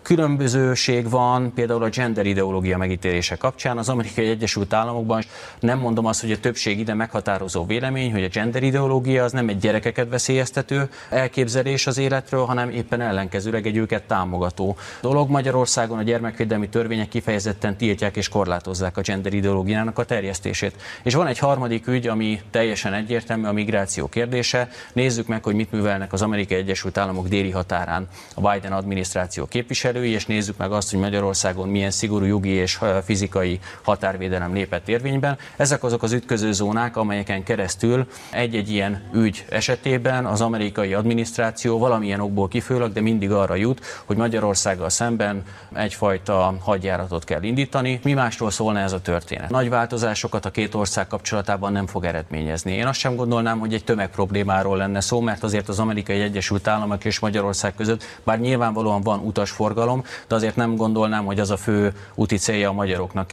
Különbözőség 0.01 1.09
van 1.09 1.53
például 1.53 1.83
a 1.83 1.89
gender 1.89 2.25
ideológia 2.25 2.77
megítélése 2.77 3.35
kapcsán. 3.35 3.77
Az 3.77 3.89
Amerikai 3.89 4.29
Egyesült 4.29 4.73
Államokban 4.73 5.23
nem 5.59 5.79
mondom 5.79 6.05
azt, 6.05 6.21
hogy 6.21 6.31
a 6.31 6.39
többség 6.39 6.79
ide 6.79 6.93
meghatározó 6.93 7.65
vélemény, 7.65 8.11
hogy 8.11 8.23
a 8.23 8.27
gender 8.27 8.63
ideológia 8.63 9.23
az 9.23 9.31
nem 9.31 9.49
egy 9.49 9.57
gyerekeket 9.57 10.09
veszélyeztető 10.09 10.89
elképzelés 11.09 11.87
az 11.87 11.97
életről, 11.97 12.45
hanem 12.45 12.69
éppen 12.69 13.01
ellenkezőleg 13.01 13.65
egy 13.65 13.77
őket 13.77 14.03
támogató 14.03 14.77
dolog. 15.01 15.29
Magyarországon 15.29 15.97
a 15.97 16.03
gyermekvédelmi 16.03 16.69
törvények 16.69 17.07
kifejezetten 17.07 17.77
tiltják 17.77 18.15
és 18.15 18.29
korlátozzák 18.29 18.97
a 18.97 19.01
gender 19.01 19.33
ideológiának 19.33 19.99
a 19.99 20.03
terjesztését. 20.03 20.75
És 21.03 21.13
van 21.13 21.27
egy 21.27 21.39
harmadik 21.39 21.87
ügy, 21.87 22.07
ami 22.07 22.41
teljesen 22.51 22.93
egyértelmű, 22.93 23.45
a 23.47 23.51
migráció 23.51 24.07
kérdése. 24.07 24.69
Nézzük 24.93 25.16
meg, 25.25 25.43
hogy 25.43 25.55
mit 25.55 25.71
művelnek 25.71 26.13
az 26.13 26.21
Amerikai 26.21 26.57
Egyesült 26.57 26.97
Államok 26.97 27.27
déli 27.27 27.51
határán 27.51 28.07
a 28.35 28.51
Biden 28.51 28.71
adminisztráció 28.71 29.45
képviselői, 29.45 30.11
és 30.11 30.25
nézzük 30.25 30.57
meg 30.57 30.71
azt, 30.71 30.91
hogy 30.91 30.99
Magyarországon 30.99 31.69
milyen 31.69 31.91
szigorú 31.91 32.25
jogi 32.25 32.49
és 32.49 32.79
fizikai 33.03 33.59
határvédelem 33.81 34.53
lépett 34.53 34.87
érvényben. 34.87 35.37
Ezek 35.55 35.83
azok 35.83 36.03
az 36.03 36.11
ütköző 36.11 36.51
zónák, 36.51 36.97
amelyeken 36.97 37.43
keresztül 37.43 38.07
egy-egy 38.29 38.69
ilyen 38.69 39.01
ügy 39.13 39.45
esetében 39.49 40.25
az 40.25 40.41
amerikai 40.41 40.93
adminisztráció 40.93 41.77
valamilyen 41.77 42.19
okból 42.19 42.47
kifőleg, 42.47 42.91
de 42.91 43.01
mindig 43.01 43.31
arra 43.31 43.55
jut, 43.55 43.85
hogy 44.05 44.17
Magyarországgal 44.17 44.89
szemben 44.89 45.43
egyfajta 45.73 46.55
hadjáratot 46.59 47.23
kell 47.23 47.43
indítani. 47.43 47.99
Mi 48.03 48.13
másról 48.13 48.51
szólna 48.51 48.79
ez 48.79 48.91
a 48.91 49.01
történet? 49.01 49.49
Nagy 49.49 49.69
változásokat 49.69 50.45
a 50.45 50.51
két 50.51 50.75
ország 50.75 51.07
kapcsolatában 51.07 51.71
nem 51.71 51.87
fog 51.87 52.03
eredményezni. 52.03 52.71
Én 52.71 52.85
azt 52.85 52.99
sem 52.99 53.15
gondolnám, 53.15 53.59
hogy 53.59 53.73
egy 53.73 53.83
tömeg 53.83 54.09
problémáról 54.09 54.77
lenne 54.77 55.01
szó, 55.07 55.19
mert 55.19 55.43
azért 55.43 55.69
az 55.69 55.79
amerikai 55.79 56.19
Egyesült 56.19 56.67
Államok 56.67 57.05
és 57.05 57.19
Magyarország 57.19 57.75
között, 57.75 58.03
bár 58.23 58.39
nyilvánvalóan 58.39 59.01
van 59.01 59.19
utasforgalom, 59.19 60.03
de 60.27 60.35
azért 60.35 60.55
nem 60.55 60.75
gondolnám, 60.75 61.25
hogy 61.25 61.39
az 61.39 61.51
a 61.51 61.57
fő 61.57 61.93
úti 62.15 62.37
célja 62.37 62.69
a 62.69 62.73
magyaroknak. 62.73 63.29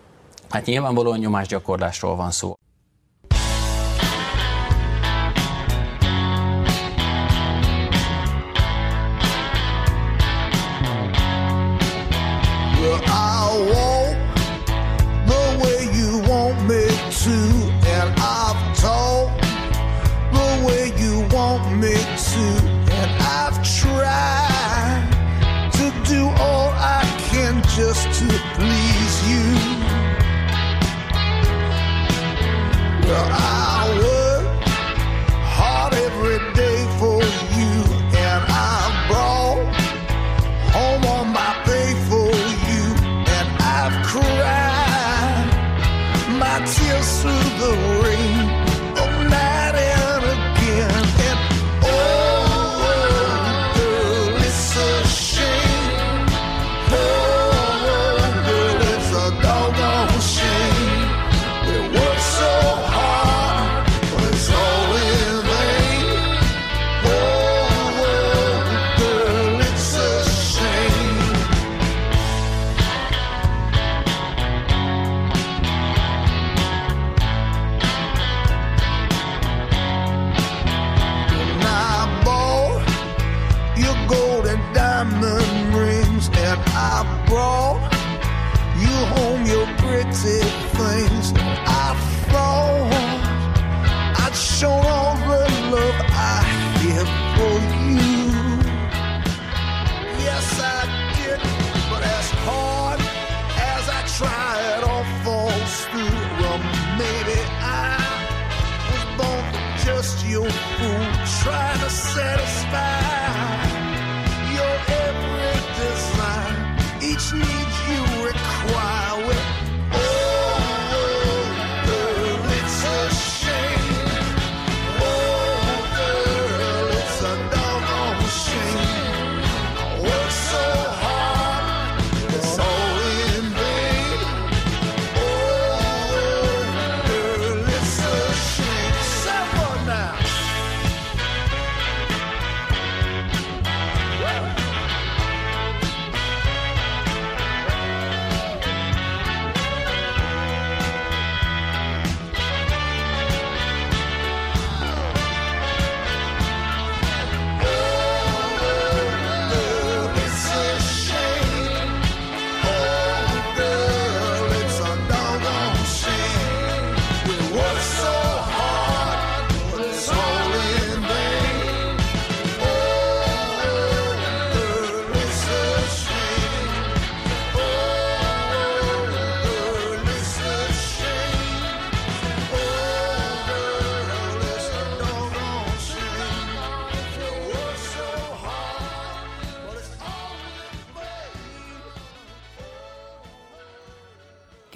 Hát 0.51 0.67
nyilvánvalóan 0.67 1.19
nyomásgyakorlásról 1.19 2.17
van 2.17 2.31
szó. 2.31 2.57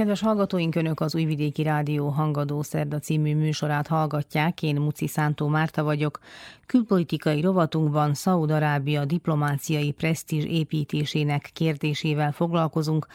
Kedves 0.09 0.27
hallgatóink, 0.27 0.75
Önök 0.75 1.01
az 1.01 1.15
Újvidéki 1.15 1.63
Rádió 1.63 2.09
Hangadó 2.09 2.63
Szerda 2.63 2.99
című 2.99 3.37
műsorát 3.37 3.87
hallgatják. 3.87 4.63
Én 4.63 4.77
Muci 4.77 5.07
Szántó 5.07 5.49
Márta 5.49 5.83
vagyok. 5.83 6.19
Külpolitikai 6.67 7.41
rovatunkban 7.41 8.15
Szaúd-Arábia 8.15 9.05
diplomáciai 9.05 9.91
presztízs 9.91 10.45
építésének 10.45 11.51
kérdésével 11.53 12.33
foglalkozunk. 12.33 13.07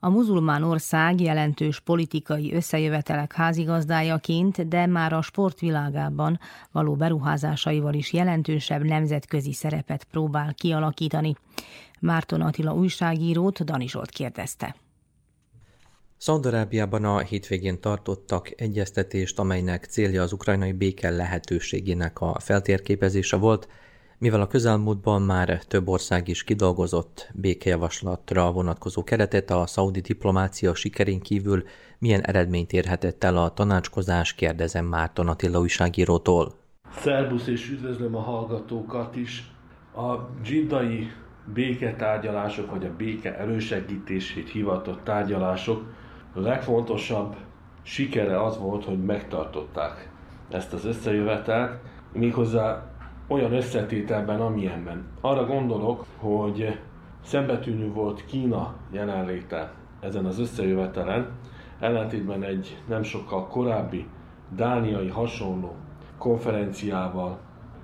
A 0.00 0.08
muzulmán 0.08 0.62
ország 0.62 1.20
jelentős 1.20 1.80
politikai 1.80 2.54
összejövetelek 2.54 3.32
házigazdájaként, 3.32 4.68
de 4.68 4.86
már 4.86 5.12
a 5.12 5.22
sportvilágában 5.22 6.38
való 6.72 6.94
beruházásaival 6.94 7.94
is 7.94 8.12
jelentősebb 8.12 8.82
nemzetközi 8.82 9.52
szerepet 9.52 10.04
próbál 10.04 10.54
kialakítani. 10.54 11.34
Márton 12.00 12.40
Attila 12.40 12.74
újságírót 12.74 13.64
Danisolt 13.64 14.10
kérdezte. 14.10 14.81
Szaudarábiában 16.22 17.04
a 17.04 17.18
hétvégén 17.18 17.80
tartottak 17.80 18.60
egyeztetést, 18.60 19.38
amelynek 19.38 19.84
célja 19.84 20.22
az 20.22 20.32
ukrajnai 20.32 20.72
béke 20.72 21.10
lehetőségének 21.10 22.20
a 22.20 22.36
feltérképezése 22.38 23.36
volt, 23.36 23.68
mivel 24.18 24.40
a 24.40 24.46
közelmúltban 24.46 25.22
már 25.22 25.64
több 25.64 25.88
ország 25.88 26.28
is 26.28 26.44
kidolgozott 26.44 27.30
békejavaslatra 27.34 28.52
vonatkozó 28.52 29.04
keretet, 29.04 29.50
a 29.50 29.66
szaudi 29.66 30.00
diplomácia 30.00 30.74
sikerén 30.74 31.20
kívül 31.20 31.62
milyen 31.98 32.20
eredményt 32.20 32.72
érhetett 32.72 33.24
el 33.24 33.36
a 33.36 33.52
tanácskozás, 33.52 34.34
kérdezem 34.34 34.84
Márton 34.84 35.28
Attila 35.28 35.60
újságírótól. 35.60 36.54
Szerbusz 36.96 37.46
és 37.46 37.70
üdvözlöm 37.70 38.16
a 38.16 38.20
hallgatókat 38.20 39.16
is. 39.16 39.52
A 39.94 40.16
dzsidai 40.42 41.12
béketárgyalások, 41.54 42.70
vagy 42.70 42.84
a 42.84 42.96
béke 42.96 43.36
elősegítését 43.36 44.50
hivatott 44.50 45.04
tárgyalások 45.04 46.00
legfontosabb 46.40 47.36
sikere 47.82 48.42
az 48.42 48.58
volt, 48.58 48.84
hogy 48.84 49.04
megtartották 49.04 50.10
ezt 50.50 50.72
az 50.72 50.84
összejövetelt, 50.84 51.80
méghozzá 52.12 52.82
olyan 53.26 53.52
összetételben, 53.52 54.40
amilyenben. 54.40 55.06
Arra 55.20 55.46
gondolok, 55.46 56.04
hogy 56.16 56.78
szembetűnő 57.24 57.92
volt 57.92 58.24
Kína 58.26 58.74
jelenléte 58.90 59.72
ezen 60.00 60.24
az 60.24 60.38
összejövetelen, 60.38 61.30
ellentétben 61.80 62.42
egy 62.42 62.78
nem 62.88 63.02
sokkal 63.02 63.46
korábbi 63.46 64.06
dániai 64.54 65.08
hasonló 65.08 65.74
konferenciával. 66.18 67.38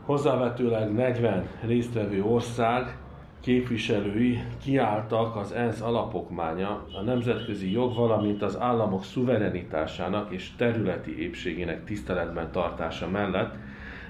Hozzávetőleg 0.05 0.93
40 0.93 1.49
résztvevő 1.61 2.23
ország 2.23 2.99
képviselői 3.41 4.43
kiálltak 4.63 5.37
az 5.37 5.53
ENSZ 5.53 5.81
alapokmánya, 5.81 6.87
a 6.93 7.01
nemzetközi 7.01 7.73
jog, 7.73 7.95
valamint 7.95 8.43
az 8.43 8.61
államok 8.61 9.05
szuverenitásának 9.05 10.33
és 10.33 10.51
területi 10.57 11.23
épségének 11.23 11.85
tiszteletben 11.85 12.53
tartása 12.53 13.09
mellett. 13.09 13.55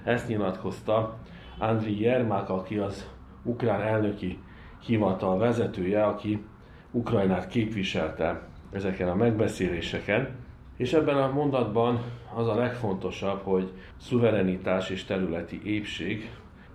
Ezt 0.04 0.28
nyilatkozta 0.28 1.18
Andriy 1.58 2.00
Jermák, 2.00 2.50
aki 2.50 2.76
az 2.76 3.08
ukrán 3.42 3.80
elnöki 3.80 4.38
hivatal 4.84 5.38
vezetője, 5.38 6.04
aki 6.04 6.44
Ukrajnát 6.90 7.46
képviselte 7.46 8.42
ezeken 8.72 9.08
a 9.08 9.14
megbeszéléseken. 9.14 10.28
És 10.76 10.92
ebben 10.92 11.16
a 11.16 11.32
mondatban 11.32 12.00
az 12.34 12.48
a 12.48 12.54
legfontosabb, 12.54 13.40
hogy 13.42 13.72
szuverenitás 13.96 14.90
és 14.90 15.04
területi 15.04 15.60
épség, 15.64 16.30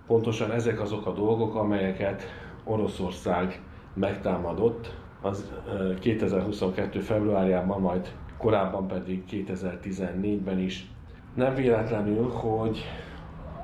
pontosan 0.06 0.50
ezek 0.50 0.80
azok 0.80 1.06
a 1.06 1.12
dolgok, 1.12 1.54
amelyeket 1.54 2.43
Oroszország 2.64 3.60
megtámadott, 3.94 4.94
az 5.20 5.52
2022. 6.00 7.00
februárjában, 7.00 7.80
majd 7.80 8.12
korábban 8.38 8.86
pedig 8.86 9.22
2014-ben 9.30 10.58
is. 10.58 10.86
Nem 11.34 11.54
véletlenül, 11.54 12.28
hogy 12.28 12.84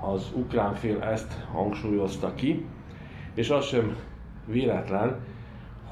az 0.01 0.33
ukrán 0.35 0.75
fél 0.75 1.01
ezt 1.01 1.33
hangsúlyozta 1.53 2.35
ki, 2.35 2.67
és 3.35 3.51
az 3.51 3.65
sem 3.65 3.97
véletlen, 4.47 5.17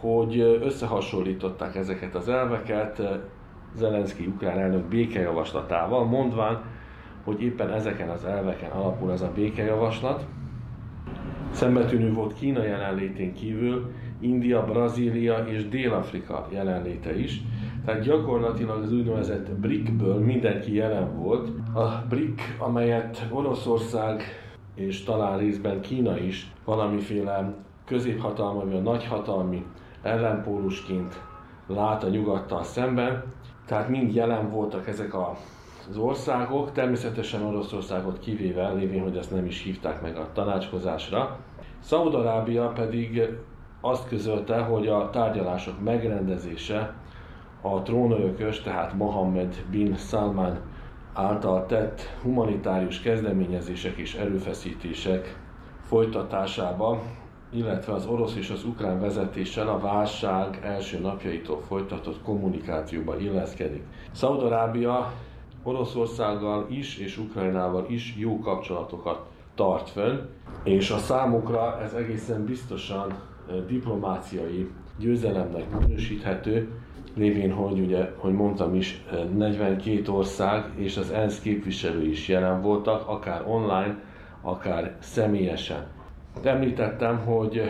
hogy 0.01 0.41
összehasonlították 0.41 1.75
ezeket 1.75 2.15
az 2.15 2.29
elveket 2.29 3.03
Zelenszky 3.75 4.27
ukrán 4.27 4.59
elnök 4.59 4.85
békejavaslatával, 4.85 6.05
mondván, 6.05 6.63
hogy 7.25 7.43
éppen 7.43 7.73
ezeken 7.73 8.09
az 8.09 8.25
elveken 8.25 8.71
alapul 8.71 9.13
ez 9.13 9.21
a 9.21 9.33
békejavaslat, 9.35 10.27
Szembetűnő 11.51 12.13
volt 12.13 12.35
Kína 12.35 12.63
jelenlétén 12.63 13.35
kívül 13.35 13.91
India, 14.21 14.65
Brazília 14.65 15.39
és 15.39 15.69
Dél-Afrika 15.69 16.49
jelenléte 16.53 17.19
is, 17.19 17.41
tehát 17.85 18.03
gyakorlatilag 18.03 18.83
az 18.83 18.93
úgynevezett 18.93 19.51
BRIC-ből 19.51 20.19
mindenki 20.19 20.75
jelen 20.75 21.17
volt. 21.17 21.49
A 21.75 22.05
BRIC, 22.09 22.41
amelyet 22.59 23.27
Oroszország 23.31 24.23
és 24.75 25.03
talán 25.03 25.39
részben 25.39 25.81
Kína 25.81 26.19
is 26.19 26.53
valamiféle 26.65 27.55
középhatalmi 27.85 28.73
vagy 28.73 28.83
nagyhatalmi 28.83 29.65
ellenpólusként 30.03 31.21
lát 31.67 32.05
a 32.05 32.09
nyugattal 32.09 32.63
szemben, 32.63 33.25
tehát 33.67 33.89
mind 33.89 34.15
jelen 34.15 34.51
voltak 34.51 34.89
ezek 34.89 35.15
a 35.15 35.37
az 35.89 35.97
országok, 35.97 36.73
természetesen 36.73 37.43
Oroszországot 37.43 38.19
kivéve, 38.19 38.73
lévén, 38.73 39.03
hogy 39.03 39.17
ezt 39.17 39.35
nem 39.35 39.47
is 39.47 39.63
hívták 39.63 40.03
meg 40.03 40.17
a 40.17 40.29
tanácskozásra. 40.33 41.39
Szaudarábia 41.81 42.69
pedig 42.69 43.23
azt 43.81 44.09
közölte, 44.09 44.59
hogy 44.59 44.87
a 44.87 45.11
tárgyalások 45.11 45.85
megrendezése 45.85 46.95
a 47.61 47.83
trónörökös, 47.83 48.61
tehát 48.61 48.95
Mohammed 48.95 49.65
bin 49.71 49.97
Salman 49.97 50.61
által 51.15 51.67
tett 51.67 52.01
humanitárius 52.23 53.01
kezdeményezések 53.01 53.97
és 53.97 54.15
erőfeszítések 54.15 55.39
folytatásába, 55.83 57.03
illetve 57.51 57.93
az 57.93 58.07
orosz 58.07 58.37
és 58.37 58.51
az 58.51 58.65
ukrán 58.65 59.01
vezetéssel 59.01 59.69
a 59.69 59.79
válság 59.79 60.61
első 60.63 60.99
napjaitól 60.99 61.61
folytatott 61.61 62.23
kommunikációba 62.23 63.19
illeszkedik. 63.19 63.83
Szaudarábia 64.13 65.13
Oroszországgal 65.69 66.67
is 66.71 66.99
és 66.99 67.19
Ukrajnával 67.19 67.87
is 67.89 68.15
jó 68.19 68.39
kapcsolatokat 68.39 69.27
tart 69.55 69.89
fönn, 69.89 70.19
és 70.63 70.91
a 70.91 70.99
számukra 70.99 71.81
ez 71.81 71.93
egészen 71.93 72.45
biztosan 72.45 73.13
diplomáciai 73.67 74.71
győzelemnek 74.99 75.79
minősíthető, 75.79 76.69
lévén, 77.15 77.53
hogy 77.53 77.81
ugye, 77.81 78.11
hogy 78.17 78.33
mondtam 78.33 78.75
is, 78.75 79.05
42 79.37 80.03
ország 80.07 80.65
és 80.75 80.97
az 80.97 81.11
ENSZ 81.11 81.41
képviselői 81.41 82.11
is 82.11 82.29
jelen 82.29 82.63
voltak, 82.63 83.09
akár 83.09 83.43
online, 83.47 83.99
akár 84.43 84.97
személyesen. 85.01 85.87
Említettem, 86.43 87.19
hogy 87.19 87.63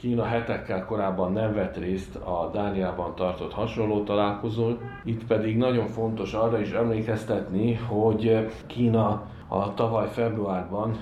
Kína 0.00 0.24
hetekkel 0.24 0.84
korábban 0.84 1.32
nem 1.32 1.54
vett 1.54 1.76
részt 1.76 2.16
a 2.16 2.50
Dániában 2.52 3.14
tartott 3.14 3.52
hasonló 3.52 4.02
találkozón, 4.02 4.78
itt 5.04 5.26
pedig 5.26 5.56
nagyon 5.56 5.86
fontos 5.86 6.34
arra 6.34 6.60
is 6.60 6.70
emlékeztetni, 6.70 7.74
hogy 7.74 8.48
Kína 8.66 9.26
a 9.48 9.74
tavaly 9.74 10.08
februárban 10.08 10.96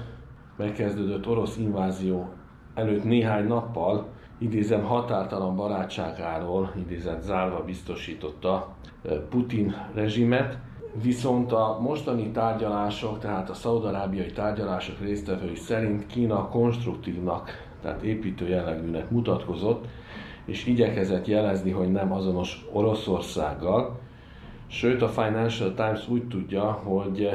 megkezdődött 0.56 1.26
orosz 1.26 1.56
invázió 1.56 2.28
előtt 2.74 3.04
néhány 3.04 3.46
nappal 3.46 4.06
idézem 4.38 4.84
határtalan 4.84 5.56
barátságáról, 5.56 6.72
idézett 6.76 7.22
zárva 7.22 7.64
biztosította 7.64 8.68
Putin 9.28 9.74
rezsimet, 9.94 10.58
Viszont 11.02 11.52
a 11.52 11.78
mostani 11.80 12.30
tárgyalások, 12.30 13.18
tehát 13.18 13.50
a 13.50 13.54
szaudarábiai 13.54 14.30
tárgyalások 14.30 15.00
résztvevői 15.00 15.54
szerint 15.54 16.06
Kína 16.06 16.48
konstruktívnak 16.48 17.67
tehát 17.82 18.02
építő 18.02 18.48
jellegűnek 18.48 19.10
mutatkozott, 19.10 19.86
és 20.44 20.66
igyekezett 20.66 21.26
jelezni, 21.26 21.70
hogy 21.70 21.92
nem 21.92 22.12
azonos 22.12 22.66
Oroszországgal. 22.72 23.98
Sőt, 24.66 25.02
a 25.02 25.08
Financial 25.08 25.74
Times 25.74 26.08
úgy 26.08 26.28
tudja, 26.28 26.64
hogy 26.64 27.30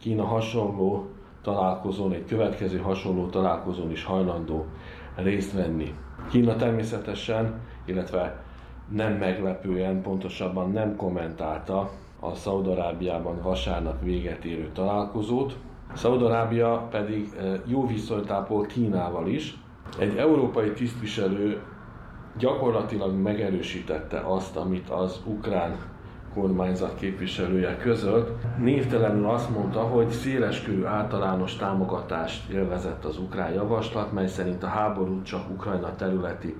Kína 0.00 0.24
hasonló 0.24 1.06
találkozón, 1.42 2.12
egy 2.12 2.24
következő 2.24 2.78
hasonló 2.78 3.26
találkozón 3.26 3.90
is 3.90 4.04
hajlandó 4.04 4.66
részt 5.14 5.52
venni. 5.52 5.94
Kína 6.30 6.56
természetesen, 6.56 7.60
illetve 7.84 8.42
nem 8.88 9.12
meglepően, 9.12 10.02
pontosabban 10.02 10.70
nem 10.70 10.96
kommentálta 10.96 11.90
a 12.20 12.34
Szaudarábiában 12.34 13.42
vasárnap 13.42 14.02
véget 14.02 14.44
érő 14.44 14.70
találkozót. 14.72 15.56
Szaudarábia 15.94 16.88
pedig 16.90 17.32
eh, 17.38 17.60
jó 17.66 17.86
viszonyt 17.86 18.30
ápol 18.30 18.66
Kínával 18.66 19.28
is, 19.28 19.61
egy 19.98 20.16
európai 20.16 20.70
tisztviselő 20.70 21.60
gyakorlatilag 22.38 23.14
megerősítette 23.14 24.18
azt, 24.18 24.56
amit 24.56 24.88
az 24.88 25.20
ukrán 25.24 25.76
kormányzat 26.34 26.94
képviselője 26.94 27.76
között. 27.76 28.30
Névtelenül 28.58 29.28
azt 29.28 29.50
mondta, 29.50 29.80
hogy 29.80 30.10
széleskörű 30.10 30.84
általános 30.84 31.56
támogatást 31.56 32.50
élvezett 32.50 33.04
az 33.04 33.18
ukrán 33.18 33.52
javaslat, 33.52 34.12
mely 34.12 34.26
szerint 34.26 34.62
a 34.62 34.66
háborút 34.66 35.24
csak 35.24 35.50
Ukrajna 35.50 35.96
területi 35.96 36.56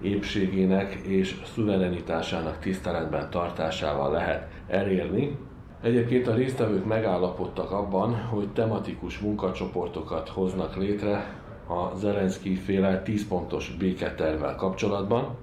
épségének 0.00 0.94
és 0.94 1.40
szuverenitásának 1.54 2.58
tiszteletben 2.58 3.30
tartásával 3.30 4.12
lehet 4.12 4.48
elérni. 4.68 5.38
Egyébként 5.82 6.28
a 6.28 6.34
résztvevők 6.34 6.84
megállapodtak 6.84 7.70
abban, 7.70 8.14
hogy 8.14 8.48
tematikus 8.48 9.18
munkacsoportokat 9.18 10.28
hoznak 10.28 10.76
létre 10.76 11.42
a 11.66 11.96
Zelenszky 11.96 12.54
féle 12.54 13.02
10 13.02 13.28
pontos 13.28 13.76
béketervel 13.78 14.54
kapcsolatban, 14.54 15.36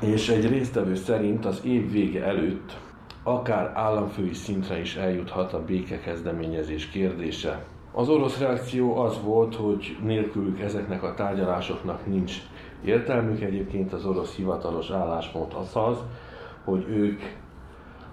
és 0.00 0.28
egy 0.28 0.48
résztvevő 0.48 0.94
szerint 0.94 1.44
az 1.44 1.60
év 1.64 1.90
vége 1.90 2.24
előtt 2.24 2.76
akár 3.22 3.72
államfői 3.74 4.32
szintre 4.32 4.80
is 4.80 4.96
eljuthat 4.96 5.52
a 5.52 5.64
békekezdeményezés 5.64 6.88
kérdése. 6.88 7.64
Az 7.92 8.08
orosz 8.08 8.38
reakció 8.38 8.96
az 8.96 9.22
volt, 9.22 9.54
hogy 9.54 9.96
nélkülük 10.02 10.60
ezeknek 10.60 11.02
a 11.02 11.14
tárgyalásoknak 11.14 12.06
nincs 12.06 12.32
értelmük. 12.84 13.40
Egyébként 13.40 13.92
az 13.92 14.04
orosz 14.04 14.34
hivatalos 14.34 14.90
álláspont 14.90 15.54
az 15.54 15.76
az, 15.76 15.98
hogy 16.64 16.86
ők 16.88 17.20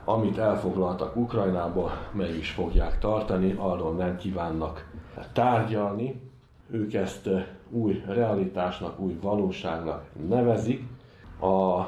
amit 0.05 0.37
elfoglaltak 0.37 1.15
Ukrajnába, 1.15 1.91
meg 2.11 2.35
is 2.35 2.49
fogják 2.49 2.99
tartani, 2.99 3.55
arról 3.57 3.93
nem 3.93 4.17
kívánnak 4.17 4.89
tárgyalni. 5.33 6.30
Ők 6.71 6.93
ezt 6.93 7.29
új 7.69 8.03
realitásnak, 8.07 8.99
új 8.99 9.17
valóságnak 9.21 10.03
nevezik. 10.29 10.83
A 11.39 11.81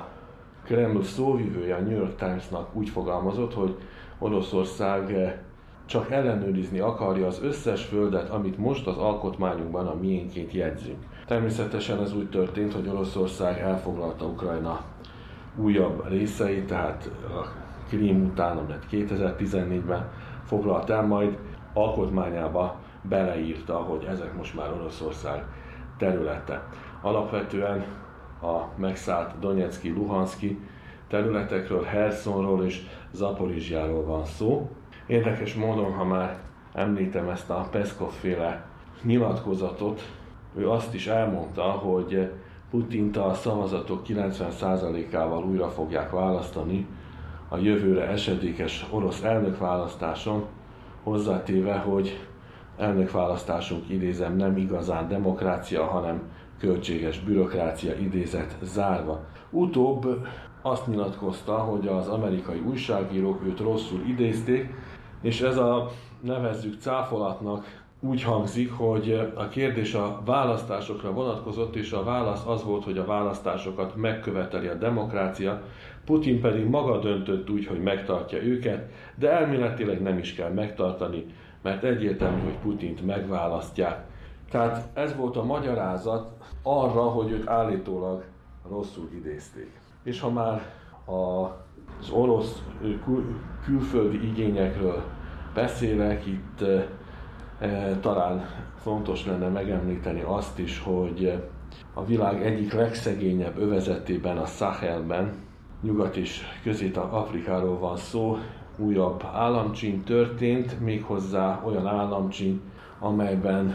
Kreml 0.63 1.03
szóvivője 1.03 1.75
a 1.75 1.79
New 1.79 1.97
York 1.97 2.15
Timesnak 2.15 2.75
úgy 2.75 2.89
fogalmazott, 2.89 3.53
hogy 3.53 3.77
Oroszország 4.19 5.35
csak 5.85 6.11
ellenőrizni 6.11 6.79
akarja 6.79 7.27
az 7.27 7.39
összes 7.43 7.85
földet, 7.85 8.29
amit 8.29 8.57
most 8.57 8.87
az 8.87 8.97
alkotmányunkban 8.97 9.87
a 9.87 9.95
miénként 10.01 10.51
jegyzünk. 10.51 10.97
Természetesen 11.25 12.01
ez 12.01 12.15
úgy 12.15 12.29
történt, 12.29 12.73
hogy 12.73 12.87
Oroszország 12.87 13.59
elfoglalta 13.59 14.25
Ukrajna 14.25 14.81
újabb 15.55 16.07
részeit, 16.07 16.67
tehát 16.67 17.09
a 17.23 17.47
Krím 17.87 18.23
után, 18.23 18.57
amit 18.57 18.85
2014-ben 18.91 20.11
foglalt 20.45 20.89
el, 20.89 21.05
majd 21.05 21.37
alkotmányába 21.73 22.75
beleírta, 23.09 23.75
hogy 23.75 24.03
ezek 24.03 24.37
most 24.37 24.55
már 24.55 24.71
Oroszország 24.71 25.43
területe. 25.97 26.67
Alapvetően 27.01 27.85
a 28.41 28.61
megszállt 28.75 29.39
Donetszki, 29.39 29.89
Luhanszki 29.89 30.59
területekről, 31.07 31.83
Hersonról 31.83 32.65
és 32.65 32.81
Zaporizsjáról 33.11 34.03
van 34.03 34.25
szó. 34.25 34.69
Érdekes 35.05 35.53
módon, 35.53 35.93
ha 35.93 36.03
már 36.03 36.37
említem 36.73 37.29
ezt 37.29 37.49
a 37.49 37.67
Peszkov 37.71 38.11
féle 38.11 38.65
nyilatkozatot, 39.01 40.01
ő 40.55 40.69
azt 40.69 40.93
is 40.93 41.07
elmondta, 41.07 41.61
hogy 41.61 42.31
Putint 42.69 43.17
a 43.17 43.33
szavazatok 43.33 44.01
90%-ával 44.07 45.43
újra 45.43 45.69
fogják 45.69 46.11
választani 46.11 46.87
a 47.49 47.57
jövőre 47.57 48.07
esedékes 48.07 48.85
orosz 48.89 49.23
elnökválasztáson, 49.23 50.45
hozzátéve, 51.03 51.77
hogy 51.77 52.27
elnökválasztásunk 52.77 53.89
idézem 53.89 54.35
nem 54.35 54.57
igazán 54.57 55.07
demokrácia, 55.07 55.83
hanem 55.83 56.21
költséges 56.59 57.19
bürokrácia 57.19 57.95
idézet 57.95 58.57
zárva. 58.61 59.25
Utóbb 59.49 60.27
azt 60.61 60.87
nyilatkozta, 60.87 61.57
hogy 61.57 61.87
az 61.87 62.07
amerikai 62.07 62.59
újságírók 62.59 63.45
őt 63.45 63.59
rosszul 63.59 64.01
idézték, 64.07 64.73
és 65.21 65.41
ez 65.41 65.57
a 65.57 65.91
nevezzük 66.19 66.81
cáfolatnak 66.81 67.81
úgy 67.99 68.23
hangzik, 68.23 68.71
hogy 68.71 69.31
a 69.35 69.47
kérdés 69.47 69.93
a 69.93 70.21
választásokra 70.25 71.11
vonatkozott, 71.11 71.75
és 71.75 71.91
a 71.91 72.03
válasz 72.03 72.45
az 72.45 72.63
volt, 72.63 72.83
hogy 72.83 72.97
a 72.97 73.05
választásokat 73.05 73.95
megköveteli 73.95 74.67
a 74.67 74.75
demokrácia, 74.75 75.61
Putin 76.05 76.41
pedig 76.41 76.65
maga 76.65 76.99
döntött 76.99 77.49
úgy, 77.49 77.65
hogy 77.65 77.81
megtartja 77.81 78.43
őket, 78.43 78.91
de 79.15 79.31
elméletileg 79.31 80.01
nem 80.01 80.17
is 80.17 80.33
kell 80.33 80.49
megtartani, 80.49 81.25
mert 81.63 81.83
egyértelmű, 81.83 82.43
hogy 82.43 82.57
Putint 82.57 83.05
megválasztják. 83.05 84.05
Tehát 84.49 84.89
ez 84.93 85.15
volt 85.15 85.37
a 85.37 85.43
magyarázat 85.43 86.31
arra, 86.63 87.01
hogy 87.01 87.31
őt 87.31 87.47
állítólag 87.47 88.23
rosszul 88.69 89.09
idézték. 89.13 89.79
És 90.03 90.19
ha 90.19 90.29
már 90.29 90.61
az 91.05 92.09
orosz 92.11 92.63
kül- 93.03 93.35
külföldi 93.65 94.27
igényekről 94.27 95.03
beszélek, 95.53 96.25
itt 96.25 96.63
E, 97.63 97.97
talán 98.01 98.45
fontos 98.75 99.25
lenne 99.25 99.47
megemlíteni 99.47 100.21
azt 100.21 100.59
is, 100.59 100.79
hogy 100.79 101.43
a 101.93 102.05
világ 102.05 102.45
egyik 102.45 102.73
legszegényebb 102.73 103.57
övezetében, 103.57 104.37
a 104.37 104.45
Sahelben, 104.45 105.33
Nyugat 105.81 106.15
és 106.15 106.41
Közép-Afrikáról 106.63 107.79
van 107.79 107.97
szó, 107.97 108.37
újabb 108.77 109.23
államcsin 109.33 110.03
történt, 110.03 110.79
méghozzá 110.79 111.61
olyan 111.65 111.87
államcsin, 111.87 112.61
amelyben 112.99 113.73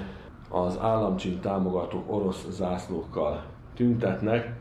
az 0.49 0.79
államcsin 0.81 1.41
támogatók 1.41 2.13
orosz 2.13 2.47
zászlókkal 2.51 3.43
tüntetnek, 3.75 4.57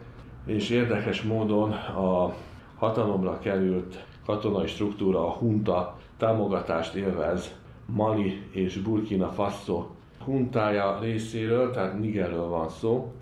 és 0.45 0.69
érdekes 0.69 1.21
módon 1.21 1.71
a 1.71 2.33
hatalomra 2.77 3.39
került 3.39 4.05
katonai 4.25 4.67
struktúra, 4.67 5.27
a 5.27 5.31
hunta 5.31 5.97
támogatást 6.17 6.93
élvez 6.93 7.55
Mali 7.85 8.41
és 8.51 8.77
Burkina 8.77 9.29
Faso 9.29 9.85
huntája 10.27 10.99
részéről, 11.01 11.71
tehát 11.71 11.99
Nigerről 11.99 12.47
van 12.47 12.69
szó, 12.69 13.13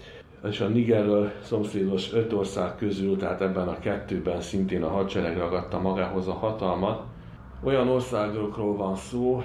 és 0.48 0.60
a 0.60 0.68
Nigerről 0.68 1.32
szomszédos 1.42 2.14
öt 2.14 2.34
ország 2.34 2.76
közül, 2.76 3.18
tehát 3.18 3.42
ebben 3.42 3.68
a 3.68 3.80
kettőben 3.80 4.42
szintén 4.42 4.84
a 4.84 4.90
hadsereg 4.90 5.38
ragadta 5.38 5.80
magához 5.80 6.28
a 6.28 6.34
hatalmat. 6.34 7.04
Olyan 7.64 7.88
országokról 7.88 8.76
van 8.76 8.96
szó, 8.96 9.44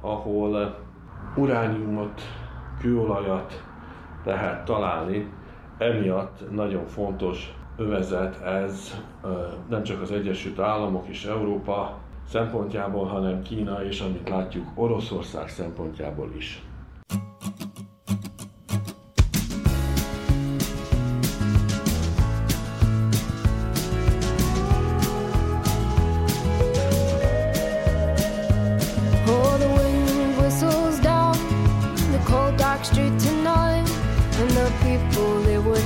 ahol 0.00 0.78
urániumot, 1.36 2.20
kőolajat 2.80 3.62
lehet 4.24 4.64
találni, 4.64 5.32
emiatt 5.78 6.50
nagyon 6.50 6.86
fontos 6.86 7.54
övezet 7.76 8.42
ez 8.42 9.00
nem 9.68 9.82
csak 9.82 10.00
az 10.00 10.10
Egyesült 10.12 10.58
Államok 10.58 11.06
és 11.06 11.24
Európa, 11.24 11.98
szempontjából, 12.28 13.06
hanem 13.06 13.42
Kína 13.42 13.84
és 13.84 14.00
amit 14.00 14.28
látjuk 14.28 14.66
Oroszország 14.74 15.48
szempontjából 15.48 16.32
is. 16.36 16.62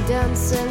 dancing 0.07 0.71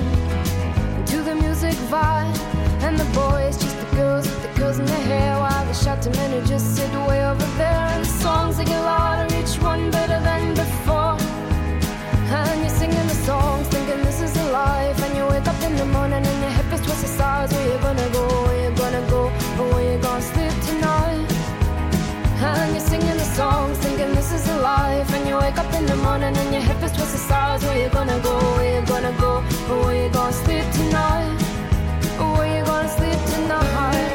to 1.06 1.22
the 1.22 1.36
music 1.36 1.74
vibe. 1.92 2.38
And 2.82 2.98
the 2.98 3.06
boys, 3.06 3.58
just 3.58 3.78
the 3.78 3.96
girls 3.96 4.26
with 4.28 4.42
the 4.42 4.48
curls 4.60 4.80
in 4.80 4.86
their 4.86 5.06
hair, 5.12 5.40
while 5.40 5.66
the 5.66 5.74
shot 5.74 6.02
to 6.04 6.10
men 6.12 6.46
just 6.46 6.76
sit 6.76 6.92
way 7.08 7.26
over 7.26 7.46
there. 7.58 7.82
And 7.94 8.06
the 8.06 8.10
songs 8.10 8.58
they 8.58 8.66
get 8.66 8.80
louder, 8.80 9.36
each 9.36 9.60
one 9.62 9.92
better 9.92 10.20
than 10.22 10.54
before. 10.54 11.18
And 12.38 12.62
you're 12.62 12.70
singing 12.70 13.08
the 13.08 13.20
songs, 13.30 13.68
thinking 13.68 14.04
this 14.04 14.22
is 14.22 14.36
a 14.38 14.52
life. 14.52 15.02
And 15.04 15.18
you 15.18 15.26
wake 15.26 15.48
up 15.48 15.62
in 15.64 15.76
the 15.76 15.86
morning 15.86 16.26
and 16.26 16.42
your 16.42 16.52
hip 16.52 16.72
is 16.74 16.82
twisted 16.82 17.10
sides. 17.10 17.52
Where 17.54 17.68
you 17.74 17.80
gonna 17.80 18.10
go? 18.12 18.26
Where 18.46 18.70
you 18.70 18.76
gonna 18.78 19.10
go? 19.10 19.24
Or 19.60 19.68
where 19.74 19.94
you 19.94 19.98
gonna 20.02 20.22
sleep 20.22 20.54
tonight? 20.70 21.28
And 22.40 22.72
you're 22.72 22.88
singing 22.92 23.18
the 23.18 23.30
songs 23.40 23.75
is 24.36 24.48
alive. 24.50 25.08
And 25.16 25.28
you 25.28 25.38
wake 25.38 25.58
up 25.58 25.72
in 25.74 25.86
the 25.86 25.96
morning 25.96 26.36
and 26.42 26.50
your 26.54 26.62
hip 26.62 26.82
is 26.84 26.92
the 26.92 27.22
sides 27.30 27.64
Where 27.64 27.80
you 27.84 27.90
gonna 27.90 28.20
go, 28.20 28.36
where 28.58 28.72
you 28.76 28.86
gonna 28.86 29.16
go? 29.26 29.34
Or 29.70 29.78
where 29.86 29.98
you 30.04 30.10
gonna 30.10 30.44
sleep 30.44 30.66
tonight? 30.80 31.40
Where 32.38 32.52
you 32.58 32.64
gonna 32.66 32.98
sleep 32.98 33.20
tonight? 33.34 34.12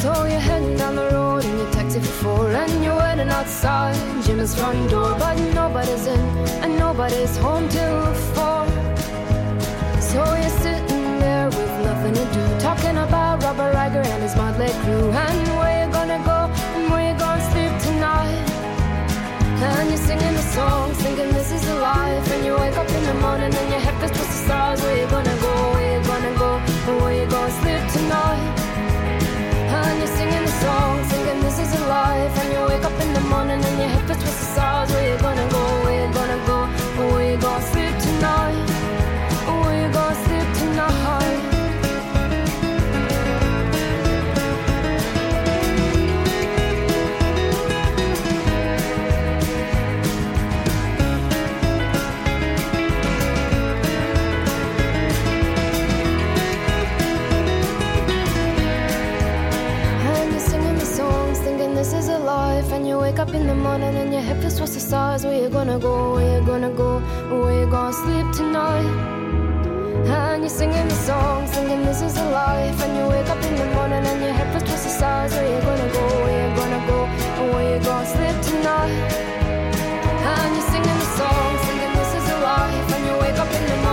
So 0.00 0.10
you're 0.30 0.46
heading 0.50 0.76
down 0.76 0.94
the 0.96 1.08
road 1.16 1.44
in 1.44 1.54
your 1.60 1.70
taxi 1.72 1.98
for 2.00 2.14
four. 2.22 2.50
And 2.62 2.84
you're 2.84 2.98
waiting 3.04 3.30
outside. 3.38 3.96
Jim's 4.24 4.54
front 4.54 4.90
door 4.90 5.16
But 5.18 5.36
nobody's 5.60 6.06
in. 6.06 6.24
And 6.62 6.78
nobody's 6.78 7.36
home 7.38 7.68
till 7.68 8.14
four. 8.34 8.59
thinking 12.90 13.08
about 13.08 13.40
Robert 13.42 13.72
Riker 13.72 14.02
and 14.02 14.22
his 14.22 14.34
motley 14.34 14.72
crew. 14.82 15.10
And 15.12 15.48
where 15.58 15.86
you 15.86 15.92
gonna 15.92 16.18
go 16.24 16.38
and 16.74 16.90
where 16.90 17.04
you 17.08 17.16
gonna 17.18 17.50
sleep 17.52 17.72
tonight? 17.86 18.46
And 19.62 19.88
you're 19.90 20.04
singing 20.08 20.34
the 20.34 20.46
song, 20.56 20.92
thinking 20.94 21.30
this 21.32 21.52
is 21.52 21.68
a 21.68 21.74
life. 21.76 22.26
And 22.32 22.44
you 22.44 22.54
wake 22.56 22.76
up 22.76 22.88
in 22.88 23.02
the 23.04 23.14
morning 23.14 23.54
and 23.54 23.68
your 23.70 23.80
head 23.86 23.94
feels 24.00 24.10
towards 24.10 24.32
the 24.34 24.40
stars. 24.46 24.82
Where 24.82 24.96
you 25.00 25.06
gonna 25.06 25.36
go, 25.46 25.54
where 25.74 25.90
you 25.94 26.00
gonna 26.04 26.34
go, 26.36 26.50
and 26.88 26.96
where 27.02 27.14
you 27.20 27.26
gonna 27.30 27.60
sleep 27.62 27.82
tonight? 27.96 28.58
And 29.78 29.98
you're 30.00 30.14
singing 30.18 30.44
the 30.50 30.56
song, 30.64 30.94
thinking 31.10 31.40
this 31.46 31.58
is 31.64 31.70
a 31.80 31.82
life. 31.86 32.34
And 32.40 32.48
you 32.54 32.60
wake 32.70 32.84
up 32.90 32.98
in 33.04 33.12
the 33.18 33.24
morning 33.32 33.60
and 33.68 33.76
your 33.82 33.90
head 33.94 34.04
feels 34.08 34.18
towards 34.18 34.40
the 34.42 34.48
stars. 34.54 34.90
Where 34.90 35.06
you 35.10 35.18
gonna 35.26 35.48
go, 35.56 35.62
where 35.84 35.98
you 36.02 36.08
gonna 36.12 36.40
go, 36.50 36.58
and 36.98 37.06
where 37.12 37.26
you 37.30 37.36
gonna 37.38 37.70
sleep 37.70 37.94
tonight? 38.08 38.79
And 63.18 64.12
your 64.12 64.22
head 64.22 64.40
feels 64.40 64.56
towards 64.56 64.74
the 64.74 64.80
stars. 64.80 65.24
Where 65.24 65.40
you're 65.40 65.50
gonna 65.50 65.78
go, 65.78 66.14
where 66.14 66.36
you're 66.36 66.46
gonna 66.46 66.70
go, 66.70 67.00
where 67.42 67.54
you're 67.58 67.70
gonna 67.70 67.92
sleep 67.92 68.30
tonight. 68.32 68.86
And 70.06 70.42
you're 70.42 70.48
singing 70.48 70.86
the 70.88 70.94
song, 70.94 71.46
singing 71.48 71.84
this 71.84 72.02
is 72.02 72.16
a 72.16 72.30
life. 72.30 72.80
And 72.82 72.96
you 72.96 73.08
wake 73.08 73.28
up 73.28 73.42
in 73.42 73.56
the 73.56 73.66
morning 73.74 74.06
and 74.06 74.22
your 74.22 74.32
head 74.32 74.48
feels 74.52 74.62
towards 74.62 74.84
the 74.84 74.90
stars. 74.90 75.32
Where 75.32 75.48
you 75.52 75.60
gonna 75.60 75.92
go? 75.92 76.06
Where 76.22 76.48
you 76.48 76.56
gonna 76.56 76.86
go? 76.86 76.98
Where 77.52 77.66
you 77.74 77.84
gonna 77.84 78.06
sleep 78.06 78.36
tonight? 78.48 78.94
And 80.30 80.54
you're 80.54 80.70
singing 80.70 80.98
the 81.02 81.10
song, 81.18 81.58
singing 81.66 81.92
this 81.98 82.14
is 82.14 82.26
a 82.30 82.38
life. 82.40 82.94
And 82.94 83.02
you 83.06 83.14
wake 83.22 83.38
up 83.42 83.50
in 83.58 83.64
the 83.70 83.76
morning 83.76 83.89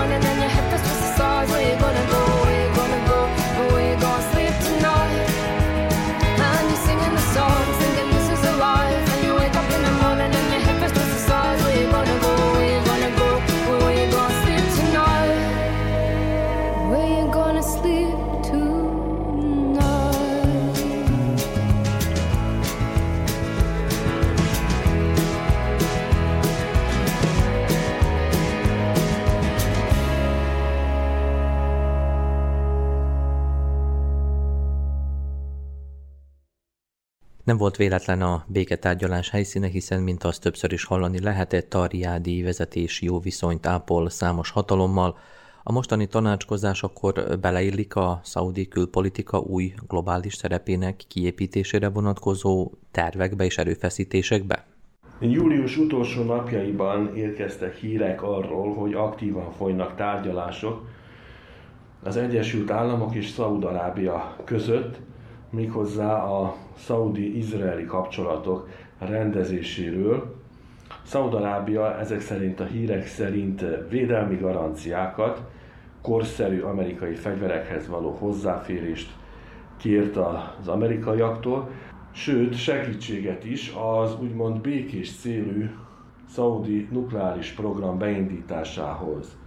Nem 37.47 37.57
volt 37.57 37.75
véletlen 37.75 38.21
a 38.21 38.43
béketárgyalás 38.47 39.29
helyszíne, 39.29 39.67
hiszen, 39.67 40.01
mint 40.01 40.23
azt 40.23 40.41
többször 40.41 40.71
is 40.71 40.85
hallani 40.85 41.19
lehetett, 41.19 41.73
a 41.73 41.87
vezetés 42.43 43.01
jó 43.01 43.19
viszonyt 43.19 43.65
ápol 43.65 44.09
számos 44.09 44.49
hatalommal. 44.49 45.17
A 45.63 45.71
mostani 45.71 46.07
tanácskozás 46.07 46.83
akkor 46.83 47.37
beleillik 47.41 47.95
a 47.95 48.19
szaudi 48.23 48.67
külpolitika 48.67 49.39
új 49.39 49.73
globális 49.87 50.33
szerepének 50.33 51.03
kiépítésére 51.07 51.89
vonatkozó 51.89 52.71
tervekbe 52.91 53.45
és 53.45 53.57
erőfeszítésekbe? 53.57 54.65
Július 55.19 55.77
utolsó 55.77 56.23
napjaiban 56.23 57.15
érkeztek 57.15 57.75
hírek 57.75 58.23
arról, 58.23 58.73
hogy 58.73 58.93
aktívan 58.93 59.51
folynak 59.51 59.95
tárgyalások 59.95 60.87
az 62.03 62.17
Egyesült 62.17 62.71
Államok 62.71 63.15
és 63.15 63.27
Szaúd-Arábia 63.27 64.35
között, 64.43 64.99
méghozzá 65.49 66.23
a 66.23 66.55
szaudi-izraeli 66.77 67.85
kapcsolatok 67.85 68.69
rendezéséről. 68.99 70.35
Szaúd-Arábia 71.03 71.99
ezek 71.99 72.21
szerint 72.21 72.59
a 72.59 72.65
hírek 72.65 73.07
szerint 73.07 73.65
védelmi 73.89 74.35
garanciákat, 74.35 75.41
korszerű 76.01 76.61
amerikai 76.61 77.13
fegyverekhez 77.13 77.87
való 77.87 78.09
hozzáférést 78.09 79.09
kért 79.77 80.15
az 80.15 80.67
amerikaiaktól, 80.67 81.69
sőt 82.11 82.55
segítséget 82.55 83.45
is 83.45 83.73
az 84.01 84.19
úgymond 84.21 84.61
békés 84.61 85.15
célú 85.15 85.69
szaudi 86.29 86.87
nukleáris 86.91 87.51
program 87.51 87.97
beindításához. 87.97 89.37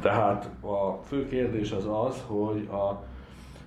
Tehát 0.00 0.50
a 0.60 1.02
fő 1.02 1.26
kérdés 1.26 1.72
az 1.72 1.86
az, 1.86 2.22
hogy 2.26 2.68
a 2.72 3.02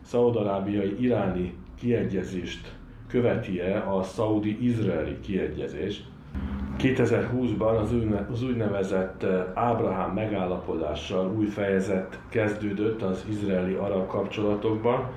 szaudarábiai 0.01 1.01
iráni 1.03 1.53
kiegyezést 1.79 2.75
követi-e 3.07 3.93
a 3.93 4.03
szaudi-izraeli 4.03 5.19
kiegyezés. 5.19 6.03
2020-ban 6.77 7.79
az, 7.81 7.93
az 8.31 8.43
úgynevezett 8.43 9.25
Ábrahám 9.53 10.11
megállapodással 10.13 11.33
új 11.37 11.45
fejezet 11.45 12.19
kezdődött 12.29 13.01
az 13.01 13.25
izraeli-arab 13.29 14.07
kapcsolatokban, 14.07 15.09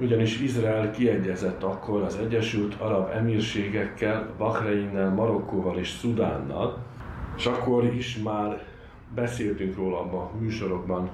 ugyanis 0.00 0.40
Izrael 0.40 0.90
kiegyezett 0.90 1.62
akkor 1.62 2.02
az 2.02 2.16
Egyesült 2.16 2.74
Arab 2.74 3.10
Emírségekkel, 3.14 4.34
Bahreinnel, 4.38 5.10
Marokkóval 5.10 5.78
és 5.78 5.88
Szudánnal, 5.88 6.78
és 7.36 7.46
akkor 7.46 7.84
is 7.84 8.18
már 8.18 8.62
beszéltünk 9.14 9.76
róla 9.76 10.00
abban 10.00 10.20
a 10.20 10.30
műsorokban 10.40 11.10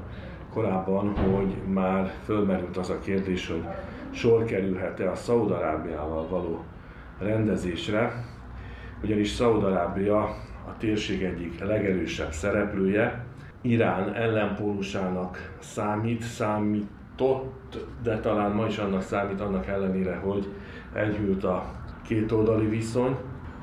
korábban, 0.52 1.16
hogy 1.16 1.55
már 1.73 2.12
fölmerült 2.24 2.77
az 2.77 2.90
a 2.90 2.98
kérdés, 2.98 3.48
hogy 3.48 3.64
sor 4.10 4.44
kerülhet-e 4.44 5.10
a 5.10 5.14
Szaudarábiával 5.14 6.28
való 6.28 6.64
rendezésre, 7.18 8.24
ugyanis 9.02 9.28
Szaudarábia 9.28 10.18
a 10.66 10.76
térség 10.78 11.22
egyik 11.22 11.64
legerősebb 11.64 12.32
szereplője, 12.32 13.24
Irán 13.60 14.14
ellenpólusának 14.14 15.56
számít, 15.58 16.22
számított, 16.22 17.86
de 18.02 18.20
talán 18.20 18.52
ma 18.52 18.66
is 18.66 18.78
annak 18.78 19.02
számít, 19.02 19.40
annak 19.40 19.66
ellenére, 19.66 20.16
hogy 20.16 20.46
enyhült 20.94 21.44
a 21.44 21.64
kétoldali 22.02 22.66
viszony, 22.66 23.16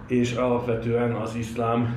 és 0.08 0.36
alapvetően 0.36 1.12
az 1.12 1.36
iszlám 1.36 1.96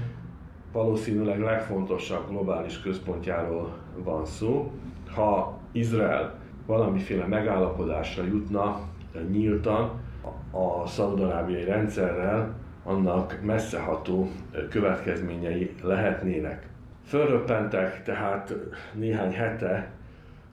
valószínűleg 0.73 1.41
legfontosabb 1.41 2.29
globális 2.29 2.81
központjáról 2.81 3.77
van 4.05 4.27
szó. 4.27 4.73
Ha 5.15 5.59
Izrael 5.73 6.35
valamiféle 6.67 7.27
megállapodásra 7.27 8.25
jutna 8.25 8.81
nyíltan 9.31 9.91
a 10.51 10.87
szaudarábiai 10.87 11.65
rendszerrel, 11.65 12.55
annak 12.85 13.39
messzeható 13.43 14.31
következményei 14.71 15.75
lehetnének. 15.83 16.67
Fölröppentek 17.07 18.03
tehát 18.03 18.55
néhány 18.95 19.33
hete 19.33 19.91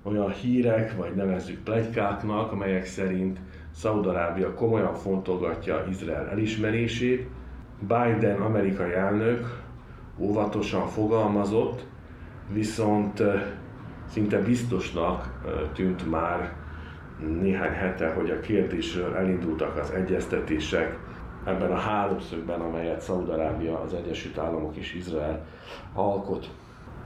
olyan 0.04 0.32
hírek, 0.32 0.96
vagy 0.98 1.16
nevezzük 1.16 1.64
plegykáknak, 1.64 2.52
amelyek 2.52 2.86
szerint 2.86 3.40
Szaudarábia 3.72 4.54
komolyan 4.54 4.94
fontolgatja 4.94 5.86
Izrael 5.90 6.30
elismerését. 6.30 7.28
Biden 7.80 8.42
amerikai 8.42 8.94
elnök 8.94 9.62
óvatosan 10.18 10.88
fogalmazott, 10.88 11.86
viszont 12.52 13.24
szinte 14.10 14.40
biztosnak 14.40 15.42
tűnt 15.74 16.10
már 16.10 16.54
néhány 17.20 17.72
hete, 17.72 18.14
hogy 18.14 18.30
a 18.30 18.40
kérdésről 18.40 19.16
elindultak 19.16 19.78
az 19.78 19.92
egyeztetések 19.92 21.00
ebben 21.46 21.72
a 21.72 21.78
háromszögben, 21.78 22.62
amelyet 22.62 23.02
Szaudarábia, 23.02 23.80
az 23.80 23.94
Egyesült 23.94 24.38
Államok 24.38 24.76
és 24.76 24.94
Izrael 24.94 25.46
alkot. 25.94 26.50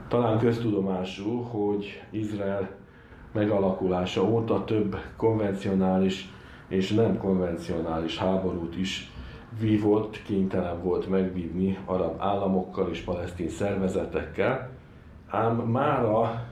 Talán 0.08 0.38
köztudomású, 0.38 1.40
hogy 1.40 2.02
Izrael 2.10 2.68
megalakulása 3.32 4.22
óta 4.22 4.64
több 4.64 4.96
konvencionális 5.16 6.28
és 6.68 6.90
nem 6.90 7.18
konvencionális 7.18 8.18
háborút 8.18 8.76
is 8.78 9.12
vívott, 9.60 10.22
kénytelen 10.22 10.82
volt 10.82 11.08
megvívni 11.08 11.78
arab 11.84 12.14
államokkal 12.20 12.88
és 12.90 13.00
palesztin 13.00 13.48
szervezetekkel, 13.48 14.70
ám 15.28 15.56
mára, 15.56 16.46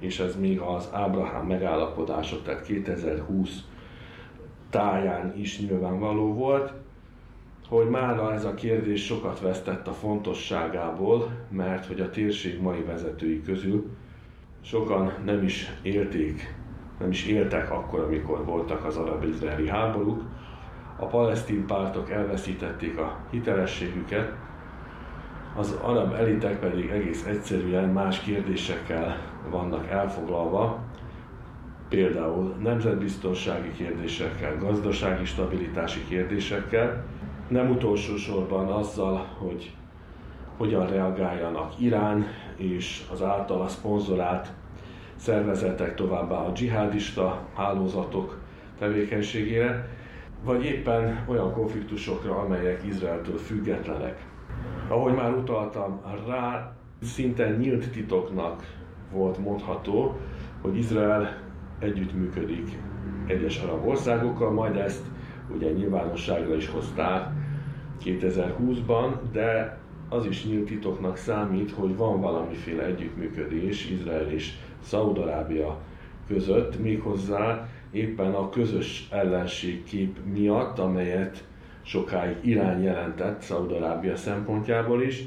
és 0.00 0.18
ez 0.18 0.36
még 0.36 0.60
az 0.60 0.88
Ábrahám 0.92 1.46
megállapodások, 1.46 2.42
tehát 2.42 2.62
2020 2.62 3.64
táján 4.70 5.32
is 5.36 5.60
nyilvánvaló 5.60 6.34
volt, 6.34 6.72
hogy 7.68 7.88
mára 7.88 8.32
ez 8.32 8.44
a 8.44 8.54
kérdés 8.54 9.04
sokat 9.04 9.40
vesztett 9.40 9.86
a 9.86 9.92
fontosságából, 9.92 11.30
mert 11.48 11.86
hogy 11.86 12.00
a 12.00 12.10
térség 12.10 12.60
mai 12.60 12.82
vezetői 12.82 13.42
közül 13.42 13.90
sokan 14.60 15.12
nem 15.24 15.42
is 15.42 15.70
élték, 15.82 16.54
nem 16.98 17.10
is 17.10 17.26
éltek 17.26 17.70
akkor, 17.70 18.00
amikor 18.00 18.44
voltak 18.44 18.84
az 18.84 18.96
arab-izraeli 18.96 19.68
háborúk, 19.68 20.22
a 20.96 21.06
palesztin 21.06 21.66
pártok 21.66 22.10
elveszítették 22.10 22.98
a 22.98 23.16
hitelességüket, 23.30 24.32
az 25.56 25.78
arab 25.82 26.12
elitek 26.12 26.58
pedig 26.58 26.88
egész 26.90 27.26
egyszerűen 27.26 27.88
más 27.88 28.20
kérdésekkel 28.20 29.29
vannak 29.50 29.88
elfoglalva, 29.88 30.78
például 31.88 32.54
nemzetbiztonsági 32.62 33.72
kérdésekkel, 33.72 34.58
gazdasági 34.58 35.24
stabilitási 35.24 36.04
kérdésekkel, 36.08 37.04
nem 37.48 37.70
utolsó 37.70 38.16
sorban 38.16 38.68
azzal, 38.68 39.26
hogy 39.38 39.74
hogyan 40.56 40.86
reagáljanak 40.86 41.72
Irán 41.78 42.26
és 42.56 43.02
az 43.12 43.22
általa 43.22 43.68
szponzorált 43.68 44.52
szervezetek 45.16 45.94
továbbá 45.94 46.36
a 46.36 46.50
dzsihádista 46.50 47.40
hálózatok 47.54 48.38
tevékenységére, 48.78 49.88
vagy 50.44 50.64
éppen 50.64 51.24
olyan 51.28 51.52
konfliktusokra, 51.52 52.38
amelyek 52.38 52.84
Izraeltől 52.86 53.38
függetlenek. 53.38 54.24
Ahogy 54.88 55.14
már 55.14 55.34
utaltam 55.34 56.00
rá, 56.26 56.72
szinte 57.02 57.50
nyílt 57.50 57.90
titoknak 57.90 58.62
volt 59.12 59.38
mondható, 59.38 60.16
hogy 60.60 60.76
Izrael 60.76 61.36
együttműködik 61.78 62.78
egyes 63.26 63.62
arab 63.62 63.86
országokkal, 63.86 64.50
majd 64.50 64.76
ezt 64.76 65.02
ugye 65.54 65.70
nyilvánosságra 65.70 66.56
is 66.56 66.68
hozták 66.68 67.28
2020-ban, 68.04 69.14
de 69.32 69.78
az 70.08 70.26
is 70.26 70.46
nyílt 70.46 70.66
titoknak 70.66 71.16
számít, 71.16 71.70
hogy 71.70 71.96
van 71.96 72.20
valamiféle 72.20 72.84
együttműködés 72.84 73.90
Izrael 73.90 74.30
és 74.30 74.52
Szaudarábia 74.82 75.78
között, 76.28 76.80
méghozzá 76.80 77.68
éppen 77.90 78.34
a 78.34 78.48
közös 78.48 79.08
ellenségkép 79.10 80.18
miatt, 80.32 80.78
amelyet 80.78 81.44
sokáig 81.82 82.36
Irán 82.40 82.80
jelentett 82.80 83.40
Szaudarábia 83.40 84.16
szempontjából 84.16 85.02
is, 85.02 85.24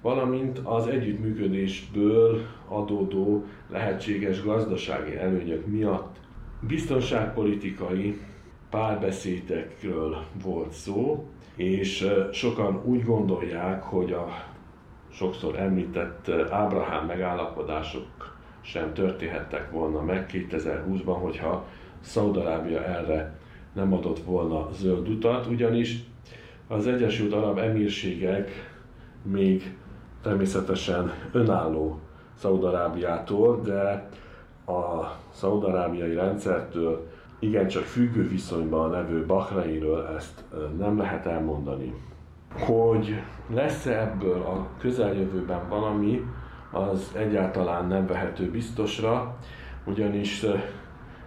valamint 0.00 0.58
az 0.58 0.86
együttműködésből 0.86 2.40
adódó 2.68 3.44
lehetséges 3.68 4.42
gazdasági 4.42 5.16
előnyök 5.16 5.66
miatt 5.66 6.16
biztonságpolitikai 6.60 8.20
párbeszédekről 8.70 10.24
volt 10.42 10.72
szó, 10.72 11.28
és 11.56 12.08
sokan 12.32 12.82
úgy 12.84 13.04
gondolják, 13.04 13.82
hogy 13.82 14.12
a 14.12 14.28
sokszor 15.12 15.58
említett 15.58 16.28
Ábrahám 16.50 17.06
megállapodások 17.06 18.38
sem 18.60 18.92
történhettek 18.92 19.70
volna 19.70 20.02
meg 20.02 20.30
2020-ban, 20.32 21.16
hogyha 21.20 21.66
Szaudarábia 22.00 22.84
erre 22.84 23.38
nem 23.72 23.92
adott 23.92 24.18
volna 24.24 24.68
zöld 24.72 25.08
utat, 25.08 25.46
ugyanis 25.46 25.98
az 26.68 26.86
Egyesült 26.86 27.32
Arab 27.32 27.58
Emírségek 27.58 28.50
még 29.22 29.74
természetesen 30.22 31.12
önálló 31.32 31.98
Szaudarábiától, 32.34 33.60
de 33.60 34.08
a 34.72 35.10
szaudarábiai 35.30 36.14
rendszertől 36.14 37.08
igencsak 37.38 37.82
függő 37.82 38.28
viszonyban 38.28 38.90
levő 38.90 39.26
Bahreinről 39.26 40.06
ezt 40.16 40.44
nem 40.78 40.98
lehet 40.98 41.26
elmondani. 41.26 41.94
Hogy 42.58 43.22
lesz-e 43.54 44.00
ebből 44.00 44.42
a 44.42 44.66
közeljövőben 44.78 45.68
valami, 45.68 46.24
az 46.70 47.12
egyáltalán 47.16 47.86
nem 47.86 48.06
vehető 48.06 48.50
biztosra, 48.50 49.36
ugyanis 49.84 50.44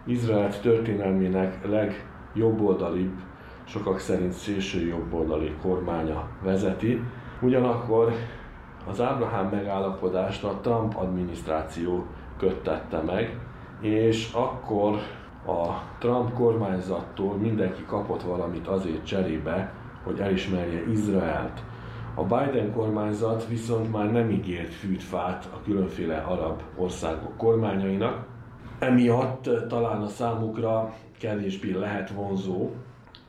Izrael 0.05 0.59
történelmének 0.59 1.67
legjobboldalibb, 1.67 3.19
sokak 3.63 3.99
szerint 3.99 4.31
szélső 4.31 4.87
jobboldali 4.87 5.55
kormánya 5.61 6.27
vezeti. 6.41 7.01
Ugyanakkor 7.41 8.13
az 8.89 9.01
Ábrahám 9.01 9.49
megállapodást 9.49 10.43
a 10.43 10.59
Trump 10.61 10.95
adminisztráció 10.97 12.05
köttette 12.37 13.01
meg, 13.01 13.39
és 13.81 14.31
akkor 14.33 14.93
a 15.45 15.67
Trump 15.99 16.33
kormányzattól 16.33 17.35
mindenki 17.35 17.83
kapott 17.85 18.21
valamit 18.21 18.67
azért 18.67 19.05
cserébe, 19.05 19.73
hogy 20.03 20.19
elismerje 20.19 20.89
Izraelt. 20.91 21.63
A 22.15 22.23
Biden 22.23 22.73
kormányzat 22.73 23.47
viszont 23.47 23.91
már 23.91 24.11
nem 24.11 24.29
ígért 24.29 24.73
fűtfát 24.73 25.49
a 25.53 25.61
különféle 25.63 26.17
arab 26.17 26.61
országok 26.75 27.37
kormányainak, 27.37 28.25
emiatt 28.79 29.49
talán 29.67 30.01
a 30.01 30.07
számukra 30.07 30.93
kevésbé 31.19 31.71
lehet 31.71 32.09
vonzó 32.09 32.69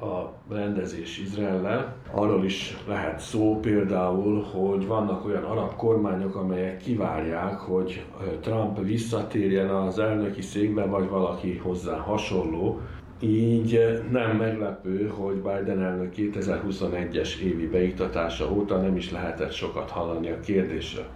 a 0.05 0.33
rendezés 0.51 1.19
Izraellel. 1.19 1.97
Arról 2.13 2.45
is 2.45 2.77
lehet 2.89 3.19
szó 3.19 3.61
például, 3.61 4.43
hogy 4.43 4.87
vannak 4.87 5.25
olyan 5.25 5.45
arab 5.45 5.75
kormányok, 5.77 6.35
amelyek 6.35 6.77
kivárják, 6.77 7.59
hogy 7.59 8.05
Trump 8.41 8.83
visszatérjen 8.83 9.69
az 9.69 9.99
elnöki 9.99 10.43
székbe, 10.43 10.85
vagy 10.85 11.09
valaki 11.09 11.57
hozzá 11.57 11.97
hasonló. 11.97 12.81
Így 13.21 14.03
nem 14.11 14.37
meglepő, 14.37 15.07
hogy 15.09 15.35
Biden 15.35 15.83
elnök 15.83 16.15
2021-es 16.17 17.39
évi 17.39 17.67
beiktatása 17.67 18.53
óta 18.53 18.81
nem 18.81 18.97
is 18.97 19.11
lehetett 19.11 19.53
sokat 19.53 19.91
hallani 19.91 20.31
a 20.31 20.41
kérdésről. 20.41 21.07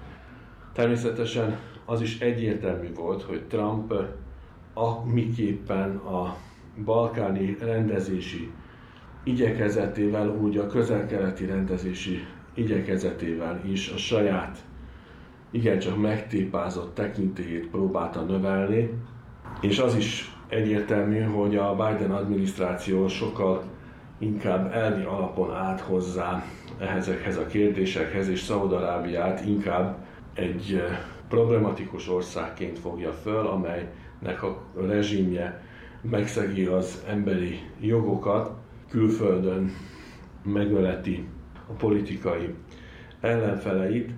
Természetesen 0.72 1.58
az 1.84 2.00
is 2.00 2.20
egyértelmű 2.20 2.92
volt, 2.94 3.22
hogy 3.22 3.42
Trump 3.42 3.92
a 4.74 5.04
miképpen 5.04 5.96
a 5.96 6.36
balkáni 6.84 7.56
rendezési 7.60 8.50
igyekezetével, 9.28 10.28
úgy 10.28 10.56
a 10.56 10.66
közelkeleti 10.66 11.46
rendezési 11.46 12.26
igyekezetével 12.54 13.60
is 13.64 13.88
a 13.88 13.96
saját 13.96 14.58
igencsak 15.50 16.00
megtépázott 16.00 16.94
tekintélyét 16.94 17.66
próbálta 17.66 18.22
növelni, 18.22 18.90
és 19.60 19.78
az 19.78 19.94
is 19.96 20.36
egyértelmű, 20.48 21.20
hogy 21.20 21.56
a 21.56 21.74
Biden 21.74 22.10
adminisztráció 22.10 23.08
sokkal 23.08 23.62
inkább 24.18 24.72
elvi 24.72 25.04
alapon 25.04 25.54
állt 25.54 25.80
hozzá 25.80 26.44
ezekhez 26.78 27.36
a 27.36 27.46
kérdésekhez, 27.46 28.28
és 28.28 28.40
Szaudarábiát 28.40 29.46
inkább 29.46 29.96
egy 30.34 30.82
eh, 30.84 30.98
problematikus 31.28 32.08
országként 32.08 32.78
fogja 32.78 33.12
föl, 33.12 33.46
amelynek 33.46 34.42
a 34.42 34.62
rezsimje 34.86 35.62
megszegi 36.00 36.64
az 36.64 37.04
emberi 37.08 37.60
jogokat, 37.80 38.50
külföldön 38.88 39.70
megöleti 40.42 41.28
a 41.68 41.72
politikai 41.72 42.54
ellenfeleit, 43.20 44.10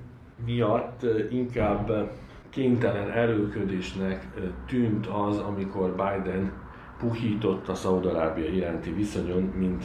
miatt 0.44 1.06
inkább 1.30 2.10
kénytelen 2.50 3.10
erőködésnek 3.10 4.26
tűnt 4.66 5.06
az, 5.06 5.38
amikor 5.38 5.90
Biden 5.90 6.52
puhította 6.98 7.74
Szaudarábia 7.74 8.48
iránti 8.48 8.92
viszonyon, 8.92 9.42
mint 9.42 9.84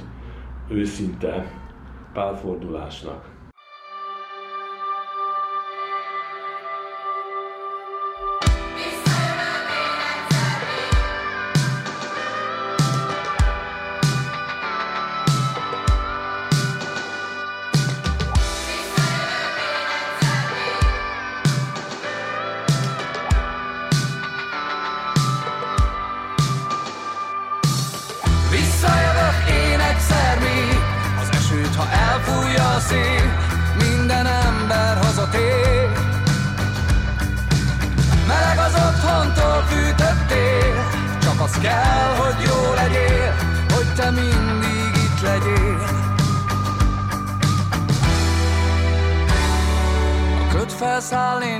őszinte 0.70 1.52
pálfordulásnak. 2.14 3.35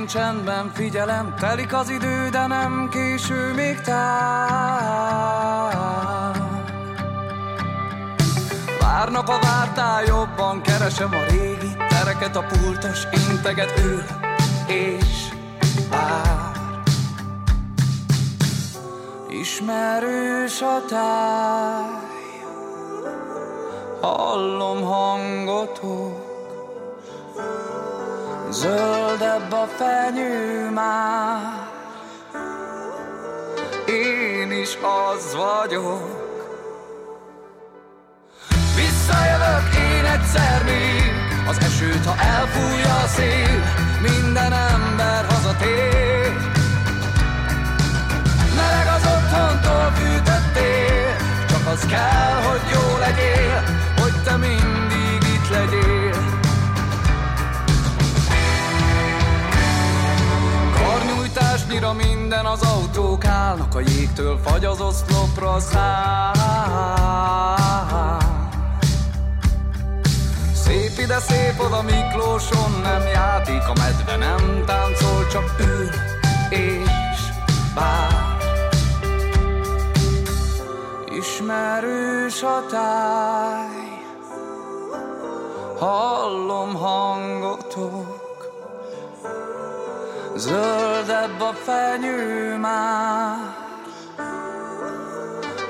Csendben 0.06 0.70
figyelem, 0.74 1.34
telik 1.38 1.74
az 1.74 1.90
idő, 1.90 2.28
de 2.28 2.46
nem 2.46 2.88
késő 2.90 3.52
még 3.54 3.80
tár. 3.80 4.04
Várnak 8.80 9.28
a 9.28 9.38
vártál 9.42 10.04
jobban, 10.04 10.62
keresem 10.62 11.14
a 11.14 11.30
régi 11.30 11.76
tereket, 11.88 12.36
a 12.36 12.44
pultos 12.44 13.02
integet 13.30 13.80
ül 13.84 14.02
és 14.66 15.28
vár. 15.90 16.52
Ismerős 19.28 20.60
a 20.60 20.84
táj, 20.88 22.05
hallom 24.00 24.82
hangotok, 24.82 26.26
Zöldebb 28.50 29.52
a 29.52 29.66
fenyő 29.76 30.70
már 30.70 31.66
Én 33.86 34.50
is 34.50 34.78
az 34.82 35.34
vagyok. 35.34 36.24
Visszajövök 38.76 39.74
én 39.74 40.04
egyszer 40.04 40.64
még. 40.64 41.12
Az 41.48 41.58
esőt, 41.58 42.04
ha 42.04 42.22
elfújja 42.22 42.94
a 42.94 43.06
szél 43.06 43.62
Minden 44.02 44.52
ember 44.52 45.24
hazatér. 45.28 46.32
Meleg 48.56 48.86
az 48.96 49.02
otthontól 49.02 49.92
fűtöttél 49.94 51.16
Csak 51.48 51.66
az 51.66 51.86
kell, 51.86 52.42
hogy 52.42 52.60
jó 52.72 52.98
legyél 52.98 53.85
te 54.26 54.36
mindig 54.36 55.28
itt 55.34 55.48
legyél. 55.48 56.40
Karnyújtásnyira 60.74 61.92
minden 61.92 62.46
az 62.46 62.62
autók 62.62 63.24
állnak 63.24 63.74
A 63.74 63.80
jégtől 63.80 64.38
fagy 64.44 64.64
az 64.64 64.80
oszlopra 64.80 65.60
száll. 65.60 66.34
Szép 70.54 70.98
ide, 70.98 71.18
szép 71.18 71.60
oda 71.60 71.82
Miklóson, 71.82 72.80
nem 72.82 73.02
játék 73.06 73.62
a 73.68 73.72
medve, 73.78 74.16
nem 74.16 74.64
táncol, 74.66 75.26
csak 75.26 75.54
ül 75.60 75.88
és 76.50 77.20
vár. 77.74 78.36
Ismerős 81.18 82.42
a 82.42 82.64
táj, 82.70 83.85
hallom 85.78 86.74
hangotok, 86.74 88.24
Zöldebb 90.36 91.40
a 91.40 91.52
fenyő 91.52 92.56
már 92.56 93.56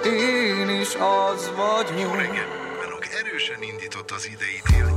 Én 0.05 0.69
is 0.69 0.95
az 0.95 1.51
vagyok. 1.57 2.01
Jó 2.01 2.15
reggel! 2.15 2.65
Erősen 3.20 3.62
indított 3.62 4.11
az 4.11 4.27
idei 4.27 4.62
tél 4.65 4.95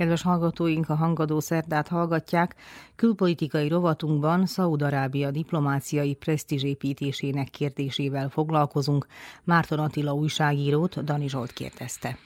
Kedves 0.00 0.22
hallgatóink, 0.22 0.88
a 0.88 0.94
Hangadó 0.94 1.40
Szerdát 1.40 1.88
hallgatják. 1.88 2.54
Külpolitikai 2.96 3.68
rovatunkban 3.68 4.46
Szaúd-Arábia 4.46 5.30
diplomáciai 5.30 6.14
presztízsépítésének 6.14 7.48
kérdésével 7.48 8.28
foglalkozunk. 8.28 9.06
Márton 9.44 9.78
Attila 9.78 10.12
újságírót 10.12 11.04
Dani 11.04 11.28
Zsolt 11.28 11.52
kérdezte. 11.52 12.16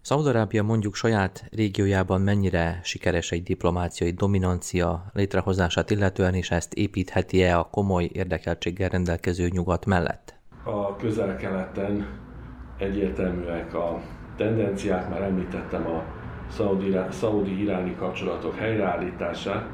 Szaudarábia 0.00 0.62
mondjuk 0.62 0.94
saját 0.94 1.44
régiójában 1.50 2.20
mennyire 2.20 2.80
sikeres 2.82 3.30
egy 3.30 3.42
diplomáciai 3.42 4.10
dominancia 4.10 5.10
létrehozását 5.12 5.90
illetően, 5.90 6.34
és 6.34 6.50
ezt 6.50 6.74
építheti-e 6.74 7.58
a 7.58 7.68
komoly 7.70 8.08
érdekeltséggel 8.12 8.88
rendelkező 8.88 9.48
nyugat 9.48 9.86
mellett? 9.86 10.34
A 10.64 10.96
közel-keleten 10.96 12.06
egyértelműek 12.76 13.74
a 13.74 14.00
tendenciák, 14.36 15.08
már 15.08 15.22
említettem 15.22 15.86
a 15.86 16.17
szaudi-iráni 17.10 17.94
kapcsolatok 17.96 18.56
helyreállítását, 18.56 19.66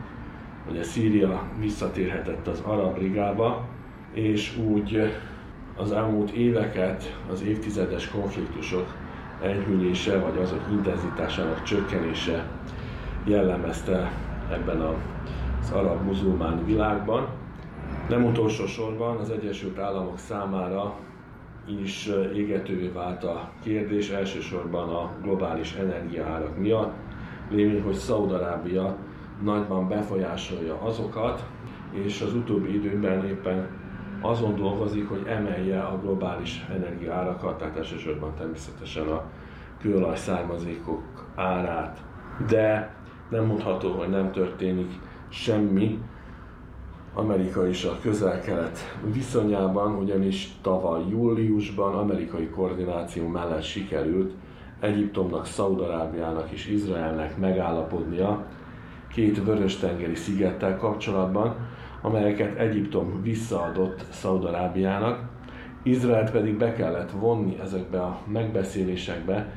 a 0.80 0.82
Szíria 0.82 1.42
visszatérhetett 1.58 2.46
az 2.46 2.60
Arab 2.60 2.98
Ligába, 2.98 3.64
és 4.12 4.56
úgy 4.56 5.12
az 5.76 5.92
elmúlt 5.92 6.30
éveket 6.30 7.18
az 7.30 7.42
évtizedes 7.42 8.08
konfliktusok 8.08 8.86
enyhülése, 9.42 10.18
vagy 10.18 10.38
azok 10.42 10.62
intenzitásának 10.70 11.62
csökkenése 11.62 12.44
jellemezte 13.24 14.12
ebben 14.50 14.80
az 14.80 15.70
arab-muzulmán 15.70 16.64
világban. 16.64 17.26
Nem 18.08 18.24
utolsó 18.24 18.66
sorban 18.66 19.16
az 19.16 19.30
Egyesült 19.30 19.78
Államok 19.78 20.18
számára 20.18 20.94
is 21.66 22.10
égetővé 22.34 22.88
vált 22.88 23.24
a 23.24 23.50
kérdés, 23.62 24.10
elsősorban 24.10 24.88
a 24.88 25.10
globális 25.22 25.74
energiaárak 25.74 26.58
miatt, 26.58 26.94
lévén, 27.50 27.82
hogy 27.82 27.94
Szaudarábia 27.94 28.96
nagyban 29.42 29.88
befolyásolja 29.88 30.80
azokat, 30.80 31.44
és 31.92 32.20
az 32.20 32.34
utóbbi 32.34 32.74
időben 32.74 33.26
éppen 33.26 33.68
azon 34.20 34.54
dolgozik, 34.54 35.08
hogy 35.08 35.22
emelje 35.26 35.80
a 35.80 35.98
globális 36.00 36.66
energiaárakat, 36.74 37.58
tehát 37.58 37.76
elsősorban 37.76 38.34
természetesen 38.34 39.08
a 39.08 39.22
kőolaj 39.80 40.16
származékok 40.16 41.02
árát. 41.34 42.02
De 42.48 42.94
nem 43.28 43.44
mondható, 43.44 43.92
hogy 43.92 44.08
nem 44.08 44.32
történik 44.32 44.92
semmi 45.28 45.98
Amerika 47.14 47.68
és 47.68 47.84
a 47.84 47.98
közel-kelet 48.02 48.78
viszonyában, 49.12 49.94
ugyanis 49.94 50.48
tavaly 50.62 51.02
júliusban 51.10 51.94
amerikai 51.94 52.48
koordináció 52.48 53.28
mellett 53.28 53.62
sikerült 53.62 54.32
Egyiptomnak, 54.80 55.46
Szaudarábiának 55.46 56.50
és 56.50 56.68
Izraelnek 56.68 57.38
megállapodnia 57.38 58.46
két 59.08 59.44
vörös-tengeri 59.44 60.14
szigettel 60.14 60.76
kapcsolatban, 60.76 61.56
amelyeket 62.02 62.58
Egyiptom 62.58 63.22
visszaadott 63.22 64.04
Szaudarábiának, 64.10 65.18
Izraelt 65.82 66.30
pedig 66.30 66.56
be 66.56 66.72
kellett 66.72 67.10
vonni 67.10 67.58
ezekbe 67.60 68.00
a 68.00 68.20
megbeszélésekbe, 68.26 69.52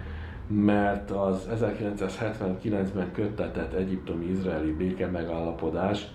mert 0.48 1.12
az 1.12 1.48
1979-ben 1.62 3.12
köttetett 3.12 3.74
egyiptomi-izraeli 3.74 4.72
béke 4.72 5.08
megállapodás 5.08 6.08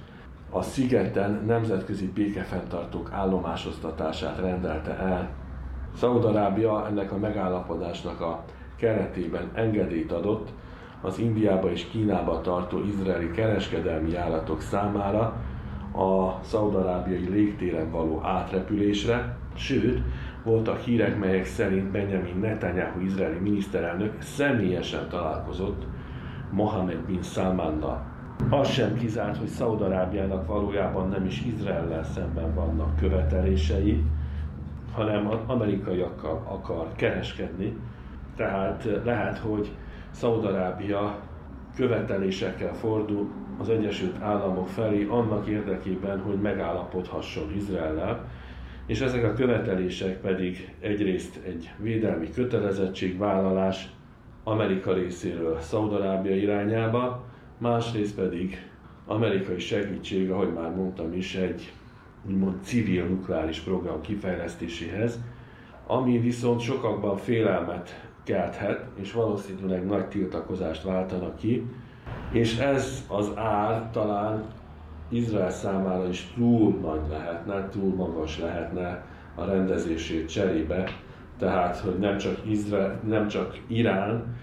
a 0.52 0.62
szigeten 0.62 1.42
nemzetközi 1.46 2.12
békefenntartók 2.14 3.12
állomásoztatását 3.12 4.38
rendelte 4.38 4.96
el. 4.96 5.28
Szaudarábia 5.96 6.86
ennek 6.86 7.12
a 7.12 7.18
megállapodásnak 7.18 8.20
a 8.20 8.44
keretében 8.76 9.50
engedélyt 9.54 10.12
adott 10.12 10.48
az 11.00 11.18
Indiába 11.18 11.70
és 11.70 11.84
Kínába 11.84 12.40
tartó 12.40 12.84
izraeli 12.84 13.30
kereskedelmi 13.30 14.10
járatok 14.10 14.60
számára 14.60 15.36
a 15.94 16.38
szaudarábiai 16.42 17.28
légtéren 17.28 17.90
való 17.90 18.20
átrepülésre, 18.24 19.36
sőt, 19.54 20.00
voltak 20.44 20.80
hírek, 20.80 21.18
melyek 21.18 21.44
szerint 21.44 21.90
Benjamin 21.90 22.38
Netanyahu 22.40 23.00
izraeli 23.00 23.38
miniszterelnök 23.38 24.22
személyesen 24.22 25.08
találkozott 25.08 25.84
Mohammed 26.50 26.98
bin 26.98 27.22
Salmannal. 27.22 28.11
Az 28.48 28.68
sem 28.68 28.94
kizárt, 28.94 29.36
hogy 29.36 29.46
Szaudarábiának 29.46 30.46
valójában 30.46 31.08
nem 31.08 31.24
is 31.24 31.42
Izraellel 31.44 32.04
szemben 32.04 32.54
vannak 32.54 32.96
követelései, 32.96 34.04
hanem 34.92 35.30
amerikaiakkal 35.46 36.42
akar 36.48 36.92
kereskedni. 36.96 37.76
Tehát 38.36 38.88
lehet, 39.04 39.38
hogy 39.38 39.70
Szaudarábia 40.10 41.18
követelésekkel 41.76 42.74
fordul 42.74 43.30
az 43.58 43.68
Egyesült 43.68 44.22
Államok 44.22 44.68
felé 44.68 45.06
annak 45.10 45.46
érdekében, 45.46 46.20
hogy 46.20 46.40
megállapodhasson 46.40 47.52
Izraellel, 47.56 48.24
és 48.86 49.00
ezek 49.00 49.24
a 49.24 49.32
követelések 49.32 50.20
pedig 50.20 50.74
egyrészt 50.80 51.40
egy 51.46 51.70
védelmi 51.78 52.30
kötelezettségvállalás 52.30 53.90
Amerika 54.44 54.92
részéről 54.92 55.58
Szaudarábia 55.60 56.36
irányába, 56.36 57.24
másrészt 57.62 58.14
pedig 58.14 58.70
amerikai 59.06 59.58
segítség, 59.58 60.30
ahogy 60.30 60.52
már 60.52 60.70
mondtam 60.74 61.12
is, 61.12 61.34
egy 61.34 61.72
úgymond 62.26 62.62
civil 62.62 63.04
nukleáris 63.04 63.58
program 63.60 64.00
kifejlesztéséhez, 64.00 65.20
ami 65.86 66.18
viszont 66.18 66.60
sokakban 66.60 67.16
félelmet 67.16 68.10
kelthet, 68.24 68.86
és 68.94 69.12
valószínűleg 69.12 69.86
nagy 69.86 70.06
tiltakozást 70.06 70.82
váltanak 70.82 71.36
ki, 71.36 71.66
és 72.30 72.58
ez 72.58 73.04
az 73.08 73.30
ár 73.36 73.90
talán 73.90 74.44
Izrael 75.08 75.50
számára 75.50 76.08
is 76.08 76.32
túl 76.34 76.74
nagy 76.80 77.08
lehetne, 77.10 77.68
túl 77.68 77.94
magas 77.94 78.38
lehetne 78.38 79.04
a 79.34 79.44
rendezését 79.44 80.28
cserébe, 80.28 80.84
tehát 81.38 81.76
hogy 81.76 81.98
nem 81.98 82.18
csak, 82.18 82.36
Izrael, 82.46 83.00
nem 83.06 83.28
csak 83.28 83.58
Irán 83.66 84.36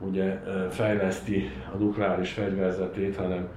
ugye 0.00 0.40
fejleszti 0.68 1.50
a 1.74 1.76
nukleáris 1.76 2.32
fegyverzetét, 2.32 3.16
hanem 3.16 3.48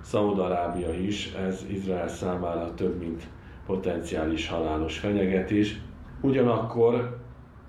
Szaúd-Arábia 0.00 0.92
is, 0.92 1.32
ez 1.48 1.64
Izrael 1.70 2.08
számára 2.08 2.74
több, 2.74 2.98
mint 2.98 3.22
potenciális 3.66 4.48
halálos 4.48 4.98
fenyegetés. 4.98 5.80
Ugyanakkor 6.20 7.18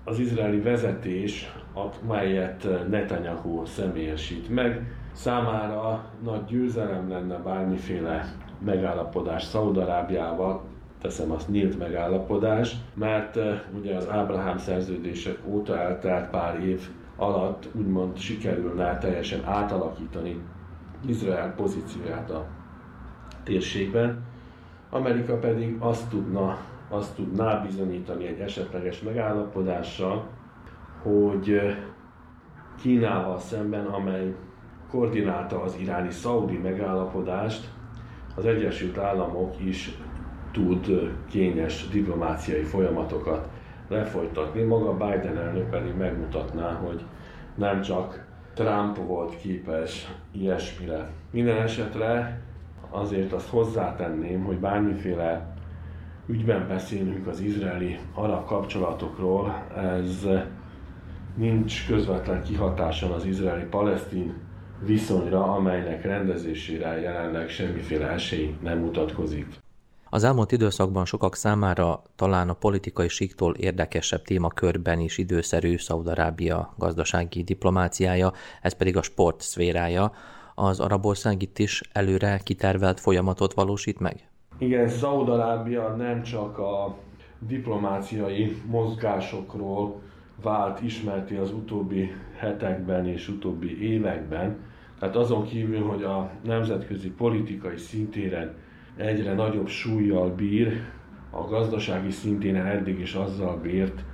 az 0.04 0.18
izraeli 0.18 0.60
vezetés, 0.60 1.52
melyet 2.08 2.68
Netanyahu 2.88 3.64
személyesít 3.64 4.48
meg, 4.48 4.92
számára 5.12 6.04
nagy 6.22 6.44
győzelem 6.44 7.08
lenne 7.08 7.36
bármiféle 7.36 8.34
megállapodás 8.64 9.42
Szaúd-Arábiával, 9.42 10.62
teszem 11.00 11.30
azt 11.30 11.48
nyílt 11.48 11.78
megállapodás, 11.78 12.76
mert 12.94 13.38
ugye 13.78 13.94
az 13.94 14.08
Ábrahám 14.08 14.58
szerződések 14.58 15.38
óta 15.46 15.78
eltelt 15.78 16.30
pár 16.30 16.60
év 16.60 16.88
alatt 17.20 17.68
úgymond 17.72 18.16
sikerülne 18.18 18.98
teljesen 18.98 19.44
átalakítani 19.44 20.40
Izrael 21.06 21.54
pozícióját 21.54 22.30
a 22.30 22.46
térségben. 23.42 24.24
Amerika 24.90 25.38
pedig 25.38 25.76
azt 25.78 26.08
tudna, 26.08 26.56
azt 26.88 27.14
tudná 27.14 27.54
bizonyítani 27.54 28.26
egy 28.26 28.40
esetleges 28.40 29.00
megállapodással, 29.00 30.26
hogy 31.02 31.60
Kínával 32.80 33.38
szemben, 33.38 33.86
amely 33.86 34.34
koordinálta 34.90 35.62
az 35.62 35.76
iráni 35.80 36.10
szaudi 36.10 36.56
megállapodást, 36.56 37.68
az 38.36 38.44
Egyesült 38.46 38.98
Államok 38.98 39.60
is 39.60 39.98
tud 40.52 41.12
kényes 41.30 41.88
diplomáciai 41.88 42.62
folyamatokat 42.62 43.48
lefolytatni. 43.90 44.62
Maga 44.62 44.92
Biden 44.92 45.38
elnök 45.38 45.70
pedig 45.70 45.94
megmutatná, 45.94 46.72
hogy 46.72 47.04
nem 47.54 47.80
csak 47.80 48.26
Trump 48.54 48.96
volt 48.96 49.36
képes 49.36 50.12
ilyesmire. 50.32 51.08
Minden 51.30 51.56
esetre 51.56 52.40
azért 52.90 53.32
azt 53.32 53.48
hozzátenném, 53.48 54.44
hogy 54.44 54.58
bármiféle 54.58 55.54
ügyben 56.26 56.68
beszélünk 56.68 57.26
az 57.26 57.40
izraeli 57.40 57.98
arab 58.14 58.46
kapcsolatokról, 58.46 59.64
ez 59.76 60.26
nincs 61.34 61.86
közvetlen 61.86 62.42
kihatáson 62.42 63.10
az 63.10 63.24
izraeli-palesztin 63.24 64.34
viszonyra, 64.84 65.52
amelynek 65.52 66.04
rendezésére 66.04 67.00
jelenleg 67.00 67.48
semmiféle 67.48 68.08
esély 68.08 68.56
nem 68.62 68.78
mutatkozik. 68.78 69.46
Az 70.12 70.24
elmúlt 70.24 70.52
időszakban 70.52 71.04
sokak 71.04 71.34
számára 71.34 72.02
talán 72.16 72.48
a 72.48 72.52
politikai 72.52 73.08
síktól 73.08 73.54
érdekesebb 73.54 74.22
témakörben 74.22 75.00
is 75.00 75.18
időszerű 75.18 75.76
Szaudarábia 75.76 76.74
gazdasági 76.78 77.42
diplomáciája, 77.42 78.32
ez 78.62 78.72
pedig 78.72 78.96
a 78.96 79.02
sport 79.02 79.40
szférája. 79.40 80.12
Az 80.54 80.80
arab 80.80 81.06
ország 81.06 81.42
itt 81.42 81.58
is 81.58 81.82
előre 81.92 82.40
kitervelt 82.44 83.00
folyamatot 83.00 83.52
valósít 83.52 83.98
meg? 83.98 84.28
Igen, 84.58 84.88
Szaudarábia 84.88 85.94
nem 85.96 86.22
csak 86.22 86.58
a 86.58 86.96
diplomáciai 87.38 88.62
mozgásokról 88.66 90.00
vált 90.42 90.82
ismerti 90.82 91.34
az 91.34 91.52
utóbbi 91.52 92.12
hetekben 92.36 93.06
és 93.06 93.28
utóbbi 93.28 93.88
években, 93.92 94.56
tehát 94.98 95.16
azon 95.16 95.44
kívül, 95.44 95.82
hogy 95.82 96.02
a 96.02 96.30
nemzetközi 96.44 97.10
politikai 97.10 97.76
szintéren 97.76 98.54
egyre 99.00 99.34
nagyobb 99.34 99.68
súlyjal 99.68 100.34
bír, 100.34 100.80
a 101.30 101.42
gazdasági 101.42 102.10
szintén 102.10 102.56
eddig 102.56 103.00
is 103.00 103.14
azzal 103.14 103.56
bírt 103.56 104.04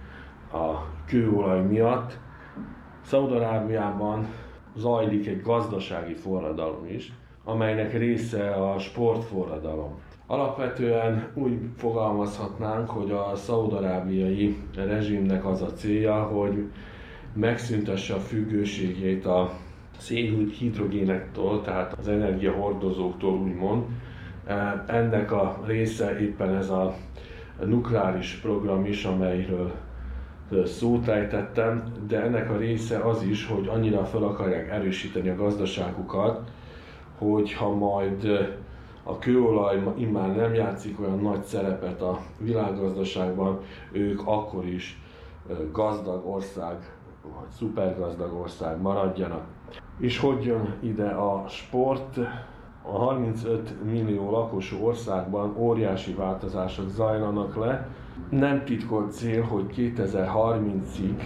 a 0.52 0.74
kőolaj 1.06 1.62
miatt. 1.62 2.18
Szaudarábiában 3.02 4.26
zajlik 4.76 5.26
egy 5.26 5.42
gazdasági 5.42 6.14
forradalom 6.14 6.86
is, 6.88 7.12
amelynek 7.44 7.98
része 7.98 8.50
a 8.50 8.78
sportforradalom. 8.78 9.94
Alapvetően 10.26 11.28
úgy 11.34 11.58
fogalmazhatnánk, 11.76 12.90
hogy 12.90 13.10
a 13.10 13.32
szaudarábiai 13.34 14.56
rezsimnek 14.74 15.46
az 15.46 15.62
a 15.62 15.72
célja, 15.72 16.22
hogy 16.22 16.64
megszüntesse 17.32 18.14
a 18.14 18.18
függőségét 18.18 19.26
a 19.26 19.50
szénhidrogénektől, 19.98 21.62
tehát 21.62 21.92
az 21.98 22.08
energiahordozóktól 22.08 23.32
úgymond, 23.32 23.84
ennek 24.86 25.32
a 25.32 25.58
része 25.64 26.20
éppen 26.20 26.54
ez 26.54 26.68
a 26.68 26.94
nukleáris 27.64 28.34
program 28.34 28.84
is, 28.84 29.04
amelyről 29.04 29.72
szót 30.64 31.08
ejtettem, 31.08 31.92
de 32.08 32.22
ennek 32.22 32.50
a 32.50 32.56
része 32.56 32.98
az 32.98 33.22
is, 33.22 33.46
hogy 33.46 33.68
annyira 33.68 34.04
fel 34.04 34.22
akarják 34.22 34.70
erősíteni 34.70 35.28
a 35.28 35.36
gazdaságukat, 35.36 36.50
hogy 37.18 37.52
ha 37.52 37.74
majd 37.74 38.28
a 39.02 39.18
kőolaj 39.18 39.82
immár 39.96 40.36
nem 40.36 40.54
játszik 40.54 41.00
olyan 41.00 41.18
nagy 41.18 41.42
szerepet 41.42 42.02
a 42.02 42.20
világgazdaságban, 42.38 43.60
ők 43.92 44.20
akkor 44.24 44.66
is 44.66 45.00
gazdag 45.72 46.26
ország, 46.26 46.76
vagy 47.22 47.48
szupergazdag 47.58 48.34
ország 48.34 48.80
maradjanak. 48.80 49.44
És 49.98 50.18
hogy 50.18 50.44
jön 50.44 50.74
ide 50.80 51.08
a 51.08 51.44
sport? 51.48 52.18
A 52.92 52.98
35 52.98 53.84
millió 53.84 54.30
lakosú 54.30 54.84
országban 54.84 55.54
óriási 55.56 56.14
változások 56.14 56.88
zajlanak 56.88 57.56
le. 57.56 57.88
Nem 58.30 58.64
titkolt 58.64 59.12
cél, 59.12 59.42
hogy 59.42 59.64
2030-ig 59.76 61.22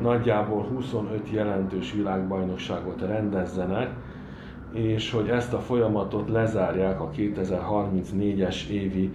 nagyjából 0.00 0.62
25 0.62 1.30
jelentős 1.30 1.92
világbajnokságot 1.92 3.00
rendezzenek, 3.00 3.90
és 4.72 5.10
hogy 5.10 5.28
ezt 5.28 5.52
a 5.52 5.58
folyamatot 5.58 6.28
lezárják 6.28 7.00
a 7.00 7.10
2034-es 7.16 8.68
évi 8.68 9.12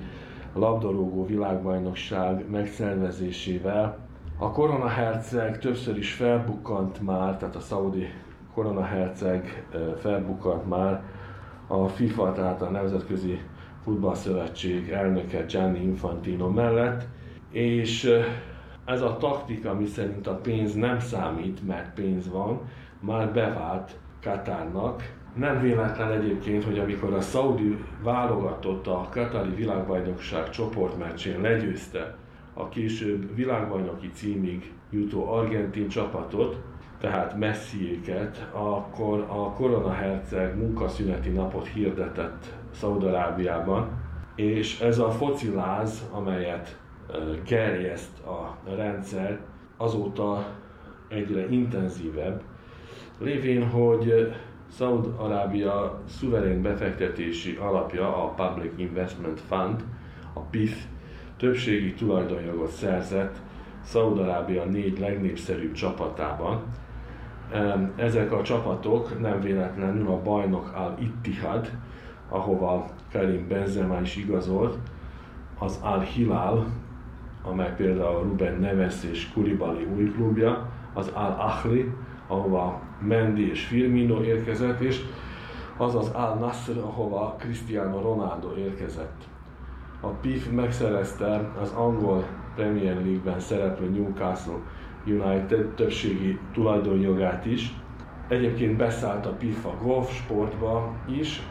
labdarúgó 0.54 1.26
világbajnokság 1.26 2.50
megszervezésével. 2.50 3.98
A 4.38 4.52
koronaherceg 4.52 5.60
többször 5.60 5.98
is 5.98 6.14
felbukkant 6.14 7.02
már, 7.02 7.38
tehát 7.38 7.56
a 7.56 7.60
szaudi 7.60 8.08
koronaherceg 8.54 9.66
felbukkant 10.00 10.70
már 10.70 11.04
a 11.72 11.88
FIFA, 11.88 12.32
tehát 12.32 12.62
a 12.62 12.70
Nemzetközi 12.70 13.40
Futballszövetség 13.84 14.90
elnöke 14.90 15.46
Gianni 15.46 15.82
Infantino 15.82 16.50
mellett, 16.50 17.08
és 17.52 18.10
ez 18.86 19.02
a 19.02 19.18
taktika, 19.18 19.70
ami 19.70 19.86
szerint 19.86 20.28
a 20.28 20.36
pénz 20.36 20.74
nem 20.74 21.00
számít, 21.00 21.68
mert 21.68 21.94
pénz 21.94 22.30
van, 22.30 22.62
már 23.00 23.34
bevált 23.34 24.00
Katárnak. 24.22 25.20
Nem 25.36 25.62
véletlen 25.62 26.12
egyébként, 26.12 26.64
hogy 26.64 26.80
amikor 26.80 27.14
a 27.14 27.22
Saudi 27.22 27.78
válogatott 28.04 28.88
a 28.88 29.08
Katari 29.12 29.56
világbajnokság 29.56 30.50
csoportmeccsén 30.50 31.42
legyőzte 31.42 32.16
a 32.54 32.70
később 32.70 33.36
világbajnoki 33.36 34.10
címig 34.14 34.74
jutó 34.90 35.32
argentin 35.32 35.88
csapatot, 35.88 36.58
tehát 37.02 37.38
messziéket, 37.38 38.48
akkor 38.52 39.20
a 39.20 39.52
koronaherceg 39.52 40.58
munkaszüneti 40.58 41.30
napot 41.30 41.68
hirdetett 41.68 42.54
Szaudarábiában, 42.72 43.90
és 44.36 44.80
ez 44.80 45.00
a 45.00 45.12
fociláz, 45.12 46.10
amelyet 46.12 46.80
gerjeszt 47.46 48.20
a 48.20 48.58
rendszer, 48.76 49.40
azóta 49.78 50.46
egyre 51.08 51.50
intenzívebb, 51.50 52.42
lévén, 53.20 53.70
hogy 53.70 54.34
Szaud-Arábia 54.70 56.02
szuverén 56.08 56.62
befektetési 56.62 57.56
alapja, 57.56 58.24
a 58.24 58.28
Public 58.28 58.72
Investment 58.76 59.40
Fund, 59.40 59.84
a 60.34 60.40
PIF, 60.40 60.86
többségi 61.38 61.94
tulajdonjogot 61.94 62.72
szerzett 62.72 63.36
Szaud-Arábia 63.84 64.64
négy 64.66 65.00
legnépszerűbb 65.00 65.74
csapatában, 65.74 66.64
ezek 67.96 68.32
a 68.32 68.42
csapatok 68.42 69.20
nem 69.20 69.42
véletlenül 69.42 70.08
a 70.08 70.22
bajnok 70.22 70.72
Al-Ittihad, 70.76 71.72
ahova 72.30 72.86
Karim 73.12 73.48
Benzema 73.48 74.02
is 74.02 74.16
igazolt, 74.16 74.78
az 75.60 75.80
Al-Hilal, 75.84 76.66
amely 77.44 77.74
például 77.76 78.24
Ruben 78.24 78.60
Neves 78.60 79.04
és 79.04 79.32
Kuribali 79.34 79.88
új 79.96 80.12
klubja, 80.12 80.70
az 80.94 81.12
Al-Ahli, 81.14 81.92
ahova 82.28 82.82
Mendy 83.00 83.50
és 83.50 83.66
Firmino 83.66 84.22
érkezett, 84.22 84.80
és 84.80 85.02
az 85.78 85.96
az 85.96 86.10
Al-Nasr, 86.10 86.78
ahova 86.78 87.36
Cristiano 87.40 88.02
Ronaldo 88.02 88.54
érkezett. 88.56 89.22
A 90.00 90.08
PIF 90.08 90.50
megszerezte 90.52 91.52
az 91.62 91.72
angol 91.72 92.24
Premier 92.56 92.96
League-ben 92.96 93.40
szereplő 93.40 93.90
Newcastle 93.90 94.60
United 95.06 95.66
többségi 95.76 96.40
tulajdonjogát 96.54 97.46
is. 97.46 97.74
Egyébként 98.28 98.78
beszállt 98.78 99.26
a 99.26 99.30
PIFA 99.30 99.74
golf 99.82 100.14
sportba 100.14 100.94
is. 101.06 101.42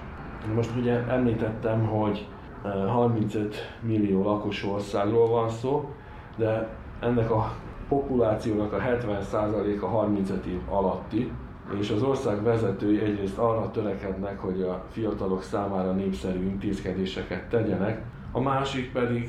Most 0.55 0.71
ugye 0.77 1.05
említettem, 1.09 1.87
hogy 1.87 2.27
35 2.63 3.57
millió 3.81 4.23
lakos 4.23 4.65
országról 4.65 5.29
van 5.29 5.49
szó, 5.49 5.95
de 6.37 6.69
ennek 7.01 7.31
a 7.31 7.53
populációnak 7.89 8.73
a 8.73 8.79
70%-a 8.79 9.87
35 9.87 10.47
év 10.47 10.61
alatti, 10.69 11.33
és 11.79 11.91
az 11.91 12.03
ország 12.03 12.43
vezetői 12.43 13.01
egyrészt 13.01 13.39
arra 13.39 13.71
törekednek, 13.71 14.39
hogy 14.39 14.63
a 14.63 14.85
fiatalok 14.91 15.43
számára 15.43 15.93
népszerű 15.93 16.45
intézkedéseket 16.45 17.49
tegyenek, 17.49 18.05
a 18.33 18.41
másik 18.41 18.93
pedig 18.93 19.29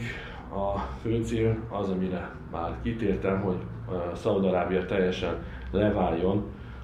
a 0.53 0.79
fő 1.01 1.23
cél 1.23 1.57
az, 1.69 1.89
amire 1.89 2.31
már 2.51 2.75
kitértem, 2.83 3.41
hogy 3.41 3.57
Szaudarábia 4.15 4.85
teljesen 4.85 5.35
leváljon 5.71 6.43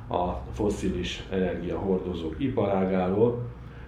a 0.10 0.32
fosszilis 0.54 1.24
energiahordozók 1.30 2.36
iparágáról, 2.38 3.42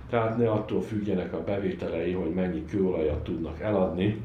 tehát 0.09 0.37
ne 0.37 0.51
attól 0.51 0.81
függjenek 0.81 1.33
a 1.33 1.43
bevételei, 1.43 2.13
hogy 2.13 2.33
mennyi 2.33 2.65
kőolajat 2.65 3.23
tudnak 3.23 3.59
eladni, 3.59 4.21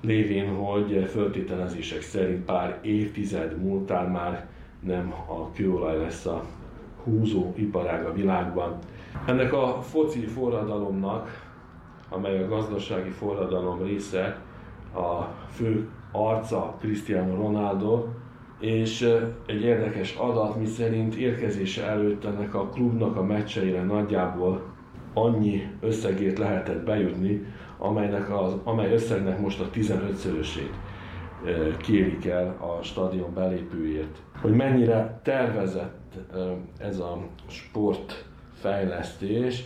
lévén, 0.00 0.54
hogy 0.54 1.06
föltételezések 1.10 2.00
szerint 2.00 2.44
pár 2.44 2.78
évtized 2.82 3.62
múltán 3.62 4.10
már 4.10 4.46
nem 4.80 5.14
a 5.26 5.50
kőolaj 5.52 5.98
lesz 5.98 6.26
a 6.26 6.44
húzó 7.04 7.52
iparág 7.56 8.06
a 8.06 8.12
világban. 8.12 8.78
Ennek 9.26 9.52
a 9.52 9.82
foci 9.82 10.20
forradalomnak, 10.20 11.46
amely 12.08 12.42
a 12.42 12.48
gazdasági 12.48 13.10
forradalom 13.10 13.82
része, 13.82 14.40
a 14.94 15.22
fő 15.50 15.88
arca 16.12 16.76
Cristiano 16.80 17.34
Ronaldo, 17.34 18.04
és 18.60 19.14
egy 19.46 19.62
érdekes 19.62 20.14
adat, 20.14 20.58
mi 20.58 20.66
szerint 20.66 21.14
érkezése 21.14 21.86
előtt 21.86 22.24
ennek 22.24 22.54
a 22.54 22.68
klubnak 22.68 23.16
a 23.16 23.22
meccseire 23.22 23.82
nagyjából 23.82 24.62
annyi 25.14 25.62
összegét 25.80 26.38
lehetett 26.38 26.84
bejutni, 26.84 27.44
amelynek 27.78 28.40
az, 28.40 28.56
amely 28.64 28.92
összegnek 28.92 29.40
most 29.40 29.60
a 29.60 29.70
15-szörösét 29.74 30.72
kérik 31.76 32.26
el 32.26 32.56
a 32.60 32.82
stadion 32.82 33.34
belépőért. 33.34 34.22
Hogy 34.40 34.52
mennyire 34.52 35.20
tervezett 35.22 36.14
ez 36.78 36.98
a 36.98 37.18
sportfejlesztés, 37.46 39.64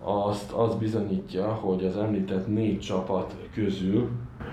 azt 0.00 0.52
az 0.52 0.74
bizonyítja, 0.74 1.46
hogy 1.46 1.84
az 1.84 1.96
említett 1.96 2.46
négy 2.46 2.80
csapat 2.80 3.36
közül 3.54 4.08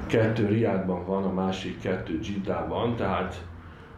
kettő 0.07 0.47
Riádban 0.47 1.05
van, 1.05 1.23
a 1.23 1.33
másik 1.33 1.79
kettő 1.79 2.19
Giddában, 2.19 2.95
tehát 2.95 3.45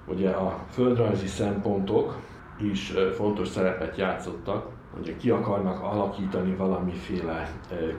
ugye 0.07 0.29
a 0.29 0.59
földrajzi 0.69 1.27
szempontok 1.27 2.17
is 2.61 2.93
fontos 3.15 3.47
szerepet 3.47 3.97
játszottak, 3.97 4.67
hogy 4.95 5.17
ki 5.17 5.29
akarnak 5.29 5.83
alakítani 5.83 6.55
valamiféle 6.55 7.49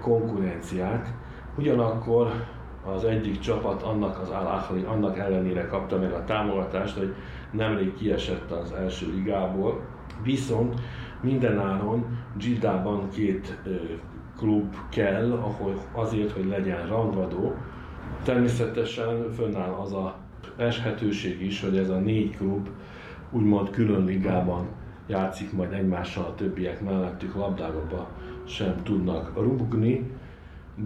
konkurenciát, 0.01 1.07
ugyanakkor 1.57 2.33
az 2.95 3.05
egyik 3.05 3.39
csapat 3.39 3.83
annak 3.83 4.19
az 4.19 4.31
al 4.31 4.66
annak 4.87 5.19
ellenére 5.19 5.66
kapta 5.66 5.99
meg 5.99 6.12
a 6.12 6.25
támogatást, 6.25 6.97
hogy 6.97 7.15
nemrég 7.51 7.95
kiesett 7.95 8.51
az 8.51 8.73
első 8.73 9.12
ligából, 9.15 9.81
viszont 10.23 10.81
mindenáron 11.20 12.19
Giddában 12.39 13.09
két 13.10 13.59
klub 14.36 14.74
kell, 14.89 15.32
ahol 15.32 15.74
azért, 15.93 16.31
hogy 16.31 16.47
legyen 16.47 16.86
rangadó. 16.86 17.55
Természetesen 18.23 19.31
fönnáll 19.36 19.70
az 19.73 19.93
a 19.93 20.16
eshetőség 20.56 21.43
is, 21.43 21.60
hogy 21.60 21.77
ez 21.77 21.89
a 21.89 21.98
négy 21.98 22.36
klub 22.36 22.69
úgymond 23.31 23.70
külön 23.70 24.05
ligában 24.05 24.66
játszik 25.06 25.52
majd 25.52 25.73
egymással 25.73 26.24
a 26.24 26.35
többiek 26.35 26.81
mellettük 26.81 27.35
labdába 27.35 28.09
sem 28.44 28.82
tudnak 28.82 29.32
rúgni, 29.36 30.10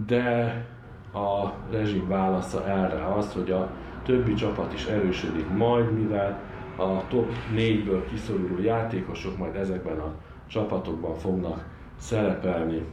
de 0.07 0.65
a 1.13 1.53
rezsim 1.71 2.07
válasza 2.07 2.67
erre 2.67 3.05
az, 3.05 3.33
hogy 3.33 3.51
a 3.51 3.71
többi 4.03 4.33
csapat 4.33 4.73
is 4.73 4.85
erősödik 4.85 5.49
majd, 5.49 5.93
mivel 5.93 6.39
a 6.77 7.07
top 7.07 7.31
4-ből 7.55 8.01
kiszoruló 8.09 8.61
játékosok 8.61 9.37
majd 9.37 9.55
ezekben 9.55 9.99
a 9.99 10.13
csapatokban 10.53 11.15
fognak 11.15 11.65
szerepelni. 11.97 12.85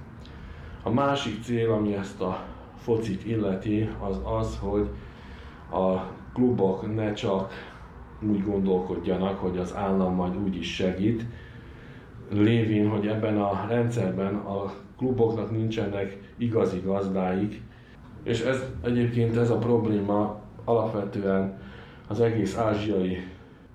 A 0.83 0.91
másik 0.91 1.43
cél, 1.43 1.73
ami 1.73 1.95
ezt 1.95 2.21
a 2.21 2.45
focit 2.77 3.27
illeti, 3.27 3.89
az 4.09 4.21
az, 4.25 4.59
hogy 4.61 4.89
a 5.73 6.01
klubok 6.33 6.95
ne 6.95 7.13
csak 7.13 7.53
úgy 8.21 8.45
gondolkodjanak, 8.45 9.39
hogy 9.39 9.59
az 9.59 9.75
állam 9.75 10.15
majd 10.15 10.37
úgy 10.37 10.57
is 10.57 10.75
segít, 10.75 11.25
lévén, 12.31 12.89
hogy 12.89 13.07
ebben 13.07 13.41
a 13.41 13.67
rendszerben 13.69 14.35
a 14.35 14.73
kluboknak 14.97 15.51
nincsenek 15.51 16.19
igazi 16.37 16.81
gazdáik, 16.85 17.63
és 18.23 18.41
ez 18.41 18.65
egyébként 18.83 19.37
ez 19.37 19.51
a 19.51 19.59
probléma 19.59 20.41
alapvetően 20.65 21.59
az 22.09 22.21
egész 22.21 22.57
ázsiai 22.57 23.19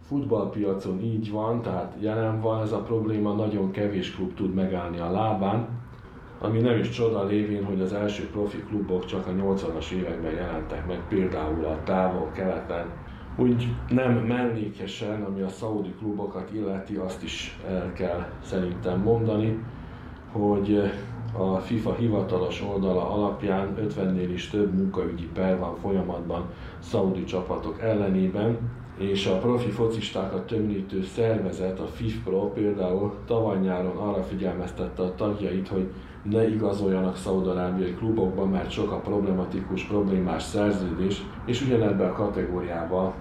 futballpiacon 0.08 1.02
így 1.02 1.32
van, 1.32 1.62
tehát 1.62 1.96
jelen 2.00 2.42
van 2.42 2.62
ez 2.62 2.72
a 2.72 2.82
probléma, 2.82 3.34
nagyon 3.34 3.72
kevés 3.72 4.16
klub 4.16 4.34
tud 4.34 4.54
megállni 4.54 5.00
a 5.00 5.12
lábán, 5.12 5.68
ami 6.42 6.60
nem 6.60 6.80
is 6.80 6.90
csoda 6.90 7.24
lévén, 7.24 7.66
hogy 7.66 7.82
az 7.82 7.94
első 7.94 8.30
profi 8.30 8.64
klubok 8.68 9.06
csak 9.06 9.28
a 9.28 9.32
80-as 9.32 9.92
években 9.92 10.34
jelentek 10.34 10.88
meg, 10.88 11.08
például 11.10 11.66
a 11.66 11.84
távol-keleten, 11.84 12.86
úgy 13.38 13.68
nem 13.90 14.14
mellékesen, 14.14 15.24
ami 15.24 15.42
a 15.42 15.50
szaudi 15.50 15.94
klubokat 16.00 16.54
illeti, 16.54 16.96
azt 16.96 17.24
is 17.24 17.60
el 17.68 17.94
kell 17.94 18.26
szerintem 18.44 19.02
mondani, 19.02 19.60
hogy 20.32 20.92
a 21.38 21.58
FIFA 21.58 21.94
hivatalos 21.94 22.62
oldala 22.62 23.10
alapján 23.10 23.76
50-nél 23.80 24.30
is 24.34 24.50
több 24.50 24.74
munkaügyi 24.74 25.30
per 25.34 25.60
van 25.60 25.76
folyamatban 25.76 26.46
szaudi 26.80 27.24
csapatok 27.24 27.82
ellenében, 27.82 28.58
és 28.98 29.26
a 29.26 29.38
profi 29.38 29.70
focistákat 29.70 30.48
tömítő 30.48 31.04
szervezet, 31.04 31.80
a 31.80 31.88
FIFPro 31.88 32.52
például 32.52 33.14
tavaly 33.26 33.60
nyáron 33.60 33.98
arra 33.98 34.24
figyelmeztette 34.24 35.02
a 35.02 35.16
tagjait, 35.16 35.68
hogy 35.68 35.92
ne 36.24 36.48
igazoljanak 36.48 37.18
szaudarábiai 37.18 37.94
klubokba, 37.94 38.46
mert 38.46 38.72
sok 38.72 38.92
a 38.92 39.00
problematikus, 39.00 39.84
problémás 39.84 40.44
szerződés, 40.44 41.22
és 41.46 41.62
ugyanebben 41.62 42.10
a 42.10 42.14
kategóriában 42.14 43.14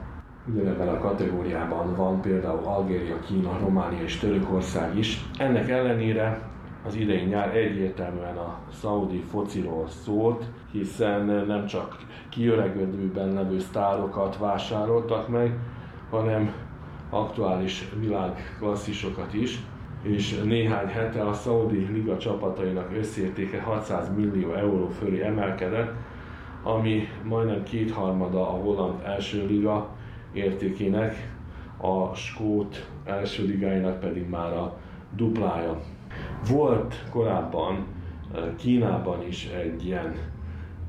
ugyanebben 0.52 0.88
a 0.88 0.98
kategóriában 0.98 1.94
van 1.96 2.20
például 2.20 2.64
Algéria, 2.64 3.20
Kína, 3.20 3.58
Románia 3.60 4.02
és 4.02 4.18
Törökország 4.18 4.98
is. 4.98 5.24
Ennek 5.38 5.68
ellenére 5.68 6.53
az 6.86 6.94
idei 6.94 7.24
nyár 7.24 7.56
egyértelműen 7.56 8.36
a 8.36 8.58
szaudi 8.72 9.18
fociról 9.30 9.88
szólt, 9.88 10.44
hiszen 10.72 11.24
nem 11.24 11.66
csak 11.66 11.96
kiöregedőben 12.28 13.32
levő 13.32 13.58
sztárokat 13.58 14.38
vásároltak 14.38 15.28
meg, 15.28 15.58
hanem 16.10 16.52
aktuális 17.10 17.88
világklasszisokat 17.98 19.34
is, 19.34 19.58
és 20.02 20.40
néhány 20.44 20.86
hete 20.86 21.22
a 21.22 21.32
Saudi 21.32 21.86
Liga 21.92 22.18
csapatainak 22.18 22.92
összértéke 22.96 23.60
600 23.60 24.14
millió 24.16 24.52
euró 24.52 24.88
fölé 24.88 25.22
emelkedett, 25.22 25.92
ami 26.62 27.08
majdnem 27.22 27.62
kétharmada 27.62 28.40
a 28.40 28.52
holland 28.52 29.00
első 29.04 29.46
liga 29.46 29.88
értékének, 30.32 31.32
a 31.76 32.14
skót 32.14 32.88
első 33.04 33.44
ligáinak 33.44 34.00
pedig 34.00 34.28
már 34.28 34.52
a 34.52 34.76
duplája. 35.16 35.80
Volt 36.50 37.04
korábban 37.10 37.86
Kínában 38.56 39.22
is 39.26 39.46
egy 39.46 39.86
ilyen 39.86 40.14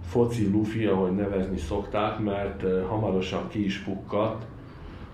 foci 0.06 0.52
lufi, 0.52 0.85
ahogy 0.85 1.15
nevezni 1.15 1.57
szokták, 1.57 2.19
mert 2.19 2.64
hamarosan 2.88 3.47
ki 3.47 3.65
is 3.65 3.80
pukkadt, 3.80 4.45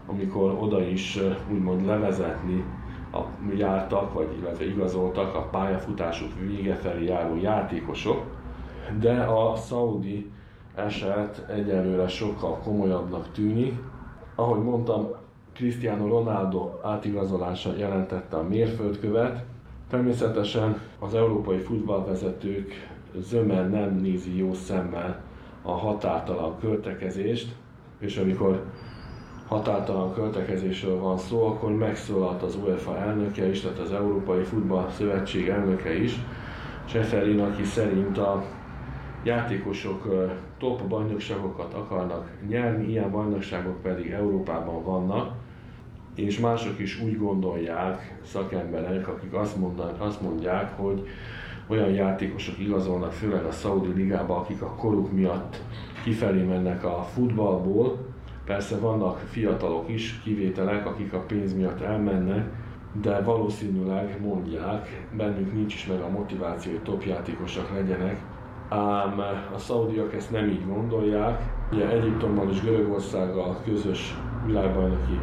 amikor 0.07 0.57
oda 0.59 0.81
is 0.81 1.19
úgymond 1.51 1.85
levezetni 1.85 2.63
a, 3.11 3.19
jártak, 3.55 4.13
vagy 4.13 4.27
illetve 4.39 4.65
igazoltak 4.65 5.35
a 5.35 5.41
pályafutásuk 5.41 6.31
vége 6.39 6.75
felé 6.75 7.05
járó 7.05 7.35
játékosok, 7.35 8.23
de 8.99 9.21
a 9.21 9.55
szaudi 9.55 10.31
eset 10.75 11.45
egyelőre 11.49 12.07
sokkal 12.07 12.57
komolyabbnak 12.57 13.31
tűnik. 13.31 13.73
Ahogy 14.35 14.63
mondtam, 14.63 15.07
Cristiano 15.53 16.07
Ronaldo 16.07 16.69
átigazolása 16.83 17.73
jelentette 17.77 18.37
a 18.37 18.43
mérföldkövet. 18.43 19.43
Természetesen 19.91 20.81
az 20.99 21.15
európai 21.15 21.57
futballvezetők 21.57 22.87
zömmel 23.19 23.67
nem 23.67 23.95
nézi 23.95 24.37
jó 24.37 24.53
szemmel 24.53 25.21
a 25.61 25.71
határtalan 25.71 26.59
költekezést, 26.59 27.55
és 27.99 28.17
amikor 28.17 28.65
határtalan 29.47 30.13
költekezésről 30.13 30.99
van 30.99 31.17
szó, 31.17 31.45
akkor 31.45 31.71
megszólalt 31.71 32.41
az 32.41 32.55
UEFA 32.55 32.97
elnöke 32.97 33.49
is, 33.49 33.61
tehát 33.61 33.79
az 33.79 33.91
Európai 33.91 34.43
Futball 34.43 34.89
Szövetség 34.89 35.47
elnöke 35.47 35.93
is, 35.93 36.15
Cseferin, 36.85 37.39
aki 37.39 37.63
szerint 37.63 38.17
a 38.17 38.43
játékosok 39.23 40.29
top 40.57 40.83
bajnokságokat 40.87 41.73
akarnak 41.73 42.31
nyerni, 42.47 42.89
ilyen 42.89 43.11
bajnokságok 43.11 43.81
pedig 43.81 44.11
Európában 44.11 44.83
vannak, 44.83 45.33
és 46.21 46.39
mások 46.39 46.79
is 46.79 47.01
úgy 47.01 47.17
gondolják, 47.17 48.19
szakemberek, 48.23 49.07
akik 49.07 49.33
azt, 49.33 49.57
mondanak, 49.57 50.01
azt 50.01 50.21
mondják, 50.21 50.77
hogy 50.77 51.07
olyan 51.67 51.89
játékosok 51.89 52.59
igazolnak, 52.59 53.11
főleg 53.11 53.45
a 53.45 53.51
Saudi 53.51 53.93
Ligába, 53.93 54.37
akik 54.37 54.61
a 54.61 54.75
koruk 54.75 55.11
miatt 55.11 55.61
kifelé 56.03 56.43
mennek 56.43 56.83
a 56.83 57.07
futballból. 57.13 57.97
Persze 58.45 58.77
vannak 58.77 59.19
fiatalok 59.19 59.89
is, 59.89 60.19
kivételek, 60.23 60.85
akik 60.85 61.13
a 61.13 61.19
pénz 61.19 61.53
miatt 61.53 61.81
elmennek, 61.81 62.49
de 63.01 63.21
valószínűleg 63.21 64.21
mondják, 64.21 65.07
bennük 65.17 65.53
nincs 65.53 65.73
is 65.73 65.87
meg 65.87 65.99
a 65.99 66.09
motiváció, 66.09 66.71
hogy 66.71 66.81
top 66.81 67.03
játékosok 67.03 67.69
legyenek, 67.73 68.21
ám 68.69 69.21
a 69.53 69.57
szaudiak 69.57 70.13
ezt 70.13 70.31
nem 70.31 70.47
így 70.47 70.65
gondolják. 70.67 71.41
Ugye 71.71 71.89
Egyiptommal 71.89 72.49
és 72.49 72.61
Görögországgal 72.61 73.61
közös 73.65 74.15
világbajnoki 74.45 75.19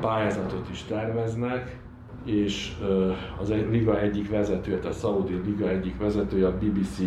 pályázatot 0.00 0.68
is 0.70 0.82
terveznek, 0.82 1.78
és 2.24 2.72
az 3.40 3.48
liga 3.48 4.00
egyik 4.00 4.30
vezetője, 4.30 4.78
a 4.88 4.92
Saudi 4.92 5.40
liga 5.44 5.68
egyik 5.68 5.98
vezetője, 5.98 6.46
a 6.46 6.58
BBC 6.58 6.98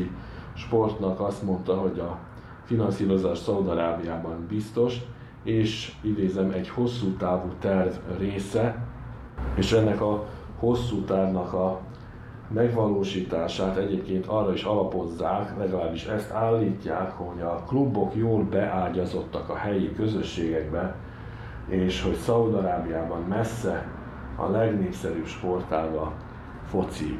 sportnak 0.53 1.19
azt 1.19 1.43
mondta, 1.43 1.75
hogy 1.75 1.99
a 1.99 2.19
finanszírozás 2.63 3.37
Szaudarábiában 3.37 4.45
biztos, 4.49 4.97
és 5.43 5.91
idézem, 6.01 6.51
egy 6.51 6.69
hosszú 6.69 7.07
távú 7.07 7.49
terv 7.59 7.93
része, 8.19 8.85
és 9.55 9.71
ennek 9.71 10.01
a 10.01 10.25
hosszú 10.59 11.01
távnak 11.01 11.53
a 11.53 11.79
megvalósítását 12.53 13.77
egyébként 13.77 14.25
arra 14.25 14.53
is 14.53 14.63
alapozzák, 14.63 15.57
legalábbis 15.57 16.05
ezt 16.05 16.31
állítják, 16.31 17.11
hogy 17.11 17.41
a 17.41 17.63
klubok 17.67 18.15
jól 18.15 18.43
beágyazottak 18.43 19.49
a 19.49 19.55
helyi 19.55 19.93
közösségekbe, 19.93 20.95
és 21.67 22.01
hogy 22.01 22.15
Szaudarábiában 22.15 23.21
messze 23.21 23.87
a 24.35 24.49
legnépszerűbb 24.49 25.25
sportága 25.25 26.13
foci. 26.69 27.19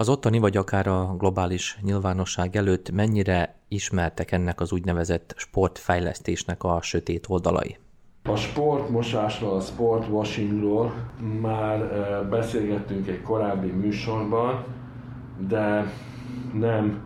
Az 0.00 0.08
ottani 0.08 0.38
vagy 0.38 0.56
akár 0.56 0.86
a 0.86 1.14
globális 1.18 1.78
nyilvánosság 1.82 2.56
előtt 2.56 2.90
mennyire 2.90 3.54
ismertek 3.68 4.32
ennek 4.32 4.60
az 4.60 4.72
úgynevezett 4.72 5.34
sportfejlesztésnek 5.36 6.64
a 6.64 6.78
sötét 6.82 7.24
oldalai? 7.28 7.78
A 8.24 8.36
sportmosásról, 8.36 9.56
a 9.56 9.60
sportwashingról 9.60 10.92
már 11.40 11.80
beszélgettünk 12.30 13.08
egy 13.08 13.22
korábbi 13.22 13.66
műsorban, 13.66 14.64
de 15.48 15.92
nem, 16.54 17.02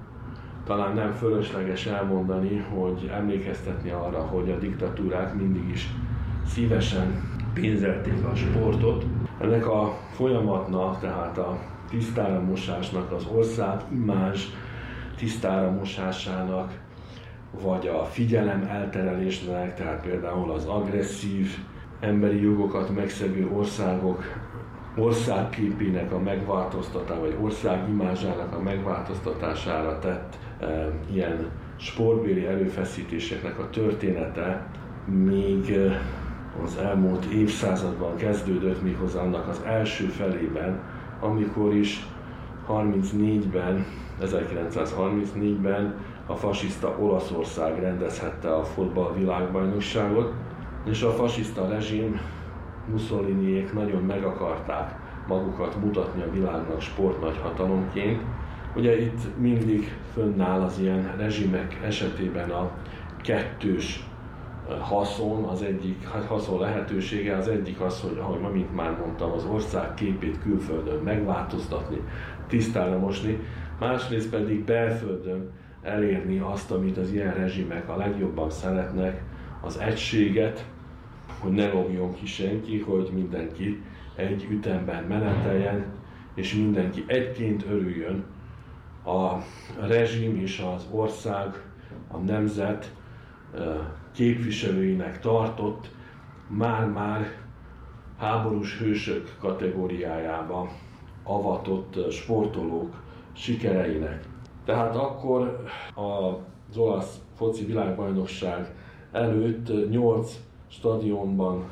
talán 0.64 0.94
nem 0.94 1.12
fölösleges 1.12 1.86
elmondani, 1.86 2.56
hogy 2.58 3.10
emlékeztetni 3.14 3.90
arra, 3.90 4.20
hogy 4.20 4.50
a 4.50 4.58
diktatúrák 4.58 5.34
mindig 5.34 5.68
is 5.68 5.88
szívesen 6.46 7.22
pénzelték 7.54 8.24
a 8.24 8.34
sportot. 8.34 9.04
Ennek 9.40 9.66
a 9.66 9.98
folyamatnak, 10.12 11.00
tehát 11.00 11.38
a 11.38 11.72
tisztára 11.98 12.40
mosásnak, 12.40 13.12
az 13.12 13.26
ország 13.34 13.80
imázs 13.92 14.44
tisztára 15.16 15.70
mosásának, 15.70 16.72
vagy 17.62 17.86
a 17.86 18.04
figyelem 18.04 18.62
elterelésnek, 18.70 19.74
tehát 19.74 20.02
például 20.02 20.50
az 20.50 20.64
agresszív 20.64 21.56
emberi 22.00 22.42
jogokat 22.42 22.94
megszegő 22.94 23.48
országok 23.52 24.24
országképének 24.96 26.12
a 26.12 26.18
megváltoztatása, 26.18 27.20
vagy 27.20 27.36
ország 27.40 27.88
imázsának 27.88 28.54
a 28.54 28.62
megváltoztatására 28.62 29.98
tett 29.98 30.38
e, 30.60 30.90
ilyen 31.12 31.50
sportbéli 31.76 32.46
erőfeszítéseknek 32.46 33.58
a 33.58 33.70
története 33.70 34.66
még 35.06 35.70
e, 35.70 36.00
az 36.64 36.76
elmúlt 36.76 37.24
évszázadban 37.24 38.16
kezdődött, 38.16 38.82
méghozzá 38.82 39.20
annak 39.20 39.48
az 39.48 39.60
első 39.64 40.04
felében, 40.04 40.80
amikor 41.20 41.74
is 41.74 42.06
34-ben, 42.68 43.86
1934-ben 44.22 45.94
a 46.26 46.34
fasiszta 46.34 46.96
Olaszország 46.98 47.78
rendezhette 47.80 48.54
a 48.54 48.64
fotball 48.64 49.14
világbajnokságot, 49.18 50.32
és 50.84 51.02
a 51.02 51.10
fasiszta 51.10 51.68
rezsim 51.68 52.20
Mussoliniék 52.90 53.72
nagyon 53.72 54.02
meg 54.02 54.24
akarták 54.24 54.94
magukat 55.28 55.80
mutatni 55.80 56.22
a 56.22 56.30
világnak 56.30 56.80
sportnagyhatalomként. 56.80 58.22
Ugye 58.76 59.00
itt 59.00 59.38
mindig 59.38 59.96
fönnáll 60.12 60.60
az 60.60 60.78
ilyen 60.78 61.14
rezsimek 61.16 61.80
esetében 61.84 62.50
a 62.50 62.70
kettős 63.22 64.04
haszon, 64.80 65.44
az 65.44 65.62
egyik 65.62 66.08
hát 66.08 66.24
haszon 66.24 66.60
lehetősége, 66.60 67.36
az 67.36 67.48
egyik 67.48 67.80
az, 67.80 68.00
hogy 68.00 68.18
ahogy 68.18 68.52
mint 68.52 68.74
már 68.74 68.98
mondtam, 68.98 69.32
az 69.32 69.44
ország 69.44 69.94
képét 69.94 70.38
külföldön 70.42 71.02
megváltoztatni, 71.02 72.00
tisztára 72.46 72.98
mosni, 72.98 73.38
másrészt 73.78 74.30
pedig 74.30 74.64
belföldön 74.64 75.50
elérni 75.82 76.38
azt, 76.38 76.70
amit 76.70 76.96
az 76.96 77.12
ilyen 77.12 77.34
rezsimek 77.34 77.88
a 77.88 77.96
legjobban 77.96 78.50
szeretnek, 78.50 79.22
az 79.60 79.78
egységet, 79.78 80.64
hogy 81.38 81.52
ne 81.52 81.72
logjon 81.72 82.14
ki 82.14 82.26
senki, 82.26 82.80
hogy 82.80 83.10
mindenki 83.14 83.82
egy 84.14 84.46
ütemben 84.50 85.04
meneteljen, 85.04 85.84
és 86.34 86.54
mindenki 86.54 87.04
egyként 87.06 87.64
örüljön 87.70 88.24
a 89.04 89.36
rezsim 89.86 90.36
és 90.36 90.64
az 90.74 90.86
ország, 90.90 91.62
a 92.08 92.16
nemzet 92.16 92.92
képviselőinek 94.12 95.20
tartott, 95.20 95.90
már-már 96.48 97.26
háborús 98.18 98.78
hősök 98.78 99.36
kategóriájába 99.40 100.68
avatott 101.22 102.10
sportolók 102.10 103.02
sikereinek. 103.32 104.28
Tehát 104.64 104.96
akkor 104.96 105.64
az 105.94 106.76
olasz 106.76 107.20
foci 107.36 107.64
világbajnokság 107.64 108.74
előtt 109.12 109.90
8 109.90 110.40
stadionban, 110.68 111.64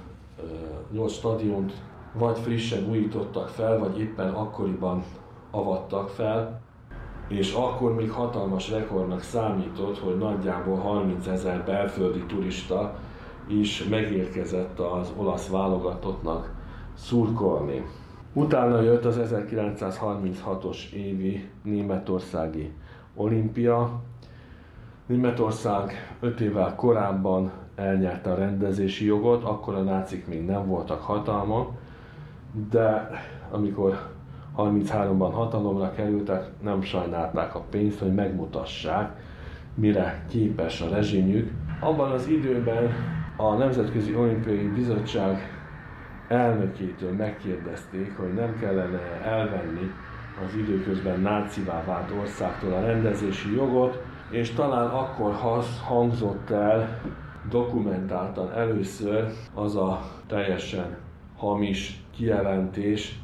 8 0.93 1.13
stadiont 1.13 1.73
vagy 2.13 2.39
frissen 2.39 2.89
újítottak 2.91 3.49
fel, 3.49 3.79
vagy 3.79 3.99
éppen 3.99 4.29
akkoriban 4.29 5.05
avattak 5.51 6.09
fel, 6.09 6.61
és 7.29 7.53
akkor 7.53 7.95
még 7.95 8.11
hatalmas 8.11 8.71
rekordnak 8.71 9.21
számított, 9.21 9.99
hogy 9.99 10.19
nagyjából 10.19 10.77
30 10.77 11.27
ezer 11.27 11.65
belföldi 11.65 12.25
turista 12.27 12.95
is 13.47 13.85
megérkezett 13.85 14.79
az 14.79 15.13
olasz 15.17 15.49
válogatottnak 15.49 16.53
szurkolni. 16.95 17.85
Utána 18.33 18.81
jött 18.81 19.05
az 19.05 19.21
1936-os 19.23 20.93
évi 20.93 21.49
németországi 21.63 22.73
olimpia. 23.15 24.01
Németország 25.07 26.17
5 26.21 26.41
évvel 26.41 26.75
korábban 26.75 27.53
elnyerte 27.75 28.31
a 28.31 28.35
rendezési 28.35 29.05
jogot, 29.05 29.45
akkor 29.45 29.75
a 29.75 29.83
nácik 29.83 30.27
még 30.27 30.45
nem 30.45 30.67
voltak 30.67 31.03
hatalma, 31.03 31.71
de 32.71 33.11
amikor 33.51 34.12
33-ban 34.57 35.31
hatalomra 35.33 35.93
kerültek, 35.93 36.45
nem 36.63 36.83
sajnálták 36.83 37.55
a 37.55 37.65
pénzt, 37.71 37.99
hogy 37.99 38.15
megmutassák, 38.15 39.17
mire 39.75 40.25
képes 40.31 40.81
a 40.81 40.89
rezsimjük. 40.89 41.51
Abban 41.81 42.11
az 42.11 42.27
időben 42.29 42.93
a 43.37 43.55
Nemzetközi 43.55 44.15
Olimpiai 44.15 44.69
Bizottság 44.69 45.39
elnökétől 46.29 47.13
megkérdezték, 47.13 48.17
hogy 48.17 48.35
nem 48.35 48.59
kellene 48.61 49.01
elvenni 49.25 49.91
az 50.47 50.55
időközben 50.57 51.21
nácivá 51.21 51.85
vált 51.85 52.11
országtól 52.21 52.73
a 52.73 52.81
rendezési 52.81 53.55
jogot, 53.55 54.03
és 54.31 54.51
talán 54.51 54.89
akkor 54.89 55.35
hangzott 55.85 56.51
el 56.51 57.01
dokumentáltan 57.51 58.53
először 58.53 59.27
az 59.55 59.77
a 59.77 60.01
teljesen 60.27 60.97
hamis 61.37 62.05
kijelentés, 62.17 63.22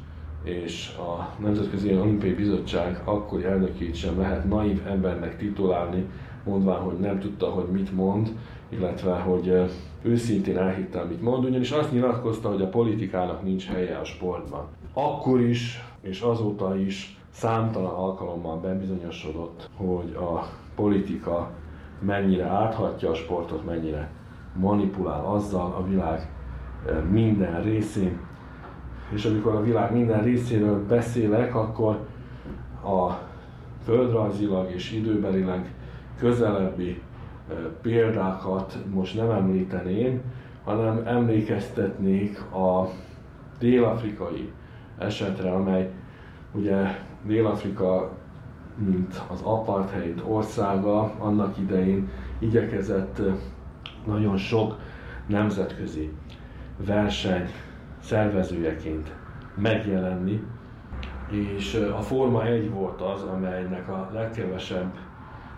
és 0.49 0.91
a 0.97 1.41
Nemzetközi 1.41 1.95
Olimpiai 1.95 2.33
Bizottság 2.33 3.01
akkori 3.03 3.43
elnökét 3.43 3.95
sem 3.95 4.19
lehet 4.19 4.45
naív 4.45 4.81
embernek 4.87 5.37
titulálni, 5.37 6.05
mondván, 6.43 6.79
hogy 6.79 6.97
nem 6.99 7.19
tudta, 7.19 7.45
hogy 7.45 7.67
mit 7.71 7.95
mond, 7.95 8.29
illetve 8.69 9.13
hogy 9.13 9.71
őszintén 10.01 10.57
elhitte, 10.57 10.99
amit 10.99 11.21
mond, 11.21 11.45
ugyanis 11.45 11.71
azt 11.71 11.91
nyilatkozta, 11.91 12.49
hogy 12.49 12.61
a 12.61 12.69
politikának 12.69 13.43
nincs 13.43 13.67
helye 13.67 13.97
a 13.97 14.03
sportban. 14.03 14.67
Akkor 14.93 15.41
is, 15.41 15.83
és 16.01 16.21
azóta 16.21 16.77
is 16.77 17.17
számtalan 17.31 17.93
alkalommal 17.93 18.59
bebizonyosodott, 18.59 19.69
hogy 19.75 20.13
a 20.13 20.47
politika 20.75 21.51
mennyire 21.99 22.45
áthatja 22.45 23.09
a 23.09 23.13
sportot, 23.13 23.65
mennyire 23.65 24.11
manipulál 24.59 25.25
azzal 25.25 25.75
a 25.77 25.87
világ 25.87 26.31
minden 27.09 27.63
részén, 27.63 28.19
és 29.09 29.25
amikor 29.25 29.55
a 29.55 29.63
világ 29.63 29.93
minden 29.93 30.23
részéről 30.23 30.85
beszélek, 30.87 31.55
akkor 31.55 32.07
a 32.83 33.11
földrajzilag 33.83 34.71
és 34.71 34.91
időbelileg 34.91 35.73
közelebbi 36.17 37.01
példákat 37.81 38.77
most 38.93 39.15
nem 39.15 39.31
említeném, 39.31 40.21
hanem 40.63 41.01
emlékeztetnék 41.05 42.41
a 42.41 42.89
dél-afrikai 43.59 44.51
esetre, 44.97 45.51
amely 45.51 45.91
ugye 46.51 46.87
Dél-Afrika, 47.23 48.11
mint 48.75 49.21
az 49.27 49.41
apartheid 49.41 50.23
országa, 50.27 51.11
annak 51.17 51.57
idején 51.57 52.09
igyekezett 52.39 53.21
nagyon 54.05 54.37
sok 54.37 54.77
nemzetközi 55.27 56.11
verseny 56.85 57.49
szervezőjeként 58.09 59.11
megjelenni, 59.55 60.43
és 61.29 61.73
a 61.97 62.01
Forma 62.01 62.45
1 62.45 62.71
volt 62.71 63.01
az, 63.01 63.21
amelynek 63.21 63.89
a 63.89 64.09
legkevesebb 64.13 64.93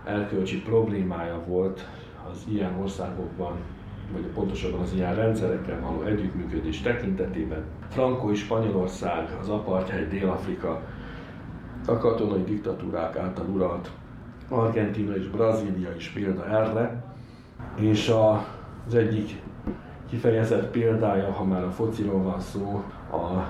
erkölcsi 0.06 0.62
problémája 0.62 1.44
volt 1.48 1.88
az 2.32 2.46
ilyen 2.50 2.76
országokban, 2.82 3.56
vagy 4.14 4.22
pontosabban 4.22 4.80
az 4.80 4.94
ilyen 4.94 5.16
rendszerekkel 5.16 5.80
való 5.80 6.02
együttműködés 6.02 6.82
tekintetében. 6.82 7.64
Franco 7.90 8.32
és 8.32 8.40
Spanyolország, 8.40 9.38
az 9.42 9.50
apartheid 9.50 10.10
Dél-Afrika, 10.10 10.82
a 11.88 11.98
katonai 11.98 12.44
diktatúrák 12.44 13.18
által 13.18 13.46
uralt 13.46 13.92
Argentina 14.50 15.16
és 15.16 15.28
Brazília 15.28 15.96
is 15.96 16.10
példa 16.10 16.48
erre, 16.48 17.04
és 17.76 18.10
a, 18.10 18.46
az 18.88 18.96
egyik 18.96 19.42
kifejezett 20.12 20.72
példája, 20.72 21.32
ha 21.32 21.44
már 21.44 21.64
a 21.64 21.72
fociról 21.72 22.22
van 22.22 22.40
szó, 22.40 22.84
a 23.12 23.48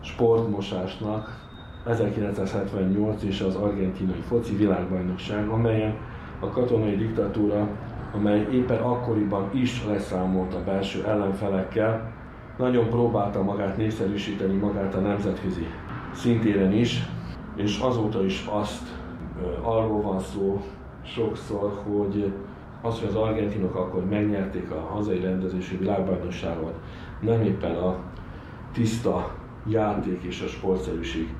sportmosásnak 0.00 1.42
1978 1.86 3.22
és 3.22 3.40
az 3.40 3.54
argentinai 3.54 4.20
foci 4.28 4.56
világbajnokság, 4.56 5.48
amelyen 5.48 5.94
a 6.40 6.48
katonai 6.48 6.96
diktatúra, 6.96 7.68
amely 8.14 8.46
éppen 8.52 8.82
akkoriban 8.82 9.50
is 9.52 9.84
leszámolt 9.86 10.54
a 10.54 10.64
belső 10.64 11.04
ellenfelekkel, 11.04 12.12
nagyon 12.58 12.88
próbálta 12.88 13.42
magát 13.42 13.76
népszerűsíteni 13.76 14.56
magát 14.56 14.94
a 14.94 15.00
nemzetközi 15.00 15.66
szintéren 16.12 16.72
is, 16.72 17.02
és 17.56 17.78
azóta 17.78 18.24
is 18.24 18.46
azt 18.50 18.88
arról 19.62 20.02
van 20.02 20.20
szó 20.20 20.62
sokszor, 21.02 21.72
hogy 21.86 22.32
az, 22.84 22.98
hogy 22.98 23.08
az 23.08 23.14
argentinok 23.14 23.74
akkor 23.74 24.04
megnyerték 24.08 24.70
a 24.70 24.80
hazai 24.80 25.20
rendezési 25.20 25.76
világbajnokságot, 25.76 26.74
nem 27.20 27.42
éppen 27.42 27.76
a 27.76 27.96
tiszta 28.72 29.34
játék 29.68 30.22
és 30.22 30.40
a 30.40 30.46
sportszerűség 30.46 31.34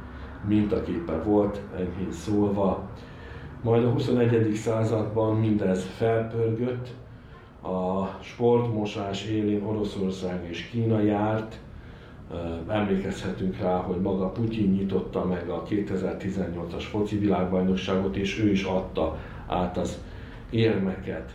mintaképpen 0.48 1.22
volt, 1.24 1.60
enyhén 1.76 2.12
szólva. 2.12 2.88
Majd 3.62 3.84
a 3.84 3.90
21. 3.90 4.54
században 4.54 5.36
mindez 5.36 5.84
felpörgött, 5.84 6.88
a 7.62 8.06
sportmosás 8.20 9.26
élén 9.26 9.64
Oroszország 9.64 10.46
és 10.48 10.68
Kína 10.70 11.00
járt, 11.00 11.58
emlékezhetünk 12.68 13.58
rá, 13.58 13.76
hogy 13.76 14.00
maga 14.00 14.28
Putyin 14.28 14.70
nyitotta 14.70 15.24
meg 15.24 15.48
a 15.48 15.62
2018-as 15.62 16.84
foci 16.90 17.18
világbajnokságot, 17.18 18.16
és 18.16 18.40
ő 18.40 18.50
is 18.50 18.62
adta 18.62 19.16
át 19.46 19.76
az 19.76 19.98
érmeket. 20.54 21.34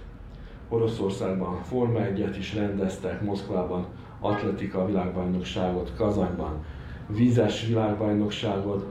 Oroszországban 0.70 1.64
Forma 1.64 2.00
1 2.00 2.38
is 2.38 2.56
rendeztek, 2.56 3.22
Moszkvában 3.22 3.86
atletika 4.20 4.86
világbajnokságot, 4.86 5.92
Kazanyban 5.96 6.66
vízes 7.08 7.66
világbajnokságot, 7.68 8.86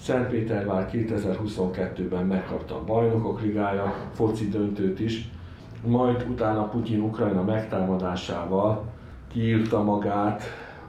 Szentpétervár 0.00 0.90
2022-ben 0.92 2.26
megkapta 2.26 2.74
a 2.74 2.84
Bajnokok 2.84 3.40
Ligája 3.40 3.94
foci 4.12 4.48
döntőt 4.48 5.00
is, 5.00 5.28
majd 5.86 6.26
utána 6.30 6.68
Putyin 6.68 7.00
Ukrajna 7.00 7.42
megtámadásával 7.42 8.84
kiírta 9.32 9.82
magát 9.82 10.42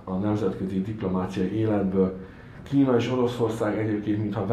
a 0.03 0.13
nemzetközi 0.13 0.81
diplomáciai 0.81 1.53
életből. 1.53 2.17
Kína 2.69 2.95
és 2.95 3.11
Oroszország 3.11 3.77
egyébként 3.77 4.17
mintha 4.17 4.45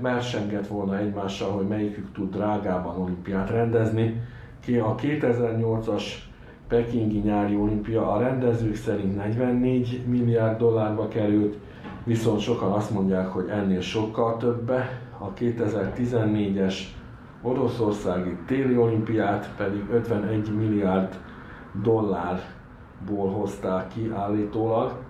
versengett 0.00 0.66
volna 0.66 0.98
egymással, 0.98 1.50
hogy 1.50 1.66
melyikük 1.66 2.12
tud 2.12 2.30
drágában 2.34 2.98
olimpiát 3.00 3.50
rendezni. 3.50 4.20
A 4.66 4.94
2008-as 4.94 6.02
Pekingi 6.68 7.18
nyári 7.18 7.56
olimpia 7.56 8.12
a 8.12 8.18
rendezők 8.18 8.74
szerint 8.74 9.16
44 9.16 10.02
milliárd 10.06 10.58
dollárba 10.58 11.08
került, 11.08 11.56
viszont 12.04 12.40
sokan 12.40 12.72
azt 12.72 12.90
mondják, 12.90 13.26
hogy 13.28 13.48
ennél 13.48 13.80
sokkal 13.80 14.36
többe. 14.36 15.00
A 15.18 15.32
2014-es 15.32 16.74
Oroszországi 17.42 18.36
téli 18.46 18.76
olimpiát 18.76 19.54
pedig 19.56 19.82
51 19.90 20.56
milliárd 20.56 21.18
dollárból 21.82 23.30
hozták 23.30 23.88
ki 23.88 24.10
állítólag. 24.14 25.01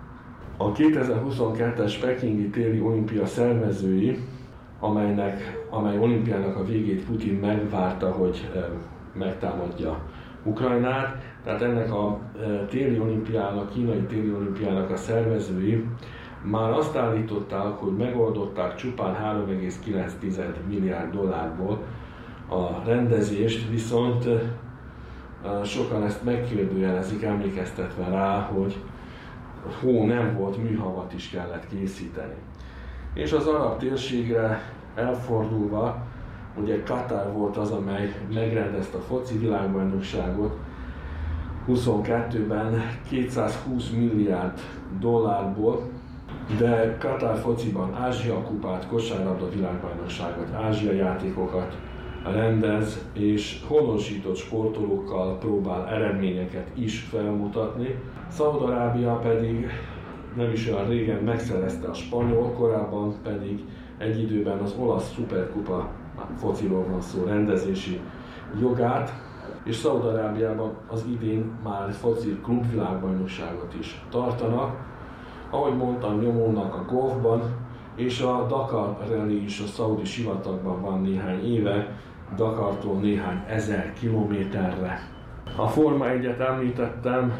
A 0.56 0.72
2022-es 0.72 1.94
Pekingi 2.00 2.48
téli 2.48 2.80
olimpia 2.80 3.26
szervezői, 3.26 4.18
amelynek, 4.80 5.66
amely 5.70 5.98
olimpiának 5.98 6.56
a 6.56 6.64
végét 6.64 7.04
Putin 7.04 7.34
megvárta, 7.34 8.10
hogy 8.10 8.50
megtámadja 9.12 9.98
Ukrajnát, 10.42 11.22
tehát 11.44 11.62
ennek 11.62 11.92
a 11.92 12.18
téli 12.68 12.98
olimpiának, 12.98 13.72
kínai 13.72 14.00
téli 14.00 14.32
olimpiának 14.32 14.90
a 14.90 14.96
szervezői 14.96 15.84
már 16.42 16.70
azt 16.70 16.96
állították, 16.96 17.72
hogy 17.72 17.96
megoldották 17.96 18.74
csupán 18.74 19.44
3,9 19.46 20.50
milliárd 20.68 21.12
dollárból 21.12 21.78
a 22.48 22.84
rendezést, 22.86 23.68
viszont 23.70 24.28
sokan 25.64 26.04
ezt 26.04 26.24
megkérdőjelezik, 26.24 27.22
emlékeztetve 27.22 28.08
rá, 28.08 28.40
hogy 28.40 28.76
hó 29.80 30.04
nem 30.04 30.36
volt, 30.36 30.62
műhavat 30.62 31.12
is 31.12 31.30
kellett 31.30 31.66
készíteni. 31.68 32.34
És 33.14 33.32
az 33.32 33.46
arab 33.46 33.78
térségre 33.78 34.62
elfordulva, 34.94 36.06
ugye 36.56 36.82
Katar 36.82 37.32
volt 37.32 37.56
az, 37.56 37.70
amely 37.70 38.14
megrendezte 38.34 38.96
a 38.96 39.00
foci 39.00 39.38
világbajnokságot, 39.38 40.56
22-ben 41.68 42.82
220 43.08 43.90
milliárd 43.90 44.60
dollárból, 45.00 45.90
de 46.58 46.96
Katar 46.98 47.38
fociban 47.38 47.94
Ázsia 47.94 48.42
kupát, 48.42 48.86
kosárlabda 48.86 49.48
világbajnokságot, 49.48 50.54
Ázsia 50.54 50.92
játékokat 50.92 51.76
rendez, 52.24 53.06
és 53.12 53.62
honosított 53.68 54.36
sportolókkal 54.36 55.38
próbál 55.38 55.88
eredményeket 55.88 56.66
is 56.74 57.00
felmutatni. 57.00 57.98
Szaudarábia 58.28 59.14
pedig 59.14 59.66
nem 60.36 60.50
is 60.50 60.68
olyan 60.68 60.88
régen 60.88 61.22
megszerezte 61.22 61.88
a 61.88 61.94
spanyol, 61.94 62.52
korábban 62.52 63.14
pedig 63.22 63.64
egy 63.98 64.22
időben 64.22 64.58
az 64.58 64.74
olasz 64.78 65.12
szuperkupa 65.14 65.88
fociról 66.36 66.84
van 66.90 67.00
szó 67.00 67.24
rendezési 67.24 68.00
jogát, 68.60 69.12
és 69.64 69.76
Szaudarábiában 69.76 70.72
az 70.88 71.04
idén 71.10 71.58
már 71.64 71.92
foci 71.92 72.38
klubvilágbajnokságot 72.42 73.74
is 73.78 74.04
tartanak. 74.10 74.90
Ahogy 75.50 75.76
mondtam, 75.76 76.20
nyomónak 76.20 76.74
a 76.74 76.84
golfban, 76.92 77.42
és 77.96 78.20
a 78.20 78.46
Dakar 78.48 78.96
Rally 79.08 79.42
is 79.44 79.60
a 79.60 79.66
szaudi 79.66 80.04
sivatagban 80.04 80.80
van 80.80 81.00
néhány 81.00 81.54
éve, 81.54 81.96
Dakartól 82.36 83.00
néhány 83.00 83.44
ezer 83.48 83.92
kilométerre. 83.92 84.98
A 85.56 85.66
Forma 85.66 86.04
1-et 86.08 86.40
említettem, 86.40 87.32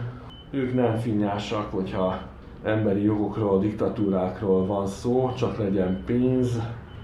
ők 0.51 0.75
nem 0.75 0.97
finnyásak, 0.97 1.71
hogyha 1.71 2.19
emberi 2.63 3.03
jogokról, 3.03 3.61
diktatúrákról 3.61 4.67
van 4.67 4.87
szó, 4.87 5.33
csak 5.37 5.59
legyen 5.59 6.03
pénz. 6.07 6.61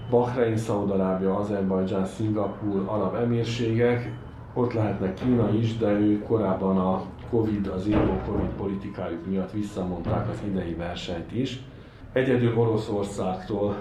Bahrein, 0.09 0.57
Szaudarábia, 0.57 1.35
Azerbajdzsán, 1.37 2.05
Szingapur, 2.05 2.83
arab 2.85 3.15
emírségek, 3.15 4.11
ott 4.53 4.73
lehetnek 4.73 5.13
Kína 5.13 5.49
is, 5.53 5.77
de 5.77 5.91
ők 5.91 6.23
korábban 6.23 6.77
a 6.77 7.01
Covid, 7.29 7.67
az 7.67 7.87
író 7.87 8.21
Covid 8.25 8.49
politikájuk 8.57 9.25
miatt 9.25 9.51
visszamondták 9.51 10.29
az 10.29 10.41
idei 10.47 10.73
versenyt 10.73 11.31
is. 11.31 11.59
Egyedül 12.13 12.57
Oroszországtól 12.57 13.75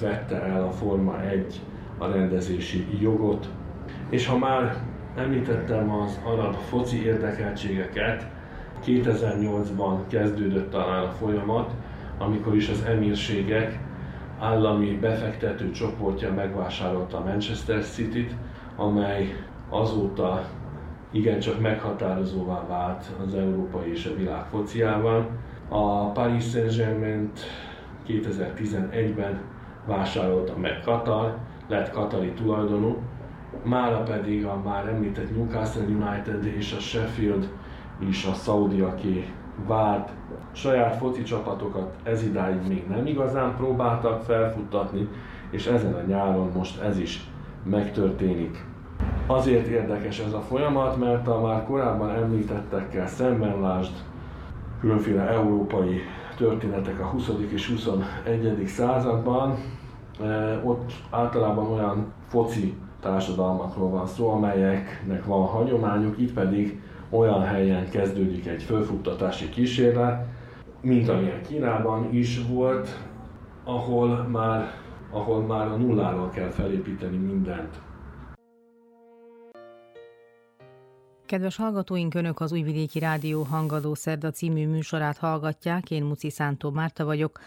vette 0.00 0.42
el 0.42 0.64
a 0.64 0.70
Forma 0.70 1.20
1 1.20 1.60
a 2.00 2.06
rendezési 2.06 2.86
jogot. 3.00 3.48
És 4.08 4.26
ha 4.26 4.38
már 4.38 4.76
említettem 5.16 5.90
az 5.90 6.20
arab 6.24 6.54
foci 6.54 7.04
érdekeltségeket, 7.04 8.26
2008-ban 8.86 9.96
kezdődött 10.08 10.70
talán 10.70 11.04
a 11.04 11.10
folyamat, 11.10 11.70
amikor 12.18 12.56
is 12.56 12.68
az 12.68 12.84
emírségek 12.86 13.78
állami 14.38 14.98
befektető 15.00 15.70
csoportja 15.70 16.32
megvásárolta 16.32 17.16
a 17.16 17.24
Manchester 17.24 17.84
City-t, 17.84 18.34
amely 18.76 19.44
azóta 19.68 20.44
igencsak 21.10 21.60
meghatározóvá 21.60 22.66
vált 22.68 23.10
az 23.26 23.34
európai 23.34 23.90
és 23.90 24.06
a 24.06 24.16
világ 24.16 24.44
fociában. 24.50 25.26
A 25.68 26.10
Paris 26.10 26.50
Saint-Germain 26.50 27.30
2011-ben 28.08 29.40
vásárolta 29.86 30.56
meg 30.56 30.80
Katar, 30.84 31.36
lett 31.70 31.90
katari 31.90 32.32
tulajdonú, 32.32 32.96
mára 33.62 34.02
pedig 34.02 34.44
a 34.44 34.60
már 34.64 34.88
említett 34.88 35.36
Newcastle 35.36 35.82
United 35.82 36.44
és 36.44 36.72
a 36.72 36.80
Sheffield 36.80 37.48
is 37.98 38.24
a 38.24 38.32
szaudiaké 38.34 39.32
vált. 39.66 40.10
Saját 40.52 40.96
foci 40.96 41.22
csapatokat 41.22 41.94
ez 42.02 42.22
idáig 42.22 42.68
még 42.68 42.84
nem 42.88 43.06
igazán 43.06 43.56
próbáltak 43.56 44.22
felfuttatni, 44.22 45.08
és 45.50 45.66
ezen 45.66 45.94
a 45.94 46.06
nyáron 46.06 46.50
most 46.54 46.80
ez 46.80 46.98
is 46.98 47.24
megtörténik. 47.62 48.64
Azért 49.26 49.66
érdekes 49.66 50.18
ez 50.18 50.32
a 50.32 50.40
folyamat, 50.40 50.98
mert 50.98 51.28
a 51.28 51.40
már 51.40 51.64
korábban 51.64 52.10
említettekkel 52.10 53.06
szemben 53.06 53.60
lásd 53.60 53.92
különféle 54.80 55.28
európai 55.28 56.00
történetek 56.36 57.00
a 57.00 57.04
20. 57.04 57.30
és 57.52 57.68
21. 57.68 58.66
században, 58.66 59.56
ott 60.64 60.92
általában 61.10 61.72
olyan 61.72 62.12
foci 62.28 62.74
társadalmakról 63.00 63.90
van 63.90 64.06
szó, 64.06 64.28
amelyeknek 64.28 65.24
van 65.24 65.46
hagyományuk, 65.46 66.18
itt 66.18 66.32
pedig 66.32 66.82
olyan 67.10 67.42
helyen 67.42 67.90
kezdődik 67.90 68.46
egy 68.46 68.62
fölfuttatási 68.62 69.48
kísérlet, 69.48 70.26
mint 70.80 71.08
amilyen 71.08 71.42
Kínában 71.42 72.14
is 72.14 72.40
volt, 72.48 72.98
ahol 73.64 74.08
már, 74.08 74.70
ahol 75.10 75.42
már 75.42 75.66
a 75.66 75.76
nulláról 75.76 76.30
kell 76.30 76.48
felépíteni 76.48 77.16
mindent. 77.16 77.80
Kedves 81.26 81.56
hallgatóink, 81.56 82.14
Önök 82.14 82.40
az 82.40 82.52
Újvidéki 82.52 82.98
Rádió 82.98 83.42
Hangadó 83.42 83.94
Szerda 83.94 84.30
című 84.30 84.68
műsorát 84.68 85.16
hallgatják, 85.16 85.90
én 85.90 86.04
Muci 86.04 86.30
Szántó 86.30 86.70
Márta 86.70 87.04
vagyok. 87.04 87.40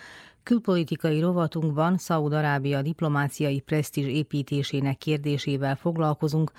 Külpolitikai 0.44 1.20
rovatunkban 1.20 1.98
Szaúd-Arábia 1.98 2.82
diplomáciai 2.82 3.60
presztízs 3.60 4.08
építésének 4.08 4.98
kérdésével 4.98 5.76
foglalkozunk, 5.76 6.52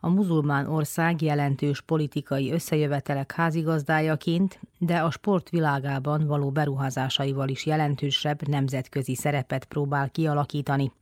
a 0.00 0.08
muzulmán 0.08 0.66
ország 0.66 1.22
jelentős 1.22 1.80
politikai 1.80 2.52
összejövetelek 2.52 3.32
házigazdájaként, 3.32 4.60
de 4.78 4.98
a 4.98 5.10
sport 5.10 5.50
világában 5.50 6.26
való 6.26 6.50
beruházásaival 6.50 7.48
is 7.48 7.66
jelentősebb 7.66 8.48
nemzetközi 8.48 9.14
szerepet 9.14 9.64
próbál 9.64 10.10
kialakítani. 10.10 10.92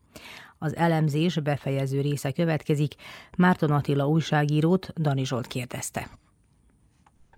Az 0.59 0.77
elemzés 0.77 1.41
befejező 1.41 2.01
része 2.01 2.33
következik. 2.33 2.95
Márton 3.37 3.71
Attila 3.71 4.09
újságírót 4.09 4.93
Dani 5.01 5.25
Zsolt 5.25 5.47
kérdezte. 5.47 6.20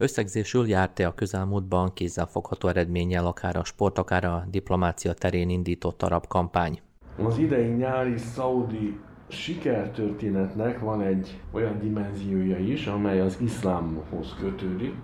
Összegzésül 0.03 0.69
járt-e 0.69 1.07
a 1.07 1.15
közelmúltban 1.15 1.93
kézzelfogható 1.93 2.69
eredménnyel 2.69 3.27
akár 3.27 3.57
a 3.57 3.65
sport, 3.65 3.99
akár 3.99 4.25
a 4.25 4.45
diplomácia 4.51 5.13
terén 5.13 5.49
indított 5.49 6.03
arab 6.03 6.27
kampány? 6.27 6.81
Az 7.25 7.39
idei 7.39 7.69
nyári 7.69 8.19
szaudi 8.19 9.01
sikertörténetnek 9.29 10.81
van 10.81 11.03
egy 11.03 11.41
olyan 11.51 11.79
dimenziója 11.79 12.59
is, 12.59 12.87
amely 12.87 13.21
az 13.21 13.39
iszlámhoz 13.41 14.35
kötődik. 14.41 14.95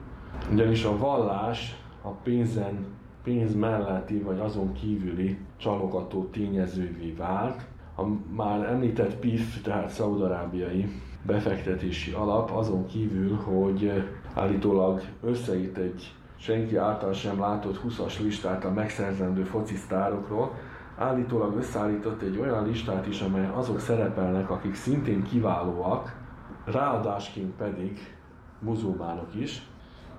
Ugyanis 0.53 0.85
a 0.85 0.99
vallás 0.99 1.77
a 2.03 2.11
pénzen, 2.11 2.87
pénz 3.23 3.55
melletti 3.55 4.19
vagy 4.19 4.39
azon 4.39 4.73
kívüli 4.73 5.39
csalogató 5.57 6.25
tényezővé 6.25 7.13
vált. 7.13 7.67
A 7.97 8.03
már 8.37 8.65
említett 8.65 9.17
PIF, 9.17 9.63
tehát 9.63 9.89
szaudarábiai 9.89 10.87
befektetési 11.23 12.13
alap 12.13 12.51
azon 12.51 12.87
kívül, 12.87 13.35
hogy 13.37 13.93
állítólag 14.35 15.03
összeírt 15.23 15.77
egy 15.77 16.15
senki 16.37 16.77
által 16.77 17.13
sem 17.13 17.41
látott 17.41 17.81
20-as 17.89 18.21
listát 18.21 18.65
a 18.65 18.71
megszerzendő 18.71 19.43
focisztárokról, 19.43 20.55
állítólag 20.99 21.57
összeállított 21.57 22.23
egy 22.23 22.39
olyan 22.39 22.67
listát 22.67 23.07
is, 23.07 23.21
amely 23.21 23.51
azok 23.55 23.81
szerepelnek, 23.81 24.51
akik 24.51 24.75
szintén 24.75 25.23
kiválóak, 25.23 26.17
ráadásként 26.65 27.55
pedig 27.57 28.17
muzulmánok 28.59 29.35
is, 29.35 29.63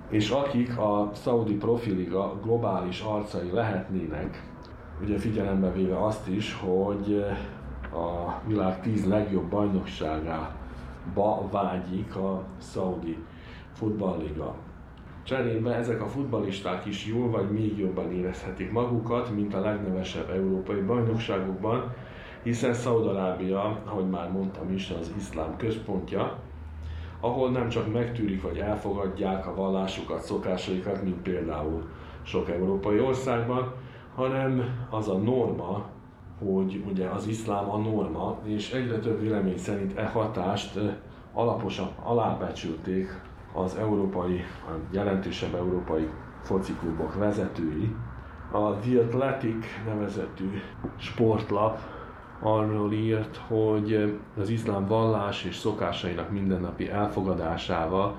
és 0.09 0.29
akik 0.29 0.77
a 0.77 1.11
Saudi 1.13 1.53
Profiliga 1.53 2.39
globális 2.43 3.01
arcai 3.01 3.51
lehetnének, 3.51 4.43
ugye 5.01 5.17
figyelembe 5.17 5.71
véve 5.71 6.05
azt 6.05 6.27
is, 6.27 6.53
hogy 6.53 7.25
a 7.91 8.41
világ 8.47 8.81
tíz 8.81 9.07
legjobb 9.07 9.49
bajnokságába 9.49 11.47
vágyik 11.51 12.15
a 12.15 12.43
Saudi 12.61 13.17
Futballliga. 13.79 14.55
Cserébe 15.23 15.75
ezek 15.75 16.01
a 16.01 16.07
futballisták 16.07 16.85
is 16.85 17.05
jól 17.05 17.29
vagy 17.29 17.51
még 17.51 17.77
jobban 17.77 18.11
érezhetik 18.11 18.71
magukat, 18.71 19.35
mint 19.35 19.53
a 19.53 19.59
legnevesebb 19.59 20.29
európai 20.29 20.81
bajnokságokban, 20.81 21.93
hiszen 22.43 22.73
Szaudarábia, 22.73 23.81
ahogy 23.85 24.09
már 24.09 24.31
mondtam 24.31 24.73
is, 24.73 24.89
az 24.99 25.13
iszlám 25.17 25.57
központja, 25.57 26.37
ahol 27.19 27.51
nem 27.51 27.69
csak 27.69 27.93
megtűrik 27.93 28.41
vagy 28.41 28.57
elfogadják 28.57 29.47
a 29.47 29.55
vallásukat, 29.55 30.21
szokásaikat, 30.21 31.03
mint 31.03 31.21
például 31.21 31.83
sok 32.23 32.49
európai 32.49 32.99
országban, 32.99 33.73
hanem 34.15 34.85
az 34.89 35.09
a 35.09 35.17
norma, 35.17 35.85
hogy 36.45 36.83
ugye 36.89 37.07
az 37.07 37.27
iszlám 37.27 37.69
a 37.69 37.77
norma, 37.77 38.37
és 38.43 38.71
egyre 38.71 38.99
több 38.99 39.21
vélemény 39.21 39.57
szerint 39.57 39.97
e 39.97 40.05
hatást 40.05 40.79
alaposan 41.33 41.89
alábecsülték 42.03 43.27
az 43.53 43.75
európai, 43.75 44.43
a 44.67 44.71
jelentősebb 44.91 45.55
európai 45.55 46.09
fociklubok 46.41 47.15
vezetői. 47.15 47.95
A 48.51 48.71
The 48.73 48.99
Athletic 48.99 49.65
nevezetű 49.85 50.61
sportlap 50.97 51.79
arról 52.39 52.91
írt, 52.91 53.37
hogy 53.47 54.19
az 54.37 54.49
iszlám 54.49 54.87
vallás 54.87 55.43
és 55.43 55.55
szokásainak 55.55 56.31
mindennapi 56.31 56.89
elfogadásával 56.89 58.17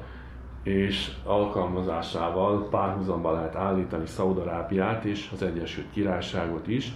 és 0.62 1.12
alkalmazásával 1.24 2.68
párhuzamba 2.68 3.32
lehet 3.32 3.56
állítani 3.56 4.06
Szaudarábiát 4.06 5.04
és 5.04 5.30
az 5.32 5.42
Egyesült 5.42 5.90
Királyságot 5.92 6.68
is. 6.68 6.92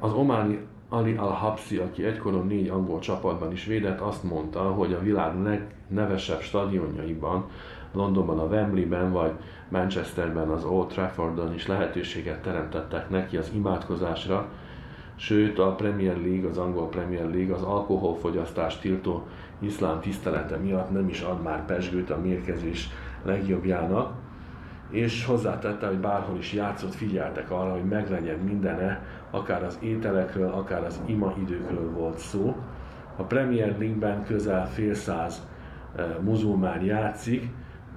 Az 0.00 0.12
ománi 0.12 0.66
Ali 0.88 1.16
al-Habsi, 1.16 1.76
aki 1.76 2.04
egykoron 2.04 2.46
négy 2.46 2.68
angol 2.68 2.98
csapatban 2.98 3.52
is 3.52 3.64
védett, 3.64 4.00
azt 4.00 4.22
mondta, 4.22 4.60
hogy 4.60 4.92
a 4.92 5.00
világ 5.00 5.42
legnevesebb 5.42 6.40
stadionjaiban, 6.40 7.46
Londonban 7.92 8.38
a 8.38 8.44
Wembleyben 8.44 9.12
vagy 9.12 9.32
Manchesterben 9.68 10.48
az 10.48 10.64
Old 10.64 10.88
Traffordon 10.88 11.54
is 11.54 11.66
lehetőséget 11.66 12.42
teremtettek 12.42 13.10
neki 13.10 13.36
az 13.36 13.50
imádkozásra, 13.54 14.48
sőt 15.16 15.58
a 15.58 15.74
Premier 15.74 16.16
League, 16.16 16.48
az 16.48 16.58
angol 16.58 16.88
Premier 16.88 17.30
League 17.30 17.54
az 17.54 17.62
alkoholfogyasztást 17.62 18.80
tiltó 18.80 19.26
iszlám 19.58 20.00
tisztelete 20.00 20.56
miatt 20.56 20.90
nem 20.90 21.08
is 21.08 21.20
ad 21.20 21.42
már 21.42 21.64
pesgőt 21.64 22.10
a 22.10 22.20
mérkezés 22.20 22.88
legjobbjának, 23.22 24.12
és 24.90 25.24
hozzátette, 25.24 25.86
hogy 25.86 25.98
bárhol 25.98 26.38
is 26.38 26.52
játszott, 26.52 26.94
figyeltek 26.94 27.50
arra, 27.50 27.72
hogy 27.72 27.84
meglegyen 27.84 28.38
mindene, 28.38 29.06
akár 29.34 29.64
az 29.64 29.78
ételekről, 29.82 30.52
akár 30.52 30.84
az 30.84 31.00
ima 31.06 31.34
időkről 31.40 31.90
volt 31.90 32.18
szó. 32.18 32.56
A 33.16 33.22
Premier 33.22 33.78
League-ben 33.78 34.24
közel 34.24 34.68
fél 34.68 34.94
száz 34.94 35.46
eh, 35.96 36.04
muzulmán 36.20 36.84
játszik, 36.84 37.50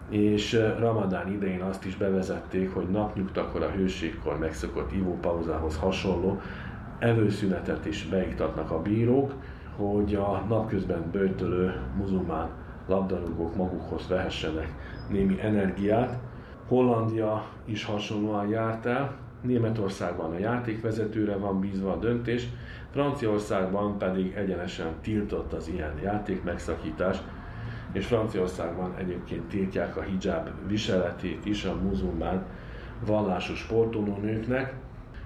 és 0.10 0.54
eh, 0.54 0.80
Ramadán 0.80 1.32
idején 1.32 1.62
azt 1.62 1.86
is 1.86 1.96
bevezették, 1.98 2.74
hogy 2.74 2.90
napnyugtakor 2.90 3.64
a 3.64 3.70
hőségkor 3.70 4.40
megszokott 4.40 4.92
ivópauzához 4.92 5.78
hasonló 5.78 6.42
előszünetet 7.00 7.86
is 7.86 8.06
beiktatnak 8.06 8.72
a 8.72 8.82
bírók, 8.82 9.34
hogy 9.76 10.16
a 10.16 10.44
napközben 10.48 11.04
bőtölő 11.12 11.82
muzulmán 11.98 12.50
labdarúgók 12.88 13.56
magukhoz 13.56 14.08
vehessenek 14.08 14.74
némi 15.10 15.42
energiát. 15.42 16.18
Hollandia 16.68 17.46
is 17.66 17.84
hasonlóan 17.84 18.48
járt 18.48 18.86
el, 18.86 19.27
Németországban 19.48 20.32
a 20.32 20.40
játékvezetőre 20.40 21.36
van 21.36 21.60
bízva 21.60 21.92
a 21.92 22.00
döntés, 22.00 22.48
Franciaországban 22.92 23.98
pedig 23.98 24.34
egyenesen 24.36 24.88
tiltott 25.02 25.54
az 25.54 25.68
ilyen 25.68 25.94
játék 26.04 26.44
megszakítás, 26.44 27.18
és 27.92 28.06
Franciaországban 28.06 28.96
egyébként 28.98 29.48
tiltják 29.48 29.98
a 29.98 30.02
hijab 30.02 30.50
viseletét 30.68 31.46
is 31.46 31.64
a 31.64 31.76
muzulmán 31.84 32.46
vallásos 33.06 33.60
sportoló 33.60 34.18
nőknek, 34.22 34.74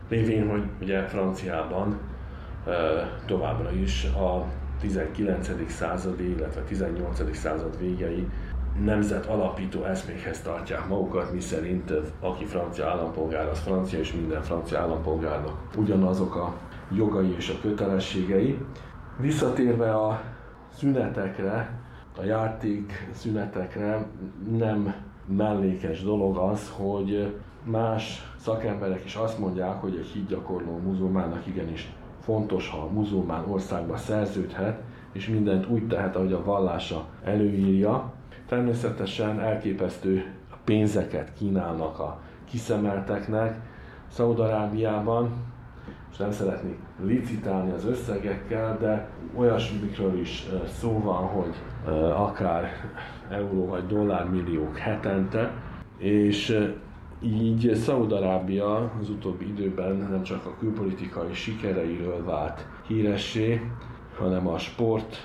lévén, 0.09 0.49
hogy 0.49 0.63
ugye 0.81 1.07
Franciában 1.07 1.99
továbbra 3.25 3.71
is 3.71 4.03
a 4.03 4.45
19. 4.79 5.71
századi, 5.71 6.29
illetve 6.29 6.61
18. 6.61 7.35
század 7.37 7.79
végei 7.79 8.27
nemzet 8.83 9.25
alapító 9.25 9.83
eszmékhez 9.83 10.41
tartják 10.41 10.87
magukat, 10.87 11.33
mi 11.33 11.39
szerint 11.39 11.93
aki 12.19 12.45
francia 12.45 12.87
állampolgár, 12.89 13.47
az 13.47 13.59
francia, 13.59 13.99
és 13.99 14.13
minden 14.13 14.41
francia 14.41 14.79
állampolgárnak 14.79 15.57
ugyanazok 15.77 16.35
a 16.35 16.53
jogai 16.95 17.35
és 17.35 17.49
a 17.49 17.61
kötelességei. 17.61 18.57
Visszatérve 19.19 19.95
a 19.95 20.21
szünetekre, 20.77 21.79
a 22.17 22.23
játék 22.23 23.09
szünetekre 23.13 24.05
nem 24.57 24.93
mellékes 25.25 26.03
dolog 26.03 26.37
az, 26.37 26.73
hogy 26.77 27.35
más 27.63 28.33
szakemberek 28.37 29.05
is 29.05 29.15
azt 29.15 29.39
mondják, 29.39 29.81
hogy 29.81 29.95
egy 29.95 30.07
hídgyakorló 30.07 30.77
muzulmánnak 30.77 31.47
igenis 31.47 31.91
fontos, 32.19 32.69
ha 32.69 32.77
a 32.77 32.91
muzulmán 32.91 33.43
országba 33.49 33.97
szerződhet, 33.97 34.81
és 35.11 35.27
mindent 35.27 35.69
úgy 35.69 35.87
tehet, 35.87 36.15
ahogy 36.15 36.33
a 36.33 36.43
vallása 36.43 37.05
előírja. 37.23 38.13
Természetesen 38.51 39.39
elképesztő 39.39 40.25
pénzeket 40.63 41.33
kínálnak 41.33 41.99
a 41.99 42.21
kiszemelteknek. 42.49 43.59
Szaudarábiában, 44.07 45.29
és 46.11 46.17
nem 46.17 46.31
szeretnék 46.31 46.77
licitálni 47.03 47.71
az 47.71 47.85
összegekkel, 47.85 48.77
de 48.77 49.09
olyasmikről 49.35 50.19
is 50.19 50.45
szó 50.79 50.99
van, 50.99 51.23
hogy 51.23 51.55
akár 52.15 52.69
euró 53.29 53.65
vagy 53.65 53.87
dollár 53.87 54.29
milliók 54.29 54.77
hetente, 54.77 55.51
és 55.97 56.69
így 57.21 57.75
Szaudarábia 57.75 58.91
az 59.01 59.09
utóbbi 59.09 59.47
időben 59.47 59.95
nem 59.95 60.23
csak 60.23 60.45
a 60.45 60.55
külpolitikai 60.59 61.33
sikereiről 61.33 62.23
vált 62.25 62.67
híressé, 62.87 63.61
hanem 64.17 64.47
a 64.47 64.57
sport 64.57 65.15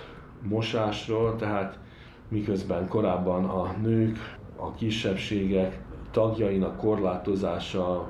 mosásról, 0.43 1.37
tehát 1.37 1.85
miközben 2.29 2.89
korábban 2.89 3.45
a 3.45 3.75
nők, 3.83 4.37
a 4.57 4.75
kisebbségek 4.75 5.81
tagjainak 6.11 6.77
korlátozása 6.77 8.09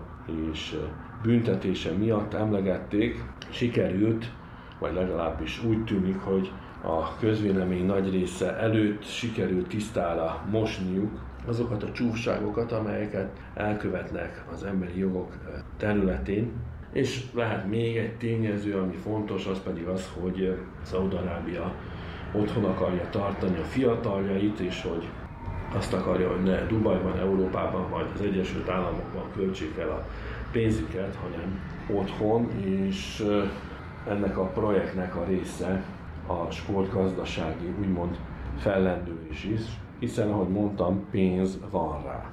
és 0.50 0.76
büntetése 1.22 1.90
miatt 1.90 2.34
emlegették, 2.34 3.24
sikerült, 3.50 4.32
vagy 4.78 4.94
legalábbis 4.94 5.64
úgy 5.64 5.84
tűnik, 5.84 6.20
hogy 6.20 6.50
a 6.82 7.16
közvélemény 7.16 7.86
nagy 7.86 8.10
része 8.10 8.56
előtt 8.56 9.04
sikerült 9.04 9.68
tisztára 9.68 10.44
mosniuk 10.50 11.20
azokat 11.46 11.82
a 11.82 11.92
csúfságokat, 11.92 12.72
amelyeket 12.72 13.40
elkövetnek 13.54 14.44
az 14.52 14.64
emberi 14.64 14.98
jogok 14.98 15.36
területén. 15.76 16.52
És 16.92 17.24
lehet 17.34 17.68
még 17.68 17.96
egy 17.96 18.16
tényező, 18.16 18.74
ami 18.74 18.94
fontos, 18.94 19.46
az 19.46 19.62
pedig 19.62 19.86
az, 19.86 20.10
hogy 20.20 20.58
Szaudarábia 20.82 21.74
otthon 22.32 22.64
akarja 22.64 23.08
tartani 23.10 23.58
a 23.58 23.64
fiataljait, 23.64 24.58
és 24.60 24.82
hogy 24.82 25.08
azt 25.76 25.92
akarja, 25.92 26.30
hogy 26.30 26.42
ne 26.42 26.66
Dubajban, 26.66 27.18
Európában 27.18 27.90
vagy 27.90 28.06
az 28.14 28.20
Egyesült 28.20 28.68
Államokban 28.68 29.30
költsék 29.34 29.78
el 29.78 29.90
a 29.90 30.06
pénzüket, 30.52 31.16
hanem 31.16 31.60
otthon, 31.86 32.50
és 32.64 33.24
ennek 34.08 34.38
a 34.38 34.44
projektnek 34.44 35.16
a 35.16 35.24
része 35.24 35.84
a 36.26 36.50
sportgazdasági 36.50 37.74
úgymond 37.80 38.16
fellendülés 38.58 39.44
is, 39.44 39.60
hiszen 39.98 40.30
ahogy 40.30 40.48
mondtam, 40.48 41.06
pénz 41.10 41.58
van 41.70 42.02
rá. 42.02 42.30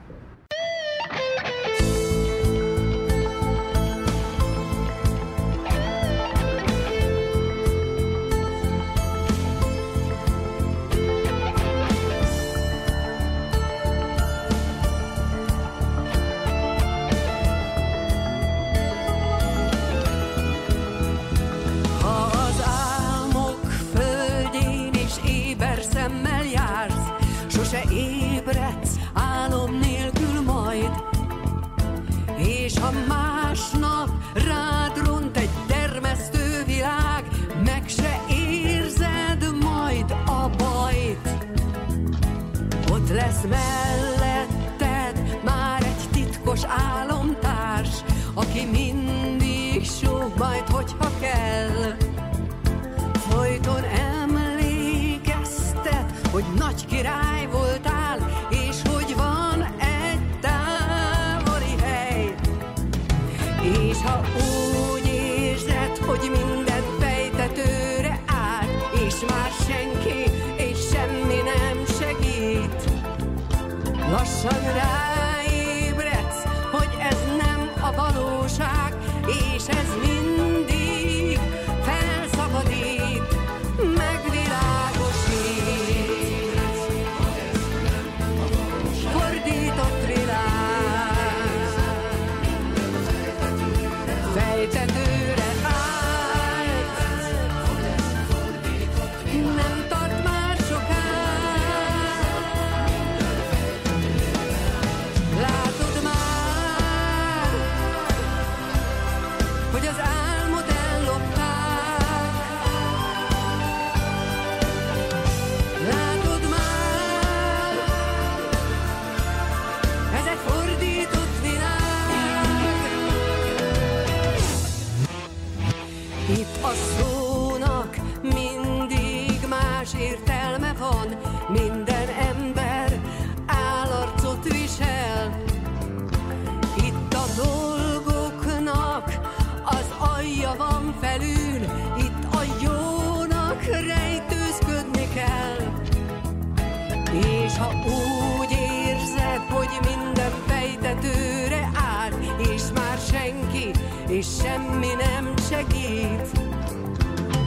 hanging 74.44 74.78
out. 74.78 75.13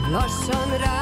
Los 0.09 0.31
sonras 0.31 0.96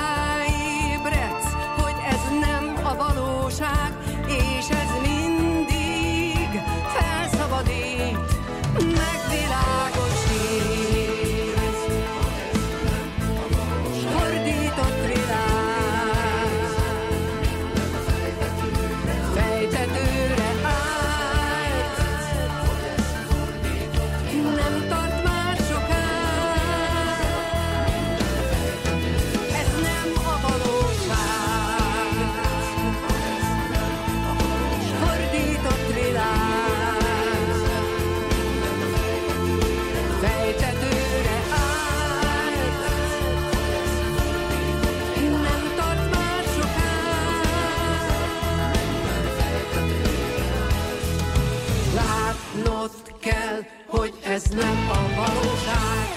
ez 54.45 54.55
nem 54.55 54.89
a 54.89 55.15
valóság. 55.15 56.13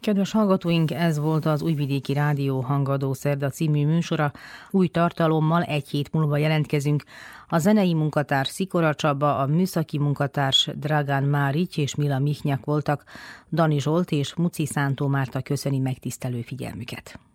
Kedves 0.00 0.32
hallgatóink, 0.32 0.90
ez 0.90 1.18
volt 1.18 1.46
az 1.46 1.62
Újvidéki 1.62 2.12
Rádió 2.12 2.60
Hangadó 2.60 3.12
Szerda 3.12 3.48
című 3.48 3.86
műsora. 3.86 4.32
Új 4.70 4.88
tartalommal 4.88 5.62
egy 5.62 5.88
hét 5.88 6.12
múlva 6.12 6.36
jelentkezünk. 6.36 7.04
A 7.48 7.58
zenei 7.58 7.94
munkatárs 7.94 8.48
Szikora 8.48 8.94
Csaba, 8.94 9.38
a 9.38 9.46
műszaki 9.46 9.98
munkatárs 9.98 10.70
Dragán 10.74 11.22
Márics 11.22 11.78
és 11.78 11.94
Mila 11.94 12.18
Mihnyak 12.18 12.64
voltak. 12.64 13.04
Dani 13.52 13.80
Zsolt 13.80 14.10
és 14.10 14.34
Muci 14.34 14.66
Szántó 14.66 15.06
Márta 15.06 15.40
köszöni 15.40 15.78
megtisztelő 15.78 16.40
figyelmüket. 16.40 17.29